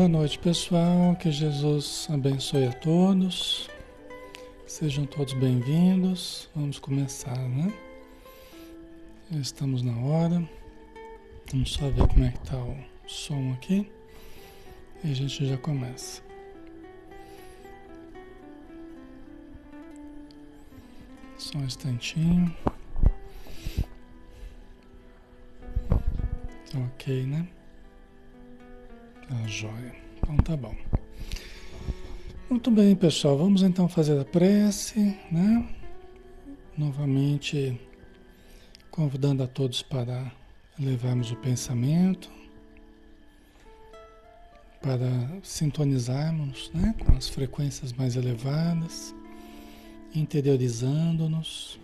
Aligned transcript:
Boa 0.00 0.08
noite, 0.08 0.38
pessoal. 0.38 1.14
Que 1.14 1.30
Jesus 1.30 2.08
abençoe 2.10 2.64
a 2.64 2.72
todos. 2.72 3.68
Sejam 4.66 5.04
todos 5.04 5.34
bem-vindos. 5.34 6.48
Vamos 6.56 6.78
começar, 6.78 7.36
né? 7.36 7.70
Já 9.30 9.40
estamos 9.40 9.82
na 9.82 9.94
hora. 9.98 10.48
Vamos 11.52 11.72
só 11.74 11.90
ver 11.90 12.08
como 12.08 12.24
é 12.24 12.30
que 12.30 12.40
tá 12.48 12.56
o 12.56 12.74
som 13.06 13.52
aqui. 13.52 13.92
E 15.04 15.10
a 15.10 15.14
gente 15.14 15.46
já 15.46 15.58
começa. 15.58 16.22
Só 21.36 21.58
um 21.58 21.64
instantinho. 21.64 22.56
Ok, 26.74 27.26
né? 27.26 27.46
Tá 29.30 29.46
joia. 29.46 29.94
Então 30.18 30.36
tá 30.38 30.56
bom. 30.56 30.74
Muito 32.50 32.68
bem, 32.68 32.96
pessoal. 32.96 33.38
Vamos 33.38 33.62
então 33.62 33.88
fazer 33.88 34.18
a 34.18 34.24
prece, 34.24 35.16
né? 35.30 35.68
Novamente 36.76 37.80
convidando 38.90 39.44
a 39.44 39.46
todos 39.46 39.82
para 39.82 40.32
levarmos 40.76 41.30
o 41.30 41.36
pensamento, 41.36 42.28
para 44.82 45.08
sintonizarmos 45.44 46.68
né, 46.74 46.92
com 46.98 47.16
as 47.16 47.28
frequências 47.28 47.92
mais 47.92 48.16
elevadas, 48.16 49.14
interiorizando-nos 50.12 51.78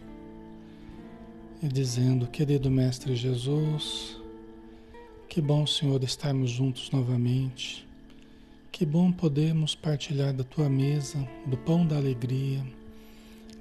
e 1.63 1.69
dizendo, 1.69 2.27
querido 2.27 2.69
Mestre 2.69 3.15
Jesus, 3.15 4.21
que 5.37 5.43
bom, 5.43 5.67
Senhor, 5.67 6.03
estarmos 6.03 6.49
juntos 6.51 6.91
novamente. 6.91 7.87
Que 8.73 8.87
bom 8.87 9.13
podermos 9.13 9.75
partilhar 9.75 10.33
da 10.33 10.43
tua 10.43 10.67
mesa, 10.67 11.19
do 11.45 11.59
pão 11.59 11.87
da 11.87 11.95
alegria, 11.95 12.67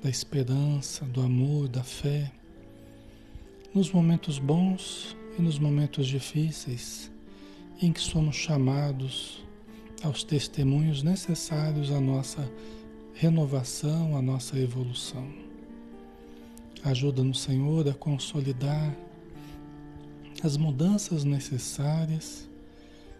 da 0.02 0.10
esperança, 0.10 1.04
do 1.04 1.20
amor, 1.20 1.68
da 1.68 1.84
fé, 1.84 2.32
nos 3.74 3.92
momentos 3.92 4.40
bons 4.40 5.18
e 5.38 5.42
nos 5.42 5.60
momentos 5.60 6.08
difíceis, 6.08 7.12
em 7.82 7.92
que 7.92 8.00
somos 8.00 8.38
chamados 8.38 9.44
aos 10.02 10.24
testemunhos 10.24 11.04
necessários 11.04 11.92
à 11.92 12.00
nossa 12.00 12.50
renovação, 13.16 14.16
à 14.16 14.22
nossa 14.22 14.58
evolução. 14.58 15.28
Ajuda-nos, 16.86 17.42
Senhor, 17.42 17.86
a 17.90 17.94
consolidar 17.94 18.96
as 20.44 20.58
mudanças 20.58 21.24
necessárias, 21.24 22.48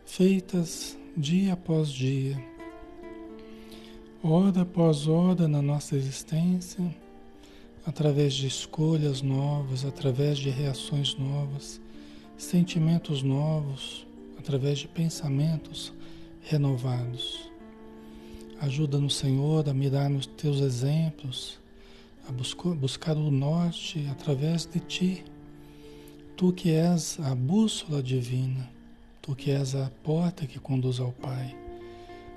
feitas 0.06 0.98
dia 1.16 1.54
após 1.54 1.90
dia, 1.90 2.38
hora 4.22 4.62
após 4.62 5.08
hora 5.08 5.48
na 5.48 5.62
nossa 5.62 5.96
existência, 5.96 6.96
através 7.86 8.34
de 8.34 8.48
escolhas 8.48 9.22
novas, 9.22 9.86
através 9.86 10.38
de 10.38 10.50
reações 10.50 11.16
novas, 11.16 11.80
sentimentos 12.38 13.24
novos, 13.24 14.06
através 14.38 14.80
de 14.80 14.88
pensamentos 14.88 15.94
renovados. 16.42 17.50
Ajuda-nos, 18.60 19.16
Senhor, 19.16 19.68
a 19.70 19.74
mirar 19.74 20.10
nos 20.10 20.26
teus 20.26 20.60
exemplos, 20.60 21.60
a 22.28 22.32
buscar 22.32 23.16
o 23.16 23.32
norte 23.32 24.08
através 24.10 24.66
de 24.66 24.80
ti 24.80 25.24
Tu 26.38 26.52
que 26.52 26.72
és 26.72 27.18
a 27.22 27.34
bússola 27.34 28.04
divina, 28.04 28.70
tu 29.22 29.34
que 29.34 29.52
és 29.52 29.74
a 29.74 29.90
porta 30.04 30.46
que 30.46 30.60
conduz 30.60 31.00
ao 31.00 31.14
Pai, 31.14 31.56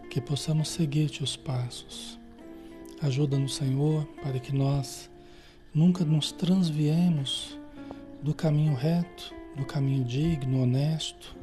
que 0.08 0.20
possamos 0.20 0.68
seguir-te 0.68 1.24
os 1.24 1.36
passos. 1.36 2.16
Ajuda-nos, 3.02 3.56
Senhor, 3.56 4.04
para 4.22 4.38
que 4.38 4.54
nós 4.54 5.10
nunca 5.74 6.04
nos 6.04 6.30
transviemos 6.30 7.58
do 8.22 8.32
caminho 8.32 8.76
reto, 8.76 9.34
do 9.56 9.64
caminho 9.64 10.04
digno, 10.04 10.62
honesto, 10.62 11.36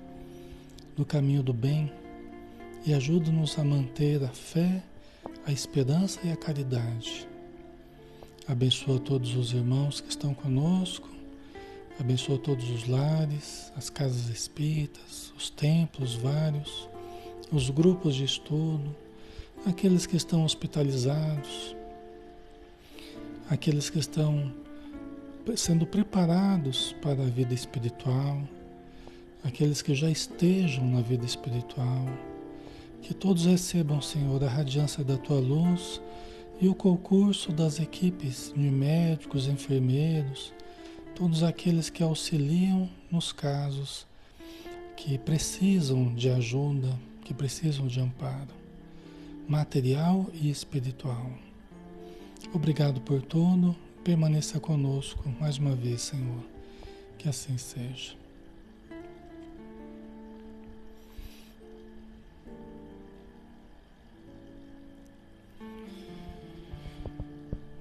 do 0.95 1.03
caminho 1.03 1.43
do 1.43 1.53
bem, 1.53 1.91
e 2.85 2.93
ajuda-nos 2.93 3.59
a 3.59 3.65
manter 3.65 4.23
a 4.23 4.29
fé, 4.29 4.81
a 5.45 5.51
esperança 5.51 6.21
e 6.23 6.31
a 6.31 6.37
caridade. 6.37 7.27
Abençoa 8.47 8.97
todos 8.97 9.35
os 9.35 9.51
irmãos 9.51 9.99
que 9.99 10.09
estão 10.09 10.33
conosco 10.33 11.14
Abençoa 11.99 12.37
todos 12.37 12.69
os 12.69 12.87
lares, 12.87 13.71
as 13.77 13.89
casas 13.89 14.27
espíritas, 14.27 15.33
os 15.37 15.49
templos 15.49 16.13
vários, 16.15 16.89
os 17.51 17.69
grupos 17.69 18.15
de 18.15 18.25
estudo, 18.25 18.93
aqueles 19.65 20.05
que 20.05 20.17
estão 20.17 20.43
hospitalizados, 20.43 21.75
aqueles 23.49 23.89
que 23.89 23.99
estão 23.99 24.51
sendo 25.55 25.85
preparados 25.85 26.93
para 27.01 27.23
a 27.23 27.27
vida 27.27 27.53
espiritual, 27.53 28.41
aqueles 29.43 29.81
que 29.81 29.95
já 29.95 30.09
estejam 30.09 30.85
na 30.85 31.01
vida 31.01 31.25
espiritual. 31.25 32.05
Que 33.01 33.13
todos 33.13 33.45
recebam, 33.45 34.01
Senhor, 34.01 34.43
a 34.43 34.49
radiância 34.49 35.03
da 35.03 35.15
tua 35.15 35.39
luz 35.39 36.01
e 36.59 36.67
o 36.67 36.73
concurso 36.73 37.51
das 37.51 37.79
equipes 37.79 38.51
de 38.55 38.69
médicos, 38.69 39.47
enfermeiros, 39.47 40.51
todos 41.15 41.43
aqueles 41.43 41.89
que 41.89 42.03
auxiliam 42.03 42.89
nos 43.09 43.31
casos 43.31 44.05
que 44.97 45.17
precisam 45.17 46.13
de 46.13 46.29
ajuda, 46.29 46.99
que 47.23 47.33
precisam 47.33 47.87
de 47.87 48.01
amparo, 48.01 48.53
material 49.47 50.29
e 50.33 50.49
espiritual. 50.49 51.31
Obrigado 52.53 52.99
por 52.99 53.21
tudo, 53.21 53.75
permaneça 54.03 54.59
conosco 54.59 55.29
mais 55.39 55.57
uma 55.57 55.73
vez, 55.73 56.01
Senhor. 56.01 56.43
Que 57.17 57.29
assim 57.29 57.57
seja. 57.57 58.24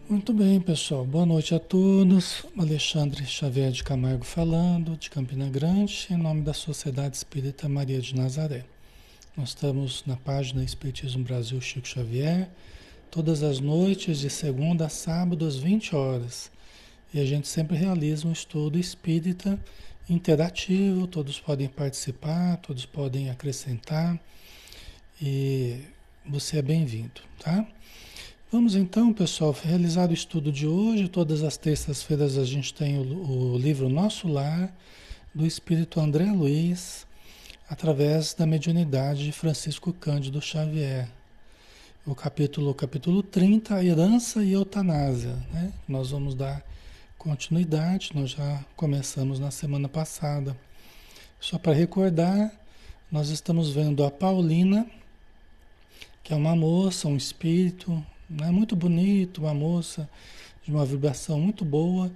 Muito 0.06 0.34
bem, 0.34 0.60
pessoal. 0.60 1.02
Boa 1.02 1.24
noite 1.24 1.54
a 1.54 1.58
todos. 1.58 2.44
Alexandre 2.58 3.24
Xavier 3.24 3.72
de 3.72 3.82
Camargo 3.82 4.22
falando, 4.22 4.98
de 4.98 5.08
Campina 5.08 5.48
Grande, 5.48 6.06
em 6.10 6.16
nome 6.18 6.42
da 6.42 6.52
Sociedade 6.52 7.16
Espírita 7.16 7.70
Maria 7.70 8.02
de 8.02 8.14
Nazaré. 8.14 8.66
Nós 9.34 9.48
estamos 9.48 10.04
na 10.06 10.14
página 10.14 10.62
Espiritismo 10.62 11.24
Brasil 11.24 11.58
Chico 11.58 11.88
Xavier, 11.88 12.50
todas 13.10 13.42
as 13.42 13.60
noites, 13.60 14.18
de 14.18 14.28
segunda 14.28 14.84
a 14.84 14.88
sábado, 14.90 15.46
às 15.46 15.56
20 15.56 15.96
horas. 15.96 16.50
E 17.12 17.18
a 17.18 17.24
gente 17.24 17.48
sempre 17.48 17.74
realiza 17.74 18.28
um 18.28 18.32
estudo 18.32 18.78
espírita 18.78 19.58
interativo, 20.06 21.06
todos 21.06 21.40
podem 21.40 21.66
participar, 21.66 22.58
todos 22.58 22.84
podem 22.84 23.30
acrescentar. 23.30 24.20
E 25.20 25.80
você 26.26 26.58
é 26.58 26.62
bem-vindo, 26.62 27.22
tá? 27.38 27.66
Vamos 28.54 28.76
então, 28.76 29.12
pessoal, 29.12 29.50
realizar 29.50 30.08
o 30.10 30.14
estudo 30.14 30.52
de 30.52 30.64
hoje. 30.64 31.08
Todas 31.08 31.42
as 31.42 31.56
terças-feiras 31.56 32.38
a 32.38 32.44
gente 32.44 32.72
tem 32.72 32.96
o, 32.96 33.54
o, 33.54 33.58
livro 33.58 33.88
Nosso 33.88 34.28
Lar, 34.28 34.72
do 35.34 35.44
Espírito 35.44 35.98
André 35.98 36.26
Luiz, 36.26 37.04
através 37.68 38.32
da 38.32 38.46
mediunidade 38.46 39.24
de 39.24 39.32
Francisco 39.32 39.92
Cândido 39.92 40.40
Xavier. 40.40 41.08
O 42.06 42.14
capítulo, 42.14 42.72
capítulo 42.72 43.24
30, 43.24 43.84
Herança 43.84 44.44
e 44.44 44.52
Eutanásia. 44.52 45.34
Né? 45.52 45.72
Nós 45.88 46.12
vamos 46.12 46.36
dar 46.36 46.64
continuidade, 47.18 48.12
nós 48.14 48.30
já 48.30 48.64
começamos 48.76 49.40
na 49.40 49.50
semana 49.50 49.88
passada. 49.88 50.56
Só 51.40 51.58
para 51.58 51.72
recordar, 51.72 52.52
nós 53.10 53.30
estamos 53.30 53.72
vendo 53.72 54.04
a 54.04 54.12
Paulina, 54.12 54.86
que 56.22 56.32
é 56.32 56.36
uma 56.36 56.54
moça, 56.54 57.08
um 57.08 57.16
espírito, 57.16 58.00
né? 58.28 58.50
Muito 58.50 58.74
bonito, 58.74 59.42
uma 59.42 59.54
moça 59.54 60.08
de 60.64 60.70
uma 60.70 60.84
vibração 60.84 61.38
muito 61.38 61.64
boa, 61.64 62.10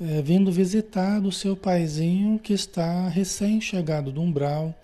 é, 0.00 0.20
vindo 0.22 0.50
visitar 0.50 1.22
o 1.24 1.30
seu 1.30 1.56
paizinho 1.56 2.38
que 2.38 2.52
está 2.52 3.08
recém-chegado 3.08 4.10
do 4.10 4.20
umbral. 4.20 4.74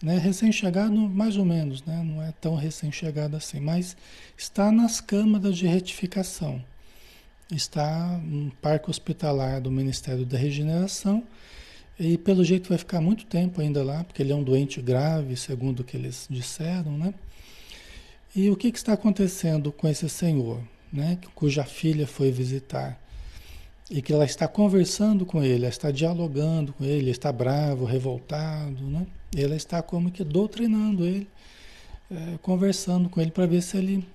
Né? 0.00 0.16
Recém-chegado, 0.16 0.94
mais 0.94 1.36
ou 1.36 1.44
menos, 1.44 1.82
né? 1.84 2.02
não 2.04 2.22
é 2.22 2.32
tão 2.40 2.54
recém-chegado 2.54 3.36
assim, 3.36 3.58
mas 3.58 3.96
está 4.36 4.70
nas 4.70 5.00
câmaras 5.00 5.56
de 5.56 5.66
retificação. 5.66 6.62
Está 7.50 8.20
no 8.22 8.50
parque 8.62 8.90
hospitalar 8.90 9.60
do 9.60 9.70
Ministério 9.70 10.24
da 10.24 10.38
Regeneração 10.38 11.24
e 11.98 12.16
pelo 12.16 12.44
jeito 12.44 12.68
vai 12.68 12.78
ficar 12.78 13.00
muito 13.00 13.26
tempo 13.26 13.60
ainda 13.60 13.82
lá, 13.82 14.04
porque 14.04 14.22
ele 14.22 14.30
é 14.30 14.36
um 14.36 14.42
doente 14.42 14.80
grave, 14.80 15.34
segundo 15.36 15.80
o 15.80 15.84
que 15.84 15.96
eles 15.96 16.26
disseram, 16.30 16.96
né? 16.96 17.12
E 18.34 18.50
o 18.50 18.56
que, 18.56 18.70
que 18.70 18.78
está 18.78 18.92
acontecendo 18.92 19.72
com 19.72 19.88
esse 19.88 20.08
senhor, 20.08 20.60
né, 20.92 21.18
cuja 21.34 21.64
filha 21.64 22.06
foi 22.06 22.30
visitar? 22.30 22.98
e 23.90 24.02
que 24.02 24.12
ela 24.12 24.24
está 24.24 24.46
conversando 24.46 25.24
com 25.24 25.42
ele, 25.42 25.64
ela 25.64 25.68
está 25.68 25.90
dialogando 25.90 26.72
com 26.74 26.84
ele, 26.84 27.10
está 27.10 27.32
bravo, 27.32 27.84
revoltado, 27.84 28.84
né? 28.84 29.06
Ela 29.34 29.56
está 29.56 29.82
como 29.82 30.10
que 30.10 30.22
doutrinando 30.22 31.06
ele, 31.06 31.28
é, 32.10 32.38
conversando 32.42 33.08
com 33.08 33.20
ele 33.20 33.30
para 33.30 33.46
ver 33.46 33.62
se 33.62 33.76
ele 33.76 34.06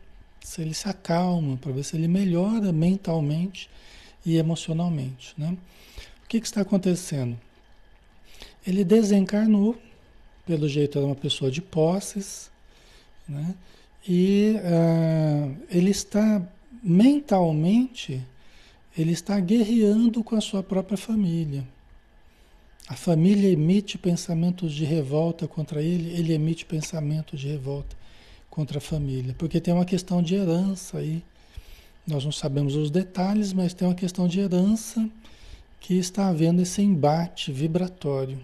se 0.41 0.61
ele 0.61 0.73
se 0.73 0.89
acalma, 0.89 1.55
para 1.57 1.71
ver 1.71 1.83
se 1.83 1.95
ele 1.95 2.07
melhora 2.07 2.71
mentalmente 2.73 3.69
e 4.25 4.37
emocionalmente, 4.37 5.33
né? 5.37 5.57
O 6.23 6.27
que, 6.27 6.39
que 6.39 6.45
está 6.45 6.61
acontecendo? 6.61 7.39
Ele 8.65 8.83
desencarnou, 8.83 9.77
pelo 10.45 10.67
jeito 10.67 10.97
era 10.97 11.07
uma 11.07 11.15
pessoa 11.15 11.49
de 11.49 11.61
posses, 11.61 12.51
né? 13.27 13.55
E 14.07 14.55
uh, 14.57 15.55
ele 15.69 15.91
está 15.91 16.41
mentalmente 16.83 18.21
ele 18.97 19.11
está 19.11 19.39
guerreando 19.39 20.23
com 20.23 20.35
a 20.35 20.41
sua 20.41 20.61
própria 20.61 20.97
família. 20.97 21.67
A 22.87 22.95
família 22.95 23.49
emite 23.49 23.97
pensamentos 23.97 24.73
de 24.73 24.85
revolta 24.85 25.47
contra 25.47 25.81
ele, 25.81 26.09
ele 26.11 26.33
emite 26.33 26.65
pensamentos 26.65 27.39
de 27.39 27.47
revolta 27.47 27.95
contra 28.49 28.77
a 28.77 28.81
família, 28.81 29.33
porque 29.37 29.59
tem 29.59 29.73
uma 29.73 29.85
questão 29.85 30.21
de 30.21 30.35
herança 30.35 30.99
aí. 30.99 31.23
Nós 32.05 32.23
não 32.23 32.31
sabemos 32.31 32.75
os 32.75 32.91
detalhes, 32.91 33.51
mas 33.51 33.73
tem 33.73 33.87
uma 33.87 33.95
questão 33.95 34.27
de 34.27 34.39
herança 34.39 35.09
que 35.79 35.95
está 35.95 36.27
havendo 36.27 36.61
esse 36.61 36.81
embate 36.81 37.51
vibratório. 37.51 38.39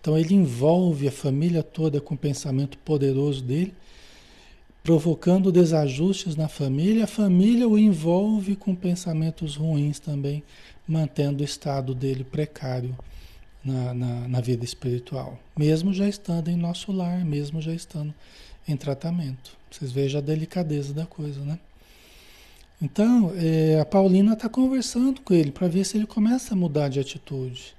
Então 0.00 0.18
ele 0.18 0.34
envolve 0.34 1.06
a 1.06 1.12
família 1.12 1.62
toda 1.62 2.00
com 2.00 2.14
o 2.14 2.18
pensamento 2.18 2.76
poderoso 2.78 3.42
dele 3.42 3.74
provocando 4.86 5.50
desajustes 5.50 6.36
na 6.36 6.46
família, 6.46 7.04
a 7.04 7.08
família 7.08 7.66
o 7.66 7.76
envolve 7.76 8.54
com 8.54 8.72
pensamentos 8.72 9.56
ruins 9.56 9.98
também, 9.98 10.44
mantendo 10.86 11.42
o 11.42 11.44
estado 11.44 11.92
dele 11.92 12.22
precário 12.22 12.96
na, 13.64 13.92
na, 13.92 14.28
na, 14.28 14.40
vida 14.40 14.64
espiritual, 14.64 15.40
mesmo 15.58 15.92
já 15.92 16.08
estando 16.08 16.48
em 16.50 16.56
nosso 16.56 16.92
lar, 16.92 17.24
mesmo 17.24 17.60
já 17.60 17.74
estando 17.74 18.14
em 18.68 18.76
tratamento. 18.76 19.56
Vocês 19.68 19.90
vejam 19.90 20.20
a 20.20 20.22
delicadeza 20.22 20.94
da 20.94 21.04
coisa, 21.04 21.40
né? 21.40 21.58
Então, 22.80 23.32
é, 23.34 23.80
a 23.80 23.84
Paulina 23.84 24.34
está 24.34 24.48
conversando 24.48 25.20
com 25.20 25.34
ele 25.34 25.50
para 25.50 25.66
ver 25.66 25.84
se 25.84 25.96
ele 25.96 26.06
começa 26.06 26.54
a 26.54 26.56
mudar 26.56 26.88
de 26.90 27.00
atitude. 27.00 27.74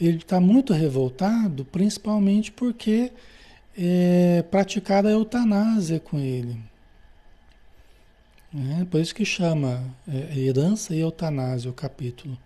Ele 0.00 0.16
está 0.16 0.40
muito 0.40 0.72
revoltado, 0.72 1.66
principalmente 1.66 2.50
porque 2.50 3.12
é, 3.76 4.25
praticada 4.42 5.08
a 5.08 5.12
eutanásia 5.12 6.00
com 6.00 6.18
ele. 6.18 6.58
É, 8.80 8.84
por 8.84 9.00
isso 9.00 9.14
que 9.14 9.24
chama 9.24 9.84
é, 10.08 10.38
herança 10.38 10.94
e 10.94 11.00
eutanásia 11.00 11.70
o 11.70 11.74
capítulo. 11.74 12.38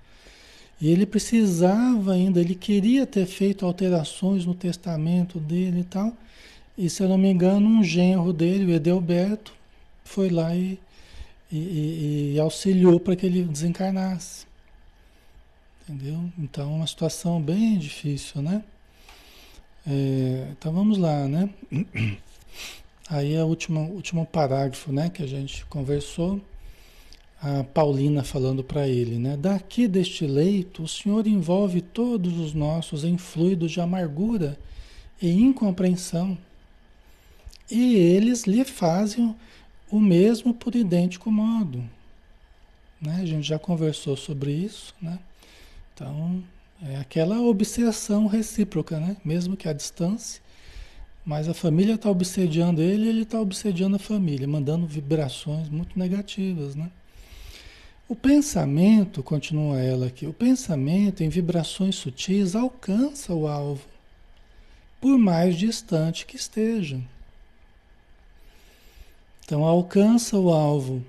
E 0.80 0.88
ele 0.90 1.04
precisava 1.04 2.14
ainda, 2.14 2.40
ele 2.40 2.54
queria 2.54 3.06
ter 3.06 3.26
feito 3.26 3.66
alterações 3.66 4.47
no 4.47 4.54
testamento 4.54 5.38
dele 5.38 5.80
e 5.80 5.85
tal. 5.85 6.16
E 6.76 6.88
se 6.88 7.02
eu 7.02 7.09
não 7.09 7.18
me 7.18 7.30
engano, 7.30 7.68
um 7.68 7.85
genro 7.85 8.32
dele, 8.32 8.73
o 8.73 8.75
Edelberto, 8.75 9.52
foi 10.02 10.30
lá 10.30 10.56
e, 10.56 10.80
e, 11.52 12.32
e 12.35 12.40
auxiliou 12.40 12.99
para 12.99 13.14
que 13.14 13.26
ele 13.26 13.44
desencarnasse. 13.44 14.47
Entendeu? 15.82 16.30
Então, 16.38 16.76
uma 16.76 16.87
situação 16.87 17.40
bem 17.40 17.76
difícil, 17.78 18.40
né? 18.40 18.62
É, 19.87 20.49
então 20.53 20.73
vamos 20.73 20.99
lá, 20.99 21.27
né? 21.27 21.51
Aí 23.09 23.35
é 23.35 23.43
o 23.43 23.47
último, 23.47 23.81
último 23.91 24.25
parágrafo, 24.25 24.93
né, 24.93 25.11
que 25.11 25.23
a 25.23 25.27
gente 25.27 25.65
conversou, 25.67 26.41
a 27.43 27.65
Paulina 27.65 28.23
falando 28.23 28.63
para 28.63 28.87
ele, 28.87 29.19
né? 29.19 29.37
Daqui 29.37 29.89
deste 29.89 30.27
leito, 30.27 30.83
o 30.83 30.89
Senhor 30.89 31.27
envolve 31.27 31.81
todos 31.81 32.39
os 32.39 32.55
nossos 32.55 33.03
em 33.03 33.17
fluidos 33.19 33.73
de 33.73 33.81
amargura 33.81 34.59
e 35.21 35.33
incompreensão, 35.33 36.39
e 37.71 37.95
eles 37.95 38.45
lhe 38.45 38.65
fazem 38.65 39.35
o 39.91 39.99
mesmo 39.99 40.53
por 40.55 40.75
idêntico 40.75 41.31
modo. 41.31 41.83
Né? 43.01 43.21
A 43.23 43.27
gente 43.27 43.47
já 43.47 43.59
conversou 43.59 44.17
sobre 44.17 44.53
isso, 44.53 44.95
né? 45.01 45.19
Então, 45.95 46.43
é 46.83 46.97
aquela 46.97 47.41
obsessão 47.41 48.27
recíproca, 48.27 48.99
né? 48.99 49.17
Mesmo 49.25 49.57
que 49.57 49.69
à 49.69 49.73
distância. 49.73 50.41
Mas 51.25 51.49
a 51.49 51.55
família 51.55 51.95
está 51.95 52.11
obsediando 52.11 52.81
ele, 52.81 53.09
ele 53.09 53.23
está 53.23 53.41
obsediando 53.41 53.97
a 53.97 53.99
família, 53.99 54.49
mandando 54.49 54.87
vibrações 54.87 55.69
muito 55.69 55.99
negativas, 55.99 56.75
né? 56.75 56.91
O 58.09 58.17
pensamento, 58.17 59.23
continua 59.23 59.81
ela 59.81 60.07
aqui, 60.07 60.27
o 60.27 60.33
pensamento 60.33 61.23
em 61.23 61.29
vibrações 61.29 61.95
sutis 61.95 62.57
alcança 62.57 63.33
o 63.33 63.47
alvo, 63.47 63.87
por 65.01 65.17
mais 65.17 65.57
distante 65.57 66.27
que 66.27 66.35
esteja. 66.35 67.01
Então 69.45 69.65
alcança 69.65 70.37
o 70.37 70.53
alvo, 70.53 71.05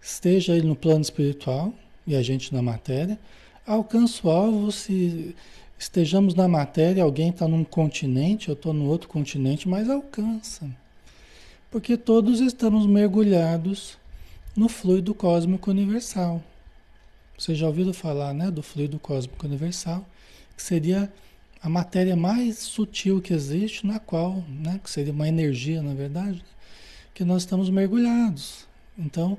esteja 0.00 0.54
ele 0.54 0.66
no 0.66 0.76
plano 0.76 1.00
espiritual 1.00 1.72
e 2.06 2.14
a 2.14 2.22
gente 2.22 2.52
na 2.52 2.60
matéria, 2.60 3.18
alcança 3.66 4.26
o 4.26 4.30
alvo 4.30 4.72
se 4.72 5.34
estejamos 5.78 6.34
na 6.34 6.46
matéria, 6.46 7.02
alguém 7.02 7.30
está 7.30 7.48
num 7.48 7.64
continente, 7.64 8.48
eu 8.48 8.54
estou 8.54 8.72
no 8.72 8.86
outro 8.86 9.08
continente, 9.08 9.68
mas 9.68 9.88
alcança. 9.88 10.68
Porque 11.70 11.96
todos 11.96 12.40
estamos 12.40 12.86
mergulhados 12.86 13.98
no 14.54 14.68
fluido 14.68 15.14
cósmico 15.14 15.70
universal. 15.70 16.42
Você 17.36 17.54
já 17.54 17.66
ouviu 17.66 17.92
falar 17.92 18.32
né, 18.32 18.50
do 18.50 18.62
fluido 18.62 18.98
cósmico 18.98 19.46
universal, 19.46 20.06
que 20.56 20.62
seria 20.62 21.12
a 21.62 21.68
matéria 21.68 22.14
mais 22.14 22.58
sutil 22.58 23.20
que 23.20 23.32
existe, 23.32 23.86
na 23.86 23.98
qual, 23.98 24.44
né, 24.48 24.80
que 24.82 24.90
seria 24.90 25.12
uma 25.12 25.26
energia, 25.26 25.82
na 25.82 25.94
verdade, 25.94 26.44
que 27.14 27.24
nós 27.24 27.42
estamos 27.42 27.70
mergulhados. 27.70 28.66
Então, 28.98 29.38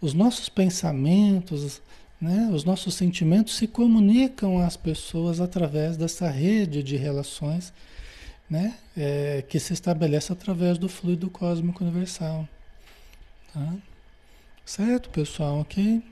os 0.00 0.14
nossos 0.14 0.48
pensamentos, 0.48 1.80
né? 2.20 2.50
Os 2.52 2.64
nossos 2.64 2.94
sentimentos 2.94 3.56
se 3.56 3.66
comunicam 3.66 4.58
às 4.58 4.76
pessoas 4.76 5.40
através 5.40 5.96
dessa 5.96 6.28
rede 6.28 6.82
de 6.82 6.96
relações 6.96 7.72
né? 8.48 8.74
É, 8.96 9.42
que 9.48 9.60
se 9.60 9.72
estabelece 9.72 10.32
através 10.32 10.78
do 10.78 10.88
fluido 10.88 11.28
cósmico 11.28 11.84
universal. 11.84 12.48
Tá? 13.52 13.74
Certo, 14.64 15.10
pessoal? 15.10 15.60
Ok? 15.60 16.02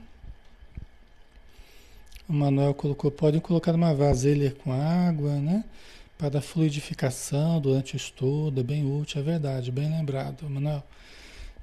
O 2.29 2.33
Manuel 2.33 2.73
colocou, 2.73 3.09
podem 3.09 3.39
colocar 3.39 3.73
uma 3.73 3.93
vasilha 3.93 4.51
com 4.63 4.71
água, 4.73 5.35
né? 5.35 5.63
Para 6.17 6.41
fluidificação 6.41 7.61
durante 7.61 7.95
o 7.95 7.97
estudo, 7.97 8.59
é 8.59 8.63
bem 8.63 8.85
útil, 8.85 9.21
é 9.21 9.23
verdade, 9.23 9.71
bem 9.71 9.89
lembrado, 9.89 10.49
Manuel. 10.49 10.83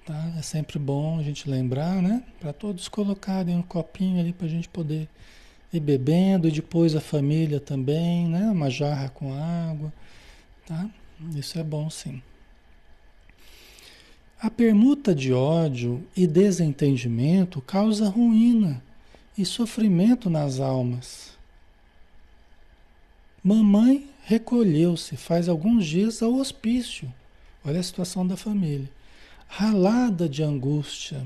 Tá? 0.05 0.35
É 0.39 0.43
sempre 0.43 0.79
bom 0.79 1.19
a 1.19 1.23
gente 1.23 1.49
lembrar, 1.49 2.03
né? 2.03 2.23
Para 2.39 2.53
todos 2.53 2.89
colocarem 2.89 3.57
um 3.57 3.63
copinho 3.63 4.21
ali 4.21 4.35
para 4.35 4.47
a 4.47 4.51
gente 4.51 4.69
poder 4.69 5.09
ir 5.73 5.81
bebendo 5.81 6.47
e 6.47 6.51
depois 6.51 6.95
a 6.95 7.01
família 7.01 7.59
também, 7.59 8.29
né? 8.29 8.51
Uma 8.51 8.69
jarra 8.69 9.09
com 9.09 9.33
água, 9.33 9.91
tá? 10.67 10.91
Isso 11.35 11.59
é 11.59 11.63
bom 11.63 11.89
sim. 11.89 12.23
A 14.39 14.51
permuta 14.51 15.15
de 15.15 15.33
ódio 15.33 16.07
e 16.15 16.27
desentendimento 16.27 17.63
causa 17.63 18.07
ruína 18.07 18.83
e 19.39 19.47
sofrimento 19.47 20.29
nas 20.29 20.61
almas. 20.61 21.33
Mamãe 23.43 24.07
recolheu-se 24.25 25.17
faz 25.17 25.49
alguns 25.49 25.87
dias 25.87 26.23
ao 26.23 26.35
hospício. 26.35 27.11
Olha 27.65 27.81
a 27.81 27.83
situação 27.83 28.27
da 28.27 28.37
família 28.37 28.91
ralada 29.47 30.29
de 30.29 30.43
angústia. 30.43 31.25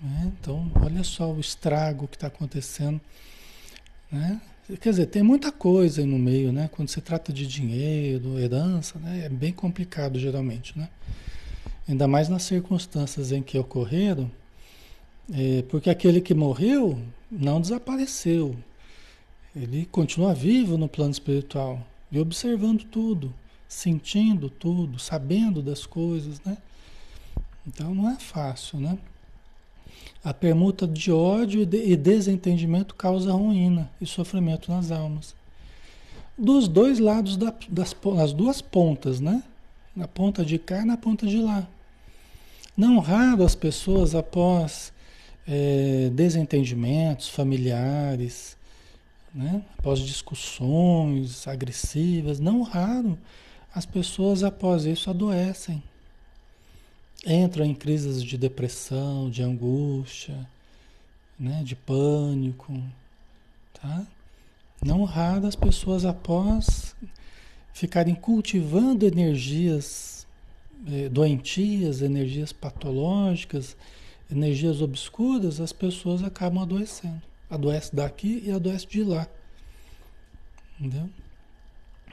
Né? 0.00 0.32
Então, 0.40 0.70
olha 0.82 1.04
só 1.04 1.30
o 1.30 1.40
estrago 1.40 2.08
que 2.08 2.16
está 2.16 2.26
acontecendo. 2.28 3.00
Né? 4.10 4.40
Quer 4.80 4.90
dizer, 4.90 5.06
tem 5.06 5.22
muita 5.22 5.50
coisa 5.50 6.00
aí 6.00 6.06
no 6.06 6.18
meio, 6.18 6.52
né? 6.52 6.68
Quando 6.72 6.88
se 6.88 7.00
trata 7.00 7.32
de 7.32 7.46
dinheiro, 7.46 8.38
herança, 8.38 8.98
né? 8.98 9.24
é 9.24 9.28
bem 9.28 9.52
complicado 9.52 10.18
geralmente, 10.18 10.78
né? 10.78 10.88
Ainda 11.88 12.06
mais 12.06 12.28
nas 12.28 12.44
circunstâncias 12.44 13.32
em 13.32 13.42
que 13.42 13.58
ocorreram, 13.58 14.30
é, 15.32 15.62
porque 15.68 15.90
aquele 15.90 16.20
que 16.20 16.34
morreu 16.34 17.00
não 17.30 17.60
desapareceu. 17.60 18.56
Ele 19.54 19.86
continua 19.90 20.32
vivo 20.32 20.78
no 20.78 20.88
plano 20.88 21.10
espiritual 21.10 21.84
e 22.12 22.20
observando 22.20 22.84
tudo 22.84 23.34
sentindo 23.70 24.50
tudo, 24.50 24.98
sabendo 24.98 25.62
das 25.62 25.86
coisas, 25.86 26.40
né? 26.44 26.58
Então 27.64 27.94
não 27.94 28.10
é 28.10 28.16
fácil, 28.16 28.80
né? 28.80 28.98
A 30.24 30.34
permuta 30.34 30.88
de 30.88 31.12
ódio 31.12 31.62
e 31.62 31.96
desentendimento 31.96 32.96
causa 32.96 33.32
ruína 33.32 33.88
e 34.00 34.06
sofrimento 34.06 34.72
nas 34.72 34.90
almas. 34.90 35.36
Dos 36.36 36.66
dois 36.66 36.98
lados 36.98 37.36
da, 37.36 37.54
das, 37.68 37.94
das 38.16 38.32
duas 38.32 38.60
pontas, 38.60 39.20
né? 39.20 39.40
Na 39.94 40.08
ponta 40.08 40.44
de 40.44 40.58
cá 40.58 40.82
e 40.82 40.84
na 40.84 40.96
ponta 40.96 41.24
de 41.24 41.38
lá. 41.38 41.66
Não 42.76 42.98
raro 42.98 43.44
as 43.44 43.54
pessoas, 43.54 44.16
após 44.16 44.92
é, 45.46 46.10
desentendimentos 46.12 47.28
familiares, 47.28 48.56
né? 49.32 49.62
após 49.78 50.00
discussões 50.00 51.46
agressivas, 51.46 52.40
não 52.40 52.62
raro, 52.62 53.16
as 53.74 53.86
pessoas 53.86 54.42
após 54.42 54.84
isso 54.84 55.10
adoecem. 55.10 55.82
Entram 57.26 57.64
em 57.64 57.74
crises 57.74 58.22
de 58.22 58.38
depressão, 58.38 59.30
de 59.30 59.42
angústia, 59.42 60.48
né? 61.38 61.62
de 61.64 61.76
pânico. 61.76 62.82
Tá? 63.74 64.06
Não 64.82 65.04
raro 65.04 65.46
as 65.46 65.54
pessoas 65.54 66.04
após 66.04 66.94
ficarem 67.72 68.14
cultivando 68.14 69.06
energias 69.06 70.26
eh, 70.86 71.08
doentias, 71.08 72.00
energias 72.00 72.52
patológicas, 72.52 73.76
energias 74.30 74.80
obscuras, 74.80 75.60
as 75.60 75.72
pessoas 75.72 76.22
acabam 76.22 76.62
adoecendo. 76.62 77.20
Adoece 77.48 77.94
daqui 77.94 78.42
e 78.44 78.50
adoece 78.50 78.86
de 78.86 79.02
lá. 79.02 79.26
Entendeu? 80.78 81.10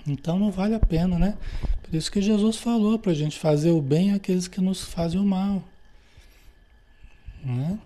Então 0.07 0.39
não 0.39 0.51
vale 0.51 0.73
a 0.73 0.79
pena, 0.79 1.19
né? 1.19 1.37
Por 1.83 1.95
isso 1.95 2.11
que 2.11 2.21
Jesus 2.21 2.57
falou 2.57 2.97
para 2.97 3.11
a 3.11 3.15
gente 3.15 3.37
fazer 3.37 3.71
o 3.71 3.81
bem 3.81 4.13
àqueles 4.13 4.47
que 4.47 4.61
nos 4.61 4.81
fazem 4.83 5.19
o 5.19 5.25
mal. 5.25 5.63
Né? 7.43 7.77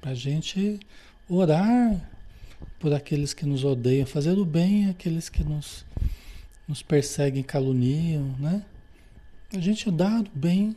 Para 0.00 0.12
a 0.12 0.14
gente 0.14 0.78
orar 1.28 2.00
por 2.78 2.92
aqueles 2.92 3.34
que 3.34 3.44
nos 3.44 3.64
odeiam, 3.64 4.06
fazer 4.06 4.38
o 4.38 4.44
bem 4.44 4.88
àqueles 4.88 5.28
que 5.28 5.42
nos, 5.42 5.84
nos 6.66 6.82
perseguem, 6.82 7.42
caluniam, 7.42 8.34
né? 8.38 8.62
A 9.52 9.60
gente 9.60 9.90
dá 9.90 10.20
o 10.20 10.38
bem, 10.38 10.76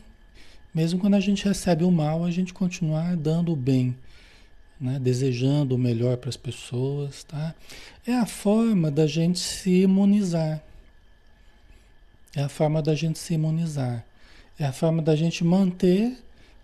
mesmo 0.74 1.00
quando 1.00 1.16
a 1.16 1.20
gente 1.20 1.46
recebe 1.46 1.84
o 1.84 1.92
mal, 1.92 2.24
a 2.24 2.32
gente 2.32 2.54
continuar 2.54 3.16
dando 3.18 3.52
o 3.52 3.56
bem, 3.56 3.96
né? 4.82 5.00
desejando 5.00 5.76
o 5.76 5.78
melhor 5.78 6.18
para 6.18 6.30
as 6.30 6.38
pessoas. 6.38 7.24
Tá? 7.24 7.54
É 8.06 8.14
a 8.14 8.26
forma 8.26 8.90
da 8.90 9.06
gente 9.06 9.40
se 9.40 9.82
imunizar. 9.82 10.64
É 12.36 12.42
a 12.42 12.50
forma 12.50 12.82
da 12.82 12.96
gente 12.96 13.20
se 13.20 13.36
imunizar. 13.36 14.04
É 14.58 14.66
a 14.66 14.74
forma 14.74 15.02
da 15.02 15.16
gente 15.16 15.44
manter, 15.44 16.18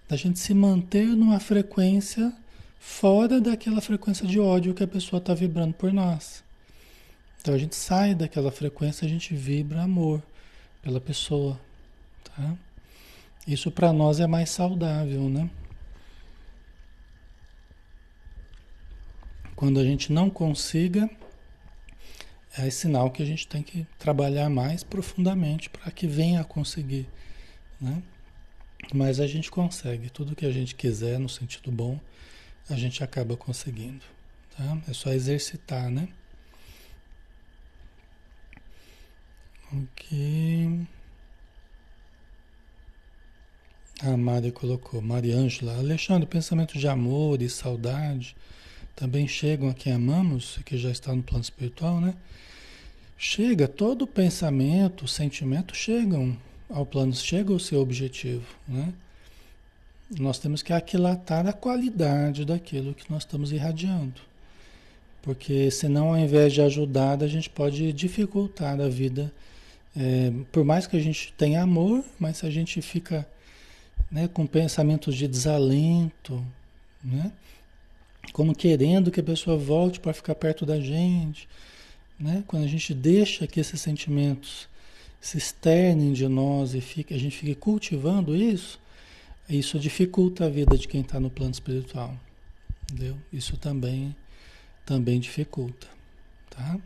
da 0.09 0.15
gente 0.15 0.39
se 0.39 0.53
manter 0.53 1.05
numa 1.05 1.39
frequência 1.39 2.33
fora 2.79 3.39
daquela 3.39 3.81
frequência 3.81 4.25
de 4.25 4.39
ódio 4.39 4.74
que 4.74 4.83
a 4.83 4.88
pessoa 4.88 5.19
está 5.19 5.33
vibrando 5.33 5.74
por 5.74 5.91
nós. 5.91 6.43
Então 7.41 7.53
a 7.53 7.57
gente 7.57 7.75
sai 7.75 8.15
daquela 8.15 8.51
frequência, 8.51 9.05
a 9.05 9.09
gente 9.09 9.36
vibra 9.36 9.83
amor 9.83 10.24
pela 10.81 11.00
pessoa. 11.00 11.59
Tá? 12.24 12.55
Isso 13.47 13.71
para 13.71 13.93
nós 13.93 14.19
é 14.19 14.27
mais 14.27 14.50
saudável, 14.50 15.29
né? 15.29 15.50
Quando 19.57 19.79
a 19.79 19.83
gente 19.83 20.13
não 20.13 20.29
consiga, 20.29 21.09
é 22.55 22.69
sinal 22.69 23.09
que 23.09 23.23
a 23.23 23.25
gente 23.25 23.47
tem 23.47 23.63
que 23.63 23.87
trabalhar 23.97 24.51
mais 24.51 24.83
profundamente 24.83 25.67
para 25.67 25.89
que 25.89 26.05
venha 26.05 26.41
a 26.41 26.43
conseguir, 26.43 27.07
né? 27.81 28.03
Mas 28.93 29.19
a 29.19 29.25
gente 29.25 29.49
consegue, 29.49 30.11
tudo 30.11 30.35
que 30.35 30.45
a 30.45 30.51
gente 30.51 30.75
quiser 30.75 31.17
no 31.17 31.27
sentido 31.27 31.71
bom, 31.71 31.99
a 32.69 32.75
gente 32.75 33.03
acaba 33.03 33.35
conseguindo, 33.35 34.05
tá? 34.55 34.77
É 34.87 34.93
só 34.93 35.11
exercitar, 35.11 35.89
né? 35.89 36.07
Ok. 39.73 40.87
A 44.03 44.15
Mari 44.15 44.51
colocou, 44.51 45.01
Mariângela, 45.01 45.75
Alexandre, 45.79 46.27
pensamento 46.27 46.77
de 46.77 46.87
amor 46.87 47.41
e 47.41 47.49
saudade 47.49 48.35
também 48.98 49.27
chegam 49.27 49.70
a 49.70 49.75
quem 49.75 49.94
amamos, 49.94 50.60
que 50.66 50.75
já 50.75 50.89
está 50.89 51.16
no 51.16 51.22
plano 51.22 51.44
espiritual, 51.44 52.01
né? 52.01 52.16
Chega, 53.16 53.68
todo 53.68 54.08
pensamento, 54.08 55.08
sentimento 55.08 55.75
chegam 55.75 56.36
ao 56.68 56.84
plano, 56.84 57.13
chega 57.13 57.54
ao 57.54 57.60
seu 57.60 57.80
objetivo, 57.80 58.44
né? 58.68 58.92
Nós 60.20 60.39
temos 60.39 60.63
que 60.63 60.74
aquilatar 60.74 61.46
a 61.46 61.54
qualidade 61.54 62.44
daquilo 62.44 62.96
que 62.96 63.10
nós 63.12 63.22
estamos 63.22 63.51
irradiando. 63.51 64.20
Porque 65.22 65.70
senão, 65.70 66.08
ao 66.08 66.18
invés 66.18 66.51
de 66.54 66.62
ajudar, 66.62 67.22
a 67.22 67.27
gente 67.27 67.51
pode 67.51 67.94
dificultar 67.94 68.82
a 68.82 68.89
vida. 68.89 69.32
É, 69.96 70.32
por 70.51 70.63
mais 70.63 70.88
que 70.88 70.98
a 70.98 71.00
gente 71.00 71.34
tenha 71.38 71.62
amor, 71.62 72.04
mas 72.18 72.38
se 72.38 72.48
a 72.48 72.50
gente 72.50 72.82
fica 72.82 73.27
né, 74.10 74.27
com 74.27 74.48
pensamentos 74.48 75.16
de 75.16 75.27
desalento, 75.27 76.44
né, 77.04 77.32
como 78.34 78.55
querendo 78.55 79.12
que 79.12 79.19
a 79.19 79.24
pessoa 79.24 79.57
volte 79.57 80.00
para 80.00 80.13
ficar 80.13 80.36
perto 80.36 80.65
da 80.65 80.79
gente. 80.79 81.48
Né, 82.19 82.43
quando 82.48 82.63
a 82.63 82.67
gente 82.67 82.96
deixa 82.96 83.46
que 83.46 83.60
esses 83.60 83.79
sentimentos 83.79 84.67
se 85.22 85.38
externem 85.38 86.13
de 86.13 86.27
nós 86.27 86.74
e 86.74 86.81
fica, 86.81 87.13
a 87.13 87.17
gente 87.17 87.38
fica 87.38 87.53
cultivando 87.60 88.36
isso, 88.36 88.79
isso 89.48 89.77
dificulta 89.79 90.46
a 90.46 90.50
vida 90.50 90.77
de 90.77 90.88
quem 90.88 91.01
está 91.01 91.19
no 91.19 91.29
plano 91.29 91.51
espiritual. 91.51 92.17
Entendeu? 92.84 93.17
Isso 93.31 93.55
também, 93.57 94.15
também 94.86 95.19
dificulta. 95.19 95.88
Tá? 96.50 96.79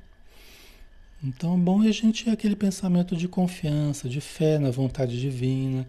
Então, 1.23 1.59
bom 1.59 1.83
é 1.83 1.89
a 1.89 1.93
gente 1.93 2.25
ter 2.25 2.31
aquele 2.31 2.55
pensamento 2.55 3.15
de 3.15 3.27
confiança, 3.27 4.09
de 4.09 4.19
fé 4.19 4.57
na 4.57 4.71
vontade 4.71 5.19
divina, 5.19 5.87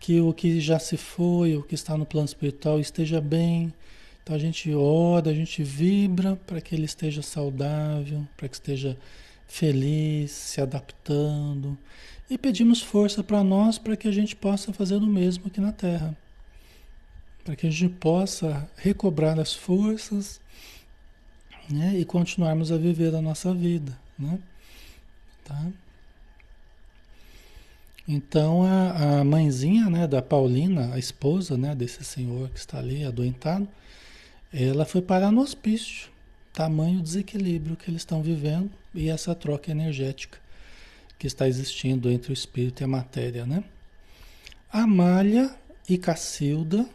que 0.00 0.20
o 0.20 0.32
que 0.32 0.58
já 0.60 0.78
se 0.78 0.96
foi, 0.96 1.56
o 1.56 1.62
que 1.62 1.74
está 1.74 1.96
no 1.96 2.06
plano 2.06 2.26
espiritual 2.26 2.80
esteja 2.80 3.20
bem. 3.20 3.72
Então 4.24 4.34
a 4.34 4.38
gente 4.38 4.72
ora, 4.74 5.30
a 5.30 5.34
gente 5.34 5.62
vibra 5.62 6.34
para 6.46 6.58
que 6.58 6.74
ele 6.74 6.86
esteja 6.86 7.20
saudável, 7.20 8.26
para 8.38 8.48
que 8.48 8.54
esteja 8.54 8.96
feliz, 9.46 10.30
se 10.30 10.62
adaptando. 10.62 11.76
E 12.30 12.38
pedimos 12.38 12.80
força 12.80 13.22
para 13.22 13.44
nós 13.44 13.76
para 13.76 13.98
que 13.98 14.08
a 14.08 14.10
gente 14.10 14.34
possa 14.34 14.72
fazer 14.72 14.96
o 14.96 15.06
mesmo 15.06 15.48
aqui 15.48 15.60
na 15.60 15.72
Terra. 15.72 16.16
Para 17.44 17.54
que 17.54 17.66
a 17.66 17.70
gente 17.70 17.92
possa 17.96 18.66
recobrar 18.76 19.38
as 19.38 19.52
forças 19.52 20.40
né, 21.68 21.94
e 21.98 22.04
continuarmos 22.06 22.72
a 22.72 22.78
viver 22.78 23.14
a 23.14 23.20
nossa 23.20 23.52
vida. 23.52 23.94
Né? 24.18 24.38
Tá? 25.44 25.66
Então 28.08 28.62
a, 28.62 29.20
a 29.20 29.24
mãezinha 29.24 29.90
né, 29.90 30.06
da 30.06 30.22
Paulina, 30.22 30.94
a 30.94 30.98
esposa 30.98 31.58
né, 31.58 31.74
desse 31.74 32.02
senhor 32.02 32.48
que 32.48 32.58
está 32.58 32.78
ali 32.78 33.04
adoentado, 33.04 33.68
ela 34.62 34.84
foi 34.84 35.02
parar 35.02 35.32
no 35.32 35.40
hospício. 35.40 36.08
Tamanho 36.52 37.00
desequilíbrio 37.00 37.76
que 37.76 37.90
eles 37.90 38.02
estão 38.02 38.22
vivendo 38.22 38.70
e 38.94 39.08
essa 39.08 39.34
troca 39.34 39.72
energética 39.72 40.38
que 41.18 41.26
está 41.26 41.48
existindo 41.48 42.08
entre 42.08 42.30
o 42.30 42.32
espírito 42.32 42.80
e 42.80 42.84
a 42.84 42.88
matéria, 42.88 43.44
né? 43.44 43.64
Amália 44.70 45.52
e 45.88 45.98
Cacilda 45.98 46.88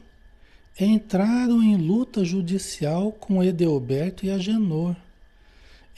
entraram 0.80 1.62
em 1.62 1.76
luta 1.76 2.24
judicial 2.24 3.12
com 3.12 3.44
Edelberto 3.44 4.26
e 4.26 4.32
Agenor, 4.32 4.96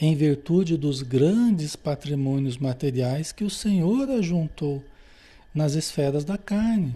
em 0.00 0.16
virtude 0.16 0.76
dos 0.76 1.02
grandes 1.02 1.76
patrimônios 1.76 2.58
materiais 2.58 3.30
que 3.30 3.44
o 3.44 3.50
Senhor 3.50 4.10
ajuntou 4.10 4.82
nas 5.54 5.74
esferas 5.74 6.24
da 6.24 6.36
carne. 6.36 6.86
Né? 6.88 6.94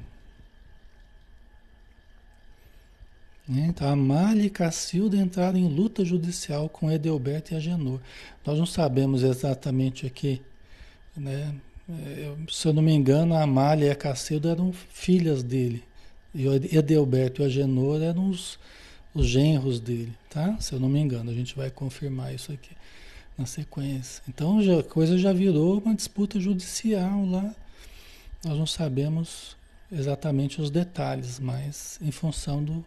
Então, 3.48 3.88
a 3.88 3.94
Malha 3.94 4.42
e 4.42 4.50
Cacilda 4.50 5.16
entraram 5.16 5.58
em 5.58 5.68
luta 5.68 6.04
judicial 6.04 6.68
com 6.68 6.90
Edelberto 6.90 7.52
e 7.52 7.56
Agenor. 7.56 8.00
Nós 8.44 8.58
não 8.58 8.66
sabemos 8.66 9.22
exatamente 9.22 10.06
aqui, 10.06 10.42
né? 11.16 11.54
Se 12.50 12.66
eu 12.66 12.72
não 12.72 12.82
me 12.82 12.92
engano, 12.92 13.34
a 13.34 13.42
Amália 13.42 13.86
e 13.86 13.90
a 13.90 13.94
Cacilda 13.94 14.50
eram 14.50 14.72
filhas 14.72 15.44
dele. 15.44 15.84
E 16.34 16.46
Edelberto 16.76 17.42
e 17.42 17.44
Agenor 17.44 18.02
eram 18.02 18.28
os, 18.28 18.58
os 19.14 19.26
genros 19.26 19.78
dele, 19.78 20.12
tá? 20.28 20.56
Se 20.58 20.72
eu 20.72 20.80
não 20.80 20.88
me 20.88 20.98
engano, 20.98 21.30
a 21.30 21.34
gente 21.34 21.54
vai 21.54 21.70
confirmar 21.70 22.34
isso 22.34 22.50
aqui 22.50 22.70
na 23.38 23.46
sequência. 23.46 24.22
Então 24.28 24.60
já, 24.60 24.80
a 24.80 24.82
coisa 24.82 25.16
já 25.16 25.32
virou 25.32 25.78
uma 25.78 25.94
disputa 25.94 26.40
judicial 26.40 27.24
lá 27.24 27.54
nós 28.46 28.58
não 28.58 28.66
sabemos 28.66 29.56
exatamente 29.90 30.60
os 30.60 30.70
detalhes, 30.70 31.40
mas 31.40 31.98
em 32.00 32.12
função 32.12 32.62
do, 32.62 32.84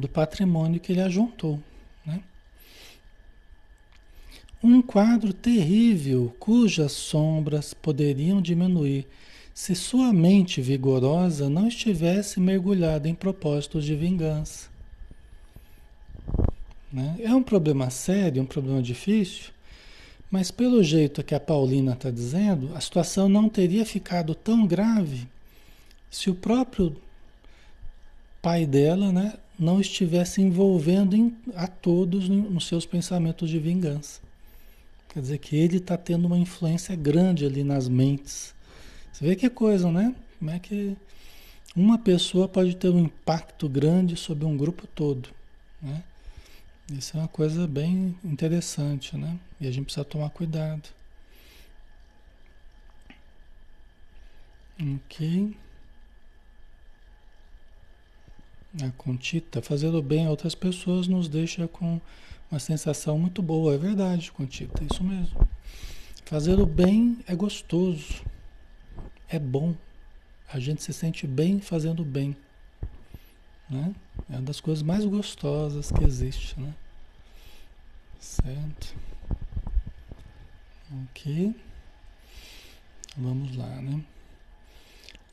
do 0.00 0.08
patrimônio 0.08 0.80
que 0.80 0.92
ele 0.92 1.00
ajuntou. 1.00 1.60
Né? 2.04 2.20
Um 4.62 4.82
quadro 4.82 5.32
terrível 5.32 6.34
cujas 6.40 6.92
sombras 6.92 7.72
poderiam 7.72 8.40
diminuir 8.42 9.06
se 9.54 9.74
sua 9.74 10.12
mente 10.12 10.62
vigorosa 10.62 11.50
não 11.50 11.68
estivesse 11.68 12.40
mergulhada 12.40 13.08
em 13.08 13.14
propósitos 13.14 13.84
de 13.84 13.94
vingança. 13.94 14.70
Né? 16.92 17.16
É 17.20 17.34
um 17.34 17.42
problema 17.42 17.90
sério, 17.90 18.42
um 18.42 18.46
problema 18.46 18.82
difícil, 18.82 19.50
mas 20.30 20.50
pelo 20.50 20.82
jeito 20.82 21.22
que 21.22 21.34
a 21.34 21.40
Paulina 21.40 21.92
está 21.92 22.10
dizendo, 22.10 22.74
a 22.74 22.80
situação 22.80 23.28
não 23.28 23.48
teria 23.48 23.84
ficado 23.84 24.34
tão 24.34 24.66
grave 24.66 25.28
se 26.10 26.30
o 26.30 26.34
próprio 26.34 26.96
pai 28.40 28.66
dela 28.66 29.12
né, 29.12 29.34
não 29.60 29.78
estivesse 29.78 30.40
envolvendo 30.40 31.14
em, 31.14 31.36
a 31.54 31.66
todos 31.66 32.30
nos 32.30 32.66
seus 32.66 32.86
pensamentos 32.86 33.50
de 33.50 33.58
vingança. 33.58 34.20
Quer 35.10 35.20
dizer 35.20 35.38
que 35.38 35.54
ele 35.54 35.76
está 35.76 35.98
tendo 35.98 36.26
uma 36.26 36.38
influência 36.38 36.96
grande 36.96 37.44
ali 37.44 37.62
nas 37.62 37.86
mentes. 37.86 38.54
Você 39.12 39.26
vê 39.26 39.36
que 39.36 39.50
coisa, 39.50 39.92
né? 39.92 40.14
Como 40.38 40.50
é 40.50 40.58
que 40.58 40.96
uma 41.76 41.98
pessoa 41.98 42.48
pode 42.48 42.74
ter 42.74 42.88
um 42.88 43.00
impacto 43.00 43.68
grande 43.68 44.16
sobre 44.16 44.46
um 44.46 44.56
grupo 44.56 44.86
todo, 44.86 45.28
né? 45.82 46.02
Isso 46.90 47.16
é 47.16 47.20
uma 47.20 47.28
coisa 47.28 47.68
bem 47.68 48.16
interessante, 48.24 49.16
né? 49.16 49.38
E 49.60 49.66
a 49.68 49.70
gente 49.70 49.84
precisa 49.84 50.04
tomar 50.04 50.30
cuidado. 50.30 50.88
Ok. 54.80 55.54
A 58.78 58.90
Contita, 58.92 59.60
fazer 59.60 59.88
o 59.88 60.00
bem 60.00 60.26
a 60.26 60.30
outras 60.30 60.54
pessoas 60.54 61.08
nos 61.08 61.28
deixa 61.28 61.66
com 61.66 62.00
uma 62.50 62.60
sensação 62.60 63.18
muito 63.18 63.42
boa. 63.42 63.74
É 63.74 63.78
verdade, 63.78 64.30
Contita, 64.30 64.82
é 64.82 64.86
isso 64.92 65.02
mesmo. 65.02 65.48
Fazer 66.24 66.60
o 66.60 66.66
bem 66.66 67.18
é 67.26 67.34
gostoso, 67.34 68.22
é 69.28 69.40
bom. 69.40 69.74
A 70.52 70.60
gente 70.60 70.82
se 70.84 70.92
sente 70.92 71.26
bem 71.26 71.60
fazendo 71.60 72.04
bem. 72.04 72.36
Né? 73.68 73.92
É 74.28 74.34
uma 74.34 74.42
das 74.42 74.60
coisas 74.60 74.82
mais 74.82 75.04
gostosas 75.04 75.90
que 75.90 76.04
existe, 76.04 76.58
né? 76.58 76.72
Certo? 78.20 78.94
Ok. 81.04 81.54
Vamos 83.16 83.56
lá, 83.56 83.82
né? 83.82 84.00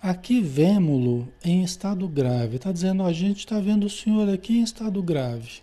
Aqui 0.01 0.41
vemos-lo 0.41 1.27
em 1.43 1.63
estado 1.63 2.07
grave. 2.07 2.57
Está 2.57 2.71
dizendo, 2.71 3.03
a 3.03 3.11
gente 3.11 3.39
está 3.39 3.59
vendo 3.59 3.87
o 3.87 3.89
senhor 3.89 4.29
aqui 4.29 4.57
em 4.59 4.61
estado 4.61 5.01
grave. 5.01 5.61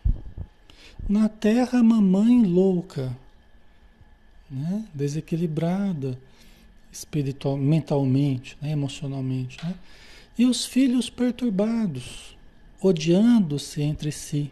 Na 1.09 1.29
terra, 1.29 1.83
mamãe 1.83 2.43
louca, 2.45 3.17
né? 4.51 4.85
desequilibrada 4.93 6.19
espiritual, 6.91 7.57
mentalmente, 7.57 8.57
né? 8.61 8.73
emocionalmente. 8.73 9.65
Né? 9.65 9.75
E 10.37 10.47
os 10.47 10.65
filhos 10.65 11.09
perturbados, 11.09 12.37
odiando-se 12.81 13.83
entre 13.83 14.11
si. 14.11 14.51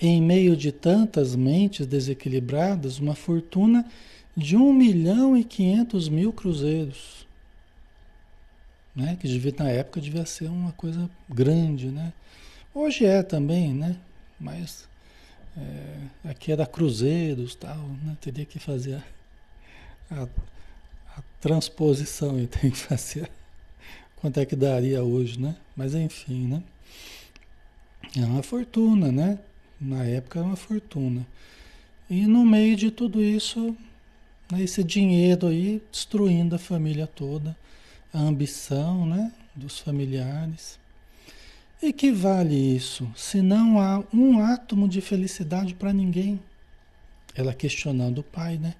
Em 0.00 0.22
meio 0.22 0.56
de 0.56 0.72
tantas 0.72 1.36
mentes 1.36 1.86
desequilibradas, 1.86 2.98
uma 2.98 3.14
fortuna 3.14 3.84
de 4.34 4.56
um 4.56 4.72
milhão 4.72 5.36
e 5.36 5.44
quinhentos 5.44 6.08
mil 6.08 6.32
cruzeiros. 6.32 7.27
Né? 8.98 9.16
Que 9.20 9.28
devia, 9.28 9.54
na 9.56 9.70
época 9.70 10.00
devia 10.00 10.26
ser 10.26 10.48
uma 10.48 10.72
coisa 10.72 11.08
grande, 11.28 11.86
né? 11.86 12.12
Hoje 12.74 13.06
é 13.06 13.22
também, 13.22 13.72
né? 13.72 13.96
Mas 14.40 14.88
é, 15.56 16.30
aqui 16.30 16.50
era 16.50 16.66
cruzeiros 16.66 17.54
tal, 17.54 17.78
né? 18.04 18.16
Teria 18.20 18.44
que 18.44 18.58
fazer 18.58 19.00
a, 20.10 20.22
a, 20.22 20.28
a 21.16 21.22
transposição 21.40 22.40
e 22.40 22.48
tem 22.50 22.72
que 22.72 22.76
fazer 22.76 23.30
quanto 24.16 24.40
é 24.40 24.44
que 24.44 24.56
daria 24.56 25.00
hoje, 25.04 25.38
né? 25.38 25.54
Mas 25.76 25.94
enfim, 25.94 26.48
né? 26.48 26.62
É 28.16 28.24
uma 28.24 28.42
fortuna, 28.42 29.12
né? 29.12 29.38
Na 29.80 30.02
época 30.02 30.40
era 30.40 30.48
uma 30.48 30.56
fortuna. 30.56 31.24
E 32.10 32.26
no 32.26 32.44
meio 32.44 32.74
de 32.74 32.90
tudo 32.90 33.22
isso, 33.22 33.76
né, 34.50 34.60
esse 34.60 34.82
dinheiro 34.82 35.46
aí 35.46 35.80
destruindo 35.92 36.56
a 36.56 36.58
família 36.58 37.06
toda, 37.06 37.56
a 38.12 38.18
ambição, 38.18 39.06
né? 39.06 39.32
Dos 39.54 39.78
familiares. 39.78 40.78
E 41.80 41.92
que 41.92 42.10
vale 42.10 42.54
isso 42.54 43.08
se 43.16 43.40
não 43.40 43.80
há 43.80 44.02
um 44.12 44.40
átomo 44.40 44.88
de 44.88 45.00
felicidade 45.00 45.74
para 45.74 45.92
ninguém? 45.92 46.40
Ela 47.34 47.54
questionando 47.54 48.18
o 48.18 48.24
pai, 48.24 48.56
né? 48.56 48.74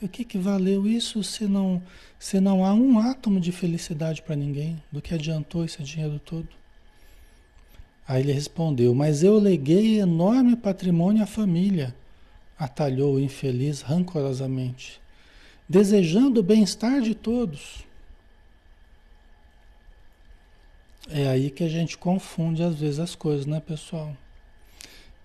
O 0.00 0.08
que, 0.08 0.24
que 0.24 0.38
valeu 0.38 0.86
isso 0.86 1.22
se 1.22 1.44
não, 1.44 1.82
se 2.18 2.40
não 2.40 2.64
há 2.64 2.74
um 2.74 2.98
átomo 2.98 3.40
de 3.40 3.52
felicidade 3.52 4.22
para 4.22 4.36
ninguém? 4.36 4.82
Do 4.90 5.00
que 5.00 5.14
adiantou 5.14 5.64
esse 5.64 5.82
dinheiro 5.82 6.18
todo? 6.18 6.48
Aí 8.06 8.22
ele 8.22 8.32
respondeu: 8.32 8.94
Mas 8.94 9.22
eu 9.22 9.38
leguei 9.38 10.00
enorme 10.00 10.56
patrimônio 10.56 11.22
à 11.22 11.26
família, 11.26 11.94
atalhou 12.58 13.14
o 13.14 13.20
infeliz 13.20 13.80
rancorosamente, 13.80 15.00
desejando 15.68 16.40
o 16.40 16.42
bem-estar 16.42 17.00
de 17.00 17.14
todos. 17.14 17.84
É 21.08 21.28
aí 21.28 21.50
que 21.50 21.62
a 21.62 21.68
gente 21.68 21.98
confunde 21.98 22.62
às 22.62 22.76
vezes 22.76 22.98
as 22.98 23.14
coisas, 23.14 23.44
né, 23.44 23.60
pessoal? 23.60 24.16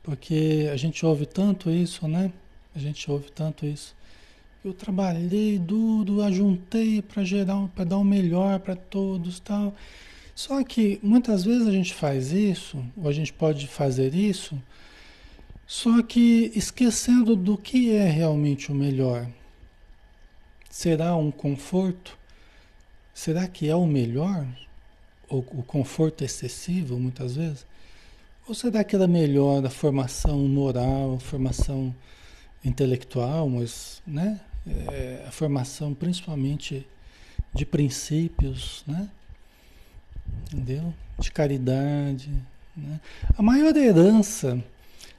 Porque 0.04 0.70
a 0.72 0.76
gente 0.76 1.06
ouve 1.06 1.26
tanto 1.26 1.70
isso, 1.70 2.08
né? 2.08 2.32
A 2.76 2.80
gente 2.80 3.10
ouve 3.10 3.32
tanto 3.32 3.66
isso. 3.66 3.96
Eu 4.64 4.74
trabalhei 4.74 5.58
duro, 5.58 6.22
ajuntei 6.22 7.02
para 7.02 7.24
gerar, 7.24 7.68
para 7.70 7.86
dar 7.86 7.98
o 7.98 8.04
melhor 8.04 8.60
para 8.60 8.76
todos, 8.76 9.40
tal. 9.40 9.74
Só 10.36 10.62
que 10.64 11.00
muitas 11.02 11.46
vezes 11.46 11.68
a 11.68 11.72
gente 11.72 11.94
faz 11.94 12.32
isso, 12.32 12.84
ou 12.98 13.08
a 13.08 13.14
gente 13.14 13.32
pode 13.32 13.68
fazer 13.68 14.14
isso, 14.14 14.62
só 15.66 16.02
que 16.02 16.52
esquecendo 16.56 17.36
do 17.36 17.58
que 17.58 17.92
é 17.92 18.10
realmente 18.10 18.72
o 18.72 18.76
melhor. 18.76 19.28
Será 20.70 21.16
um 21.16 21.32
conforto? 21.32 22.18
Será 23.14 23.48
que 23.48 23.70
é 23.70 23.76
o 23.76 23.86
melhor? 23.86 24.48
O, 25.30 25.38
o 25.38 25.64
conforto 25.64 26.24
excessivo, 26.24 27.00
muitas 27.00 27.36
vezes? 27.36 27.66
Ou 28.48 28.56
será 28.56 28.84
que 28.84 28.98
melhor 29.08 29.64
a 29.64 29.70
formação 29.70 30.40
moral, 30.48 31.20
formação 31.20 31.96
intelectual, 32.66 33.48
mas, 33.48 34.02
né? 34.06 34.42
É, 34.92 35.26
a 35.28 35.32
formação 35.32 35.94
principalmente 35.94 36.86
de 37.54 37.66
princípios, 37.66 38.84
né? 38.88 39.10
Entendeu? 40.48 40.94
De 41.18 41.32
caridade. 41.32 42.30
Né? 42.76 43.00
A 43.38 43.42
maior 43.42 43.76
herança, 43.76 44.64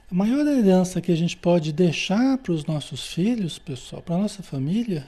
a 0.09 0.13
maior 0.13 0.45
herança 0.45 1.01
que 1.01 1.11
a 1.11 1.15
gente 1.15 1.37
pode 1.37 1.71
deixar 1.71 2.37
para 2.37 2.51
os 2.51 2.65
nossos 2.65 3.13
filhos, 3.13 3.57
pessoal, 3.57 4.01
para 4.01 4.15
a 4.15 4.19
nossa 4.19 4.43
família, 4.43 5.07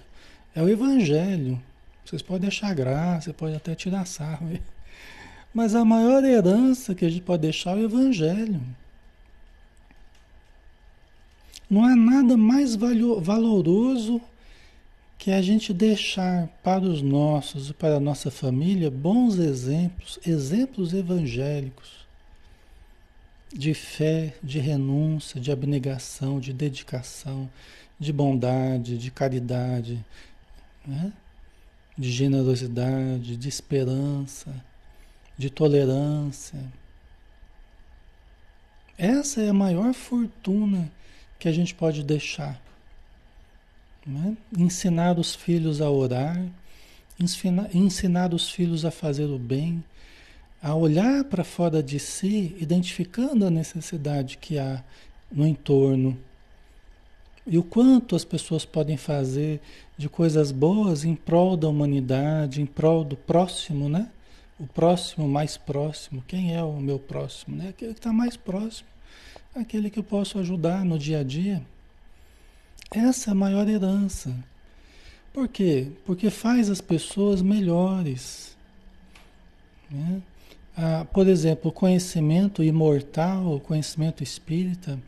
é 0.55 0.61
o 0.61 0.69
Evangelho. 0.69 1.61
Vocês 2.05 2.21
podem 2.21 2.47
achar 2.47 2.73
graça, 2.73 3.33
pode 3.33 3.55
até 3.55 3.75
tirar 3.75 4.05
sarro. 4.05 4.49
Mas 5.53 5.75
a 5.75 5.85
maior 5.85 6.23
herança 6.23 6.95
que 6.95 7.05
a 7.05 7.09
gente 7.09 7.21
pode 7.21 7.43
deixar 7.43 7.77
é 7.77 7.81
o 7.81 7.85
Evangelho. 7.85 8.59
Não 11.69 11.83
há 11.85 11.95
nada 11.95 12.35
mais 12.35 12.75
valoroso 12.75 14.19
que 15.17 15.31
a 15.31 15.41
gente 15.41 15.73
deixar 15.73 16.47
para 16.63 16.83
os 16.83 17.01
nossos 17.01 17.69
e 17.69 17.73
para 17.73 17.95
a 17.95 17.99
nossa 17.99 18.31
família 18.31 18.89
bons 18.89 19.37
exemplos, 19.37 20.19
exemplos 20.25 20.93
evangélicos 20.93 22.03
de 23.53 23.73
fé, 23.73 24.33
de 24.41 24.59
renúncia, 24.59 25.39
de 25.39 25.51
abnegação, 25.51 26.39
de 26.39 26.51
dedicação, 26.51 27.49
de 27.99 28.11
bondade, 28.11 28.97
de 28.97 29.11
caridade, 29.11 30.03
né? 30.85 31.13
de 31.95 32.11
generosidade, 32.11 33.37
de 33.37 33.47
esperança 33.47 34.53
de 35.37 35.49
tolerância. 35.49 36.59
Essa 38.97 39.41
é 39.41 39.49
a 39.49 39.53
maior 39.53 39.93
fortuna 39.93 40.91
que 41.39 41.47
a 41.47 41.51
gente 41.51 41.73
pode 41.73 42.03
deixar. 42.03 42.61
Né? 44.05 44.37
Ensinar 44.57 45.17
os 45.17 45.33
filhos 45.33 45.81
a 45.81 45.89
orar, 45.89 46.45
ensinar, 47.19 47.75
ensinar 47.75 48.33
os 48.33 48.49
filhos 48.49 48.85
a 48.85 48.91
fazer 48.91 49.25
o 49.25 49.39
bem, 49.39 49.83
a 50.61 50.75
olhar 50.75 51.23
para 51.25 51.43
fora 51.43 51.81
de 51.83 51.99
si, 51.99 52.55
identificando 52.59 53.45
a 53.45 53.49
necessidade 53.49 54.37
que 54.37 54.57
há 54.57 54.83
no 55.31 55.45
entorno. 55.45 56.17
E 57.45 57.57
o 57.57 57.63
quanto 57.63 58.15
as 58.15 58.23
pessoas 58.23 58.63
podem 58.63 58.95
fazer 58.95 59.59
de 59.97 60.07
coisas 60.07 60.51
boas 60.51 61.03
em 61.03 61.15
prol 61.15 61.57
da 61.57 61.67
humanidade, 61.67 62.61
em 62.61 62.65
prol 62.65 63.03
do 63.03 63.17
próximo, 63.17 63.89
né? 63.89 64.09
O 64.59 64.67
próximo 64.67 65.27
mais 65.27 65.57
próximo. 65.57 66.23
Quem 66.27 66.55
é 66.55 66.63
o 66.63 66.73
meu 66.79 66.99
próximo? 66.99 67.55
Né? 67.55 67.69
Aquele 67.69 67.93
que 67.93 67.99
está 67.99 68.13
mais 68.13 68.37
próximo, 68.37 68.87
aquele 69.55 69.89
que 69.89 69.99
eu 69.99 70.03
posso 70.03 70.39
ajudar 70.39 70.85
no 70.85 70.97
dia 70.97 71.19
a 71.19 71.23
dia. 71.23 71.61
Essa 72.91 73.29
é 73.29 73.31
a 73.31 73.35
maior 73.35 73.67
herança. 73.67 74.35
Por 75.33 75.47
quê? 75.47 75.91
Porque 76.05 76.29
faz 76.29 76.69
as 76.69 76.79
pessoas 76.79 77.41
melhores. 77.41 78.55
Né? 79.89 80.21
Ah, 80.77 81.05
por 81.11 81.27
exemplo, 81.27 81.69
o 81.69 81.73
conhecimento 81.73 82.63
imortal, 82.63 83.55
o 83.55 83.59
conhecimento 83.59 84.23
espírita, 84.23 84.99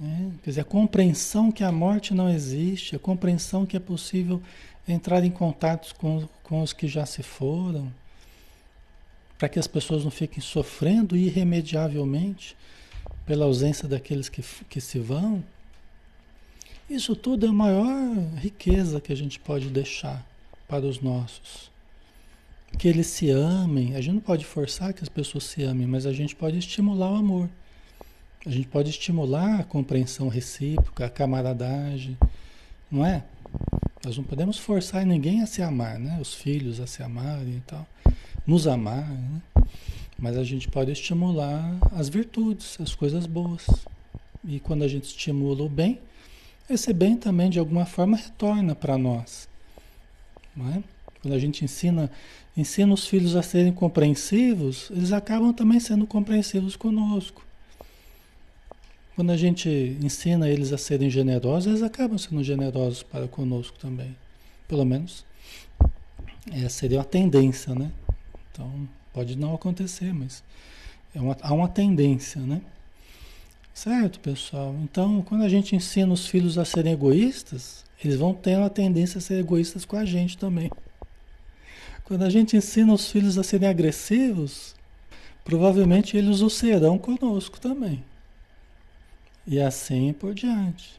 né? 0.00 0.32
quer 0.42 0.50
dizer, 0.50 0.60
a 0.62 0.64
compreensão 0.64 1.52
que 1.52 1.64
a 1.64 1.72
morte 1.72 2.14
não 2.14 2.28
existe, 2.28 2.96
a 2.96 2.98
compreensão 2.98 3.64
que 3.64 3.76
é 3.76 3.80
possível 3.80 4.42
entrar 4.88 5.24
em 5.24 5.30
contato 5.30 5.94
com, 5.96 6.26
com 6.42 6.62
os 6.62 6.72
que 6.72 6.86
já 6.86 7.04
se 7.04 7.22
foram 7.22 7.92
para 9.38 9.48
que 9.48 9.58
as 9.58 9.66
pessoas 9.66 10.04
não 10.04 10.10
fiquem 10.10 10.40
sofrendo 10.40 11.16
irremediavelmente 11.16 12.56
pela 13.24 13.44
ausência 13.44 13.88
daqueles 13.88 14.28
que, 14.28 14.42
que 14.68 14.80
se 14.80 14.98
vão. 14.98 15.42
Isso 16.88 17.16
tudo 17.16 17.46
é 17.46 17.48
a 17.48 17.52
maior 17.52 18.16
riqueza 18.36 19.00
que 19.00 19.12
a 19.12 19.16
gente 19.16 19.40
pode 19.40 19.68
deixar 19.68 20.24
para 20.68 20.86
os 20.86 21.00
nossos. 21.00 21.70
Que 22.78 22.88
eles 22.88 23.08
se 23.08 23.30
amem. 23.30 23.96
A 23.96 24.00
gente 24.00 24.14
não 24.14 24.20
pode 24.20 24.44
forçar 24.44 24.92
que 24.92 25.02
as 25.02 25.08
pessoas 25.08 25.44
se 25.44 25.62
amem, 25.62 25.86
mas 25.86 26.06
a 26.06 26.12
gente 26.12 26.34
pode 26.36 26.58
estimular 26.58 27.10
o 27.10 27.16
amor. 27.16 27.48
A 28.46 28.50
gente 28.50 28.68
pode 28.68 28.90
estimular 28.90 29.60
a 29.60 29.64
compreensão 29.64 30.28
recíproca, 30.28 31.06
a 31.06 31.10
camaradagem, 31.10 32.16
não 32.88 33.04
é? 33.04 33.24
Nós 34.04 34.16
não 34.16 34.22
podemos 34.22 34.56
forçar 34.56 35.04
ninguém 35.04 35.42
a 35.42 35.46
se 35.46 35.62
amar, 35.62 35.98
né? 35.98 36.16
Os 36.20 36.32
filhos 36.32 36.78
a 36.78 36.86
se 36.86 37.02
amarem 37.02 37.56
e 37.56 37.62
tal, 37.66 37.84
nos 38.46 38.66
amar, 38.66 39.08
né? 39.08 39.42
Mas 40.18 40.36
a 40.36 40.44
gente 40.44 40.68
pode 40.68 40.90
estimular 40.90 41.76
as 41.92 42.08
virtudes, 42.08 42.78
as 42.80 42.94
coisas 42.94 43.26
boas. 43.26 43.66
E 44.44 44.60
quando 44.60 44.82
a 44.82 44.88
gente 44.88 45.04
estimula 45.04 45.62
o 45.62 45.68
bem, 45.68 46.00
esse 46.70 46.92
bem 46.92 47.16
também 47.16 47.50
de 47.50 47.58
alguma 47.58 47.84
forma 47.84 48.16
retorna 48.16 48.74
para 48.74 48.96
nós. 48.96 49.48
É? 50.74 50.82
Quando 51.20 51.34
a 51.34 51.38
gente 51.38 51.64
ensina, 51.64 52.10
ensina 52.56 52.94
os 52.94 53.06
filhos 53.06 53.36
a 53.36 53.42
serem 53.42 53.72
compreensivos, 53.72 54.90
eles 54.90 55.12
acabam 55.12 55.52
também 55.52 55.78
sendo 55.78 56.06
compreensivos 56.06 56.76
conosco. 56.76 57.44
Quando 59.14 59.32
a 59.32 59.36
gente 59.36 59.68
ensina 60.02 60.48
eles 60.48 60.72
a 60.72 60.78
serem 60.78 61.10
generosos, 61.10 61.66
eles 61.66 61.82
acabam 61.82 62.16
sendo 62.16 62.42
generosos 62.42 63.02
para 63.02 63.28
conosco 63.28 63.78
também. 63.78 64.16
Pelo 64.66 64.84
menos 64.84 65.24
essa 66.52 66.68
seria 66.70 66.98
uma 66.98 67.04
tendência, 67.04 67.74
né? 67.74 67.90
Então, 68.56 68.88
pode 69.12 69.36
não 69.36 69.54
acontecer, 69.54 70.14
mas 70.14 70.42
é 71.14 71.20
uma, 71.20 71.36
há 71.42 71.52
uma 71.52 71.68
tendência, 71.68 72.40
né? 72.40 72.62
Certo, 73.74 74.18
pessoal? 74.18 74.74
Então, 74.82 75.20
quando 75.20 75.44
a 75.44 75.48
gente 75.48 75.76
ensina 75.76 76.10
os 76.10 76.26
filhos 76.26 76.56
a 76.56 76.64
serem 76.64 76.94
egoístas, 76.94 77.84
eles 78.02 78.16
vão 78.16 78.32
ter 78.32 78.56
uma 78.56 78.70
tendência 78.70 79.18
a 79.18 79.20
ser 79.20 79.38
egoístas 79.38 79.84
com 79.84 79.96
a 79.96 80.06
gente 80.06 80.38
também. 80.38 80.70
Quando 82.04 82.22
a 82.22 82.30
gente 82.30 82.56
ensina 82.56 82.94
os 82.94 83.10
filhos 83.10 83.36
a 83.36 83.42
serem 83.42 83.68
agressivos, 83.68 84.74
provavelmente 85.44 86.16
eles 86.16 86.40
o 86.40 86.48
serão 86.48 86.96
conosco 86.96 87.60
também. 87.60 88.02
E 89.46 89.60
assim 89.60 90.14
por 90.14 90.32
diante. 90.32 90.98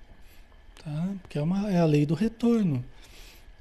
Tá? 0.83 1.09
Porque 1.23 1.39
é, 1.39 1.41
uma, 1.41 1.71
é 1.71 1.79
a 1.79 1.85
lei 1.85 2.05
do 2.05 2.13
retorno. 2.13 2.85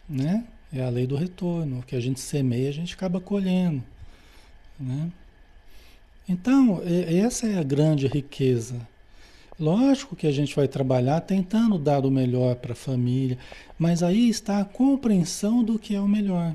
Né? 0.07 0.45
É 0.73 0.83
a 0.83 0.89
lei 0.89 1.07
do 1.07 1.17
retorno. 1.17 1.79
O 1.79 1.83
que 1.83 1.97
a 1.97 2.01
gente 2.01 2.21
semeia, 2.21 2.69
a 2.69 2.73
gente 2.73 2.95
acaba 2.95 3.21
colhendo. 3.21 3.83
Né? 4.79 5.11
Então, 6.29 6.83
essa 6.85 7.47
é 7.47 7.59
a 7.59 7.63
grande 7.63 8.07
riqueza. 8.07 8.87
Lógico 9.59 10.15
que 10.15 10.27
a 10.27 10.33
gente 10.33 10.55
vai 10.55 10.69
trabalhar 10.69 11.21
tentando 11.23 11.79
dar 11.79 12.05
o 12.05 12.11
melhor 12.11 12.57
para 12.57 12.73
a 12.73 12.77
família, 12.77 13.39
mas 13.79 14.03
aí 14.03 14.29
está 14.29 14.61
a 14.61 14.65
compreensão 14.65 15.65
do 15.65 15.79
que 15.79 15.95
é 15.95 16.01
o 16.01 16.09
melhor. 16.09 16.55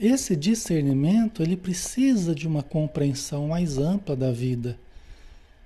Esse 0.00 0.34
discernimento, 0.34 1.42
ele 1.42 1.56
precisa 1.56 2.34
de 2.34 2.48
uma 2.48 2.62
compreensão 2.62 3.48
mais 3.48 3.78
ampla 3.78 4.16
da 4.16 4.32
vida. 4.32 4.78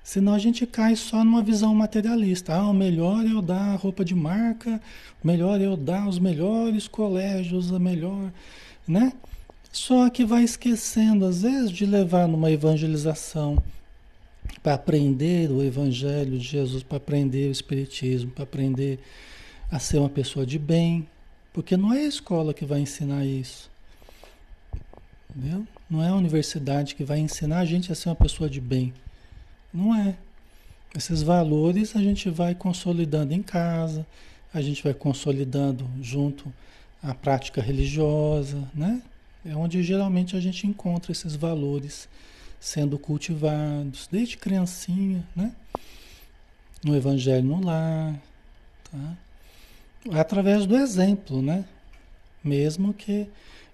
Senão 0.09 0.33
a 0.33 0.39
gente 0.39 0.67
cai 0.67 0.97
só 0.97 1.23
numa 1.23 1.43
visão 1.43 1.75
materialista. 1.75 2.55
Ah, 2.55 2.71
o 2.71 2.73
melhor 2.73 3.27
é 3.27 3.31
eu 3.31 3.43
dar 3.43 3.77
roupa 3.77 4.03
de 4.03 4.15
marca, 4.15 4.81
o 5.23 5.27
melhor 5.27 5.61
é 5.61 5.67
eu 5.67 5.77
dar 5.77 6.09
os 6.09 6.19
melhores 6.19 6.89
colégios, 6.89 7.71
a 7.71 7.79
melhor, 7.79 8.33
né? 8.87 9.13
Só 9.71 10.09
que 10.09 10.25
vai 10.25 10.45
esquecendo, 10.45 11.27
às 11.27 11.43
vezes, 11.43 11.71
de 11.71 11.85
levar 11.85 12.27
numa 12.27 12.51
evangelização 12.51 13.63
para 14.63 14.73
aprender 14.73 15.51
o 15.51 15.63
evangelho 15.63 16.39
de 16.39 16.45
Jesus, 16.45 16.83
para 16.83 16.97
aprender 16.97 17.47
o 17.47 17.53
espiritismo, 17.53 18.31
para 18.31 18.45
aprender 18.45 18.99
a 19.71 19.79
ser 19.79 19.99
uma 19.99 20.09
pessoa 20.09 20.47
de 20.47 20.59
bem, 20.59 21.07
porque 21.53 21.77
não 21.77 21.93
é 21.93 21.99
a 21.99 22.09
escola 22.09 22.55
que 22.55 22.65
vai 22.65 22.81
ensinar 22.81 23.27
isso. 23.27 23.71
Entendeu? 25.29 25.67
Não 25.91 26.03
é 26.03 26.09
a 26.09 26.15
universidade 26.15 26.95
que 26.95 27.05
vai 27.05 27.19
ensinar 27.19 27.59
a 27.59 27.67
gente 27.67 27.93
a 27.93 27.95
ser 27.95 28.09
uma 28.09 28.17
pessoa 28.17 28.49
de 28.49 28.59
bem. 28.59 28.95
Não 29.73 29.95
é. 29.95 30.17
Esses 30.97 31.23
valores 31.23 31.95
a 31.95 32.01
gente 32.01 32.31
vai 32.31 32.55
consolidando 32.55 33.35
em 33.35 33.43
casa, 33.43 34.07
a 34.53 34.61
gente 34.61 34.83
vai 34.83 34.95
consolidando 34.95 35.89
junto 36.01 36.53
à 37.03 37.15
prática 37.15 37.61
religiosa, 37.61 38.69
né? 38.75 39.03
É 39.45 39.55
onde 39.55 39.83
geralmente 39.83 40.37
a 40.37 40.41
gente 40.41 40.67
encontra 40.67 41.13
esses 41.13 41.37
valores 41.37 42.09
sendo 42.59 42.99
cultivados 42.99 44.09
desde 44.11 44.37
criancinha, 44.37 45.27
né? 45.37 45.53
No 46.83 46.97
evangelho 46.97 47.45
no 47.45 47.65
lar, 47.65 48.15
tá? 48.91 49.17
Através 50.19 50.67
do 50.67 50.77
exemplo, 50.77 51.43
né? 51.43 51.65
Mesmo 52.43 52.95
que 52.95 53.29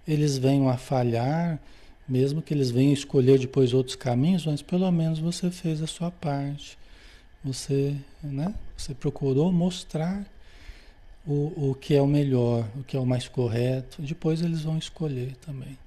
eles 0.06 0.36
venham 0.36 0.68
a 0.68 0.76
falhar, 0.76 1.58
mesmo 2.06 2.42
que 2.42 2.52
eles 2.52 2.70
venham 2.70 2.92
escolher 2.92 3.38
depois 3.38 3.72
outros 3.72 3.96
caminhos, 3.96 4.46
mas 4.46 4.62
pelo 4.62 4.90
menos 4.90 5.18
você 5.18 5.50
fez 5.50 5.82
a 5.82 5.86
sua 5.86 6.10
parte. 6.10 6.78
Você, 7.42 7.96
né? 8.22 8.54
Você 8.76 8.94
procurou 8.94 9.52
mostrar 9.52 10.26
o, 11.26 11.70
o 11.70 11.74
que 11.74 11.94
é 11.94 12.02
o 12.02 12.06
melhor, 12.06 12.68
o 12.76 12.82
que 12.82 12.96
é 12.96 13.00
o 13.00 13.06
mais 13.06 13.28
correto. 13.28 14.02
Depois 14.02 14.42
eles 14.42 14.62
vão 14.62 14.78
escolher 14.78 15.36
também. 15.36 15.78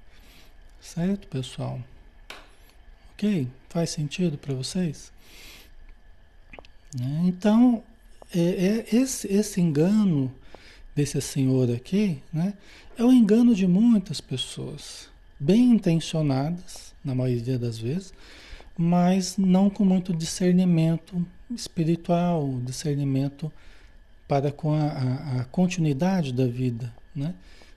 Certo, 0.80 1.28
pessoal? 1.28 1.80
Ok? 3.12 3.48
Faz 3.68 3.90
sentido 3.90 4.38
para 4.38 4.54
vocês? 4.54 5.12
Né? 6.98 7.22
Então, 7.24 7.82
é, 8.34 8.40
é 8.40 8.96
esse, 8.96 9.26
esse 9.32 9.60
engano 9.60 10.32
desse 10.94 11.20
senhor 11.20 11.70
aqui, 11.70 12.20
né? 12.32 12.54
É 12.96 13.04
o 13.04 13.12
engano 13.12 13.54
de 13.54 13.66
muitas 13.66 14.20
pessoas 14.20 15.08
bem 15.38 15.70
intencionadas, 15.70 16.94
na 17.04 17.14
maioria 17.14 17.58
das 17.58 17.78
vezes, 17.78 18.12
mas 18.76 19.36
não 19.36 19.70
com 19.70 19.84
muito 19.84 20.12
discernimento 20.12 21.24
espiritual, 21.50 22.58
discernimento 22.64 23.50
para 24.26 24.52
com 24.52 24.72
a, 24.72 24.84
a, 24.84 25.40
a 25.40 25.44
continuidade 25.46 26.32
da 26.32 26.46
vida, 26.46 26.92
né? 27.14 27.34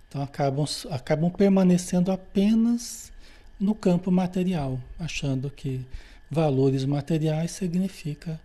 Então 0.07 0.21
acabam, 0.21 0.65
acabam 0.89 1.31
permanecendo 1.31 2.11
apenas 2.11 3.11
no 3.57 3.73
campo 3.73 4.11
material, 4.11 4.77
achando 4.99 5.49
que 5.49 5.85
valores 6.29 6.83
materiais 6.83 7.51
significa 7.51 8.39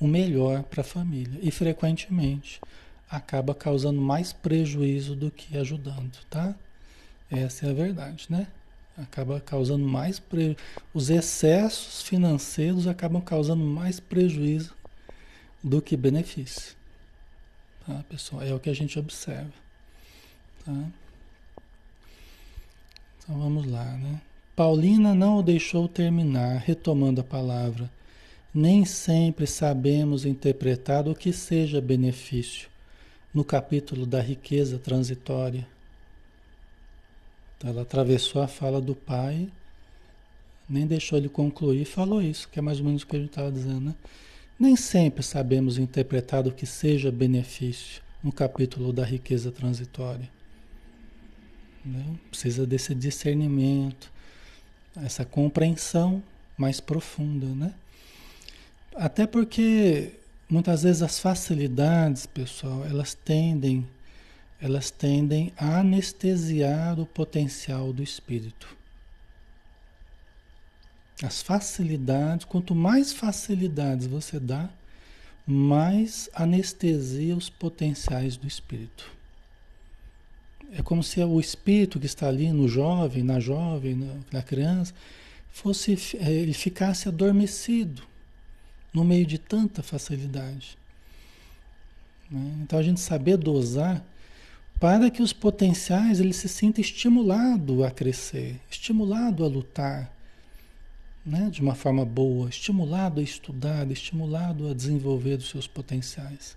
o 0.00 0.06
melhor 0.06 0.62
para 0.62 0.80
a 0.80 0.84
família 0.84 1.38
e 1.42 1.50
frequentemente 1.50 2.60
acaba 3.10 3.54
causando 3.54 4.00
mais 4.00 4.32
prejuízo 4.32 5.14
do 5.14 5.30
que 5.30 5.58
ajudando, 5.58 6.16
tá? 6.30 6.54
Essa 7.30 7.66
é 7.66 7.70
a 7.70 7.74
verdade, 7.74 8.26
né? 8.30 8.46
Acaba 9.02 9.40
causando 9.40 9.84
mais 9.84 10.18
prejuízo. 10.18 10.56
Os 10.92 11.10
excessos 11.10 12.02
financeiros 12.02 12.86
acabam 12.86 13.22
causando 13.22 13.64
mais 13.64 13.98
prejuízo 14.00 14.74
do 15.62 15.80
que 15.80 15.96
benefício. 15.96 16.76
Tá, 17.86 18.04
pessoal? 18.08 18.42
É 18.42 18.54
o 18.54 18.60
que 18.60 18.70
a 18.70 18.74
gente 18.74 18.98
observa. 18.98 19.52
Tá? 20.64 20.84
Então 23.18 23.38
vamos 23.38 23.66
lá, 23.66 23.84
né? 23.84 24.20
Paulina 24.54 25.14
não 25.14 25.38
o 25.38 25.42
deixou 25.42 25.88
terminar, 25.88 26.58
retomando 26.58 27.20
a 27.20 27.24
palavra. 27.24 27.90
Nem 28.52 28.84
sempre 28.84 29.46
sabemos 29.46 30.26
interpretar 30.26 31.08
o 31.08 31.14
que 31.14 31.32
seja 31.32 31.80
benefício. 31.80 32.68
No 33.32 33.44
capítulo 33.44 34.04
da 34.04 34.20
riqueza 34.20 34.78
transitória, 34.78 35.66
ela 37.64 37.82
atravessou 37.82 38.42
a 38.42 38.48
fala 38.48 38.80
do 38.80 38.94
pai, 38.94 39.48
nem 40.68 40.86
deixou 40.86 41.18
ele 41.18 41.28
concluir, 41.28 41.84
falou 41.84 42.22
isso, 42.22 42.48
que 42.48 42.58
é 42.58 42.62
mais 42.62 42.78
ou 42.78 42.86
menos 42.86 43.02
o 43.02 43.06
que 43.06 43.16
gente 43.16 43.30
estava 43.30 43.50
dizendo, 43.50 43.80
né? 43.80 43.94
Nem 44.58 44.76
sempre 44.76 45.22
sabemos 45.22 45.78
interpretar 45.78 46.46
o 46.46 46.52
que 46.52 46.66
seja 46.66 47.10
benefício 47.10 48.02
no 48.22 48.30
capítulo 48.30 48.92
da 48.92 49.04
riqueza 49.04 49.50
transitória. 49.50 50.28
Né? 51.84 52.04
Precisa 52.30 52.66
desse 52.66 52.94
discernimento, 52.94 54.12
essa 54.96 55.24
compreensão 55.24 56.22
mais 56.58 56.78
profunda, 56.78 57.46
né? 57.46 57.74
Até 58.94 59.26
porque 59.26 60.12
muitas 60.48 60.82
vezes 60.82 61.00
as 61.00 61.18
facilidades, 61.18 62.26
pessoal, 62.26 62.84
elas 62.84 63.14
tendem 63.14 63.86
elas 64.60 64.90
tendem 64.90 65.52
a 65.56 65.78
anestesiar 65.78 67.00
o 67.00 67.06
potencial 67.06 67.92
do 67.92 68.02
espírito. 68.02 68.76
As 71.22 71.42
facilidades, 71.42 72.44
quanto 72.44 72.74
mais 72.74 73.12
facilidades 73.12 74.06
você 74.06 74.38
dá, 74.38 74.68
mais 75.46 76.28
anestesia 76.34 77.36
os 77.36 77.48
potenciais 77.48 78.36
do 78.36 78.46
espírito. 78.46 79.10
É 80.72 80.82
como 80.82 81.02
se 81.02 81.20
o 81.22 81.40
espírito 81.40 81.98
que 81.98 82.06
está 82.06 82.28
ali 82.28 82.52
no 82.52 82.68
jovem, 82.68 83.22
na 83.22 83.40
jovem, 83.40 84.22
na 84.30 84.42
criança, 84.42 84.94
fosse 85.50 86.16
é, 86.18 86.30
ele 86.30 86.52
ficasse 86.52 87.08
adormecido 87.08 88.02
no 88.92 89.04
meio 89.04 89.26
de 89.26 89.38
tanta 89.38 89.82
facilidade. 89.82 90.78
Né? 92.30 92.60
Então 92.62 92.78
a 92.78 92.82
gente 92.82 93.00
saber 93.00 93.36
dosar 93.36 94.04
para 94.80 95.10
que 95.10 95.22
os 95.22 95.34
potenciais 95.34 96.20
ele 96.20 96.32
se 96.32 96.48
sinta 96.48 96.80
estimulado 96.80 97.84
a 97.84 97.90
crescer, 97.90 98.58
estimulado 98.70 99.44
a 99.44 99.46
lutar, 99.46 100.10
né? 101.24 101.50
de 101.52 101.60
uma 101.60 101.74
forma 101.74 102.02
boa, 102.02 102.48
estimulado 102.48 103.20
a 103.20 103.22
estudar, 103.22 103.90
estimulado 103.90 104.68
a 104.68 104.74
desenvolver 104.74 105.34
os 105.34 105.50
seus 105.50 105.66
potenciais. 105.66 106.56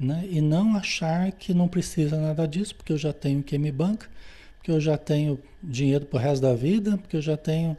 Né? 0.00 0.26
E 0.30 0.40
não 0.40 0.76
achar 0.76 1.30
que 1.30 1.52
não 1.52 1.68
precisa 1.68 2.18
nada 2.18 2.48
disso, 2.48 2.74
porque 2.74 2.92
eu 2.92 2.98
já 2.98 3.12
tenho 3.12 3.42
quem 3.42 3.58
me 3.58 3.70
banca, 3.70 4.08
porque 4.56 4.70
eu 4.70 4.80
já 4.80 4.96
tenho 4.96 5.38
dinheiro 5.62 6.06
para 6.06 6.16
o 6.16 6.20
resto 6.20 6.40
da 6.40 6.54
vida, 6.54 6.96
porque 6.96 7.18
eu 7.18 7.22
já 7.22 7.36
tenho. 7.36 7.76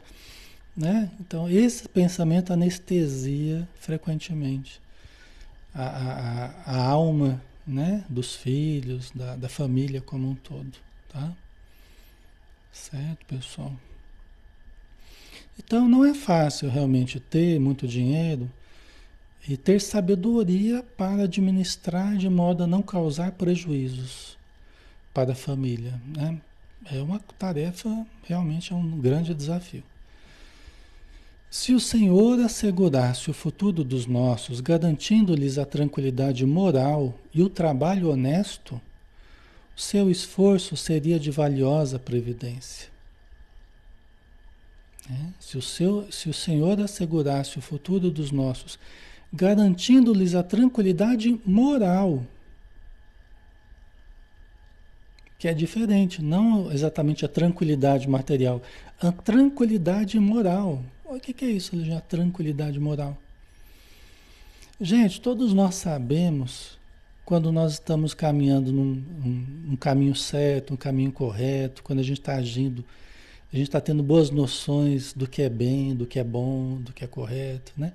Né? 0.76 1.10
Então, 1.20 1.50
esse 1.50 1.88
pensamento 1.88 2.52
anestesia 2.52 3.68
frequentemente 3.80 4.80
a, 5.74 5.82
a, 5.84 6.76
a 6.76 6.82
alma 6.88 7.42
né? 7.68 8.04
dos 8.08 8.34
filhos, 8.34 9.10
da, 9.14 9.36
da 9.36 9.48
família 9.48 10.00
como 10.00 10.30
um 10.30 10.34
todo. 10.34 10.72
Tá? 11.08 11.32
Certo, 12.72 13.26
pessoal? 13.26 13.72
Então, 15.58 15.88
não 15.88 16.04
é 16.04 16.14
fácil 16.14 16.70
realmente 16.70 17.20
ter 17.20 17.60
muito 17.60 17.86
dinheiro 17.86 18.50
e 19.46 19.56
ter 19.56 19.80
sabedoria 19.80 20.82
para 20.96 21.24
administrar 21.24 22.16
de 22.16 22.28
modo 22.28 22.64
a 22.64 22.66
não 22.66 22.82
causar 22.82 23.32
prejuízos 23.32 24.38
para 25.12 25.32
a 25.32 25.36
família. 25.36 26.00
Né? 26.06 26.40
É 26.90 27.02
uma 27.02 27.18
tarefa, 27.38 28.06
realmente 28.24 28.72
é 28.72 28.76
um 28.76 28.98
grande 28.98 29.34
desafio. 29.34 29.82
Se 31.50 31.72
o 31.72 31.80
Senhor 31.80 32.38
assegurasse 32.40 33.30
o 33.30 33.34
futuro 33.34 33.82
dos 33.82 34.06
nossos, 34.06 34.60
garantindo-lhes 34.60 35.56
a 35.56 35.64
tranquilidade 35.64 36.44
moral 36.44 37.14
e 37.32 37.42
o 37.42 37.48
trabalho 37.48 38.10
honesto, 38.10 38.78
o 39.74 39.80
seu 39.80 40.10
esforço 40.10 40.76
seria 40.76 41.18
de 41.18 41.30
valiosa 41.30 41.98
previdência. 41.98 42.90
É? 45.10 45.32
Se, 45.40 45.56
o 45.56 45.62
seu, 45.62 46.10
se 46.12 46.28
o 46.28 46.34
Senhor 46.34 46.78
assegurasse 46.80 47.58
o 47.58 47.62
futuro 47.62 48.10
dos 48.10 48.30
nossos, 48.30 48.78
garantindo-lhes 49.32 50.34
a 50.34 50.42
tranquilidade 50.42 51.40
moral. 51.46 52.26
Que 55.38 55.48
é 55.48 55.54
diferente, 55.54 56.20
não 56.20 56.70
exatamente 56.70 57.24
a 57.24 57.28
tranquilidade 57.28 58.06
material, 58.06 58.60
a 59.00 59.10
tranquilidade 59.10 60.18
moral. 60.18 60.82
O 61.10 61.18
que, 61.18 61.42
é 61.42 61.48
isso, 61.48 61.74
a 61.96 62.02
tranquilidade 62.02 62.78
moral? 62.78 63.16
Gente, 64.78 65.22
todos 65.22 65.54
nós 65.54 65.76
sabemos 65.76 66.78
quando 67.24 67.50
nós 67.50 67.72
estamos 67.72 68.12
caminhando 68.12 68.70
num 68.70 69.02
um, 69.24 69.72
um 69.72 69.76
caminho 69.76 70.14
certo, 70.14 70.74
um 70.74 70.76
caminho 70.76 71.10
correto, 71.10 71.82
quando 71.82 72.00
a 72.00 72.02
gente 72.02 72.20
está 72.20 72.34
agindo, 72.34 72.84
a 73.50 73.56
gente 73.56 73.68
está 73.68 73.80
tendo 73.80 74.02
boas 74.02 74.30
noções 74.30 75.14
do 75.14 75.26
que 75.26 75.40
é 75.40 75.48
bem, 75.48 75.94
do 75.94 76.06
que 76.06 76.18
é 76.18 76.24
bom, 76.24 76.76
do 76.76 76.92
que 76.92 77.02
é 77.02 77.06
correto, 77.06 77.72
né? 77.74 77.94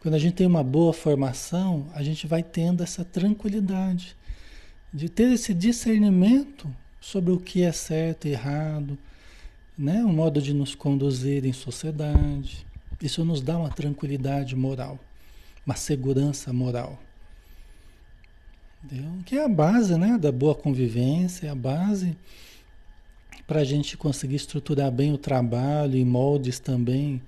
Quando 0.00 0.14
a 0.14 0.18
gente 0.18 0.34
tem 0.34 0.46
uma 0.46 0.62
boa 0.62 0.92
formação, 0.92 1.88
a 1.92 2.04
gente 2.04 2.24
vai 2.28 2.44
tendo 2.44 2.84
essa 2.84 3.04
tranquilidade 3.04 4.16
de 4.94 5.08
ter 5.08 5.32
esse 5.32 5.52
discernimento 5.52 6.72
sobre 7.00 7.32
o 7.32 7.40
que 7.40 7.62
é 7.62 7.72
certo 7.72 8.28
e 8.28 8.30
errado, 8.30 8.96
né? 9.78 10.04
o 10.04 10.08
modo 10.08 10.42
de 10.42 10.52
nos 10.52 10.74
conduzir 10.74 11.44
em 11.46 11.52
sociedade. 11.52 12.66
Isso 13.00 13.24
nos 13.24 13.40
dá 13.40 13.56
uma 13.56 13.70
tranquilidade 13.70 14.56
moral, 14.56 14.98
uma 15.64 15.76
segurança 15.76 16.52
moral. 16.52 16.98
Entendeu? 18.84 19.10
Que 19.24 19.36
é 19.36 19.44
a 19.44 19.48
base 19.48 19.96
né? 19.96 20.18
da 20.18 20.32
boa 20.32 20.54
convivência, 20.54 21.46
é 21.46 21.50
a 21.50 21.54
base 21.54 22.16
para 23.46 23.60
a 23.60 23.64
gente 23.64 23.96
conseguir 23.96 24.36
estruturar 24.36 24.90
bem 24.90 25.12
o 25.12 25.18
trabalho 25.18 25.96
em 25.96 26.04
moldes 26.04 26.58
também 26.58 27.22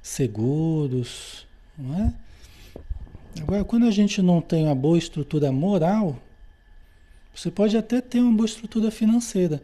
seguros, 0.00 1.46
não 1.76 1.98
é? 1.98 2.14
Agora, 3.40 3.64
quando 3.64 3.86
a 3.86 3.90
gente 3.90 4.22
não 4.22 4.40
tem 4.40 4.64
uma 4.64 4.74
boa 4.74 4.96
estrutura 4.96 5.50
moral, 5.50 6.16
você 7.34 7.50
pode 7.50 7.76
até 7.76 8.00
ter 8.00 8.20
uma 8.20 8.32
boa 8.32 8.46
estrutura 8.46 8.90
financeira, 8.90 9.62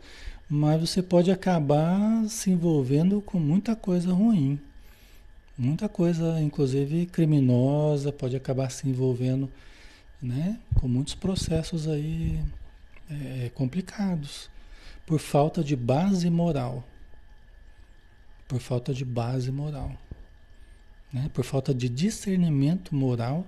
mas 0.49 0.81
você 0.81 1.03
pode 1.03 1.31
acabar 1.31 2.29
se 2.29 2.51
envolvendo 2.51 3.21
com 3.21 3.39
muita 3.39 3.75
coisa 3.75 4.13
ruim. 4.13 4.61
Muita 5.57 5.89
coisa, 5.89 6.41
inclusive 6.41 7.07
criminosa, 7.07 8.13
pode 8.13 8.37
acabar 8.37 8.71
se 8.71 8.89
envolvendo 8.89 9.51
né, 10.21 10.59
com 10.75 10.89
muitos 10.89 11.15
processos 11.15 11.89
aí 11.89 12.41
é, 13.11 13.51
complicados, 13.55 14.49
por 15.07 15.19
falta 15.19 15.63
de 15.63 15.77
base 15.77 16.29
moral. 16.31 16.85
Por 18.49 18.61
falta 18.61 18.93
de 18.93 19.05
base 19.05 19.51
moral 19.51 19.97
né? 21.13 21.31
por 21.33 21.45
falta 21.45 21.75
de 21.75 21.89
discernimento 21.89 22.95
moral. 22.95 23.47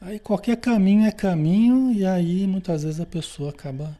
Aí 0.00 0.18
qualquer 0.18 0.58
caminho 0.58 1.06
é 1.06 1.10
caminho, 1.10 1.92
e 1.92 2.04
aí 2.04 2.46
muitas 2.46 2.82
vezes 2.82 3.00
a 3.00 3.06
pessoa 3.06 3.50
acaba 3.50 3.96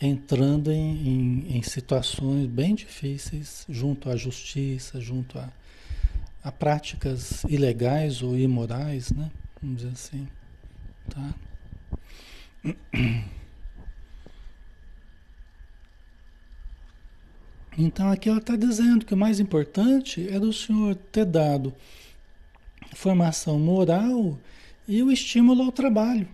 entrando 0.00 0.70
em, 0.70 1.08
em, 1.08 1.56
em 1.56 1.62
situações 1.62 2.46
bem 2.46 2.74
difíceis 2.74 3.64
junto 3.68 4.10
à 4.10 4.16
justiça, 4.16 5.00
junto 5.00 5.38
a, 5.38 5.48
a 6.44 6.52
práticas 6.52 7.44
ilegais 7.44 8.22
ou 8.22 8.36
imorais, 8.36 9.10
né? 9.10 9.30
Vamos 9.62 9.78
dizer 9.78 9.92
assim. 9.92 10.28
Tá? 11.08 11.34
Então 17.78 18.10
aqui 18.10 18.28
ela 18.28 18.38
está 18.38 18.56
dizendo 18.56 19.04
que 19.04 19.12
o 19.12 19.16
mais 19.16 19.38
importante 19.38 20.26
é 20.30 20.40
do 20.40 20.50
Senhor 20.50 20.94
ter 20.94 21.26
dado 21.26 21.74
formação 22.94 23.58
moral 23.58 24.38
e 24.88 25.02
o 25.02 25.12
estímulo 25.12 25.62
ao 25.62 25.72
trabalho. 25.72 26.26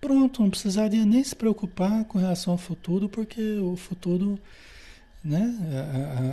Pronto, 0.00 0.42
não 0.42 0.50
precisaria 0.50 1.04
nem 1.04 1.24
se 1.24 1.34
preocupar 1.34 2.04
com 2.04 2.18
relação 2.18 2.52
ao 2.52 2.58
futuro, 2.58 3.08
porque 3.08 3.58
o 3.58 3.76
futuro, 3.76 4.38
né, 5.24 5.56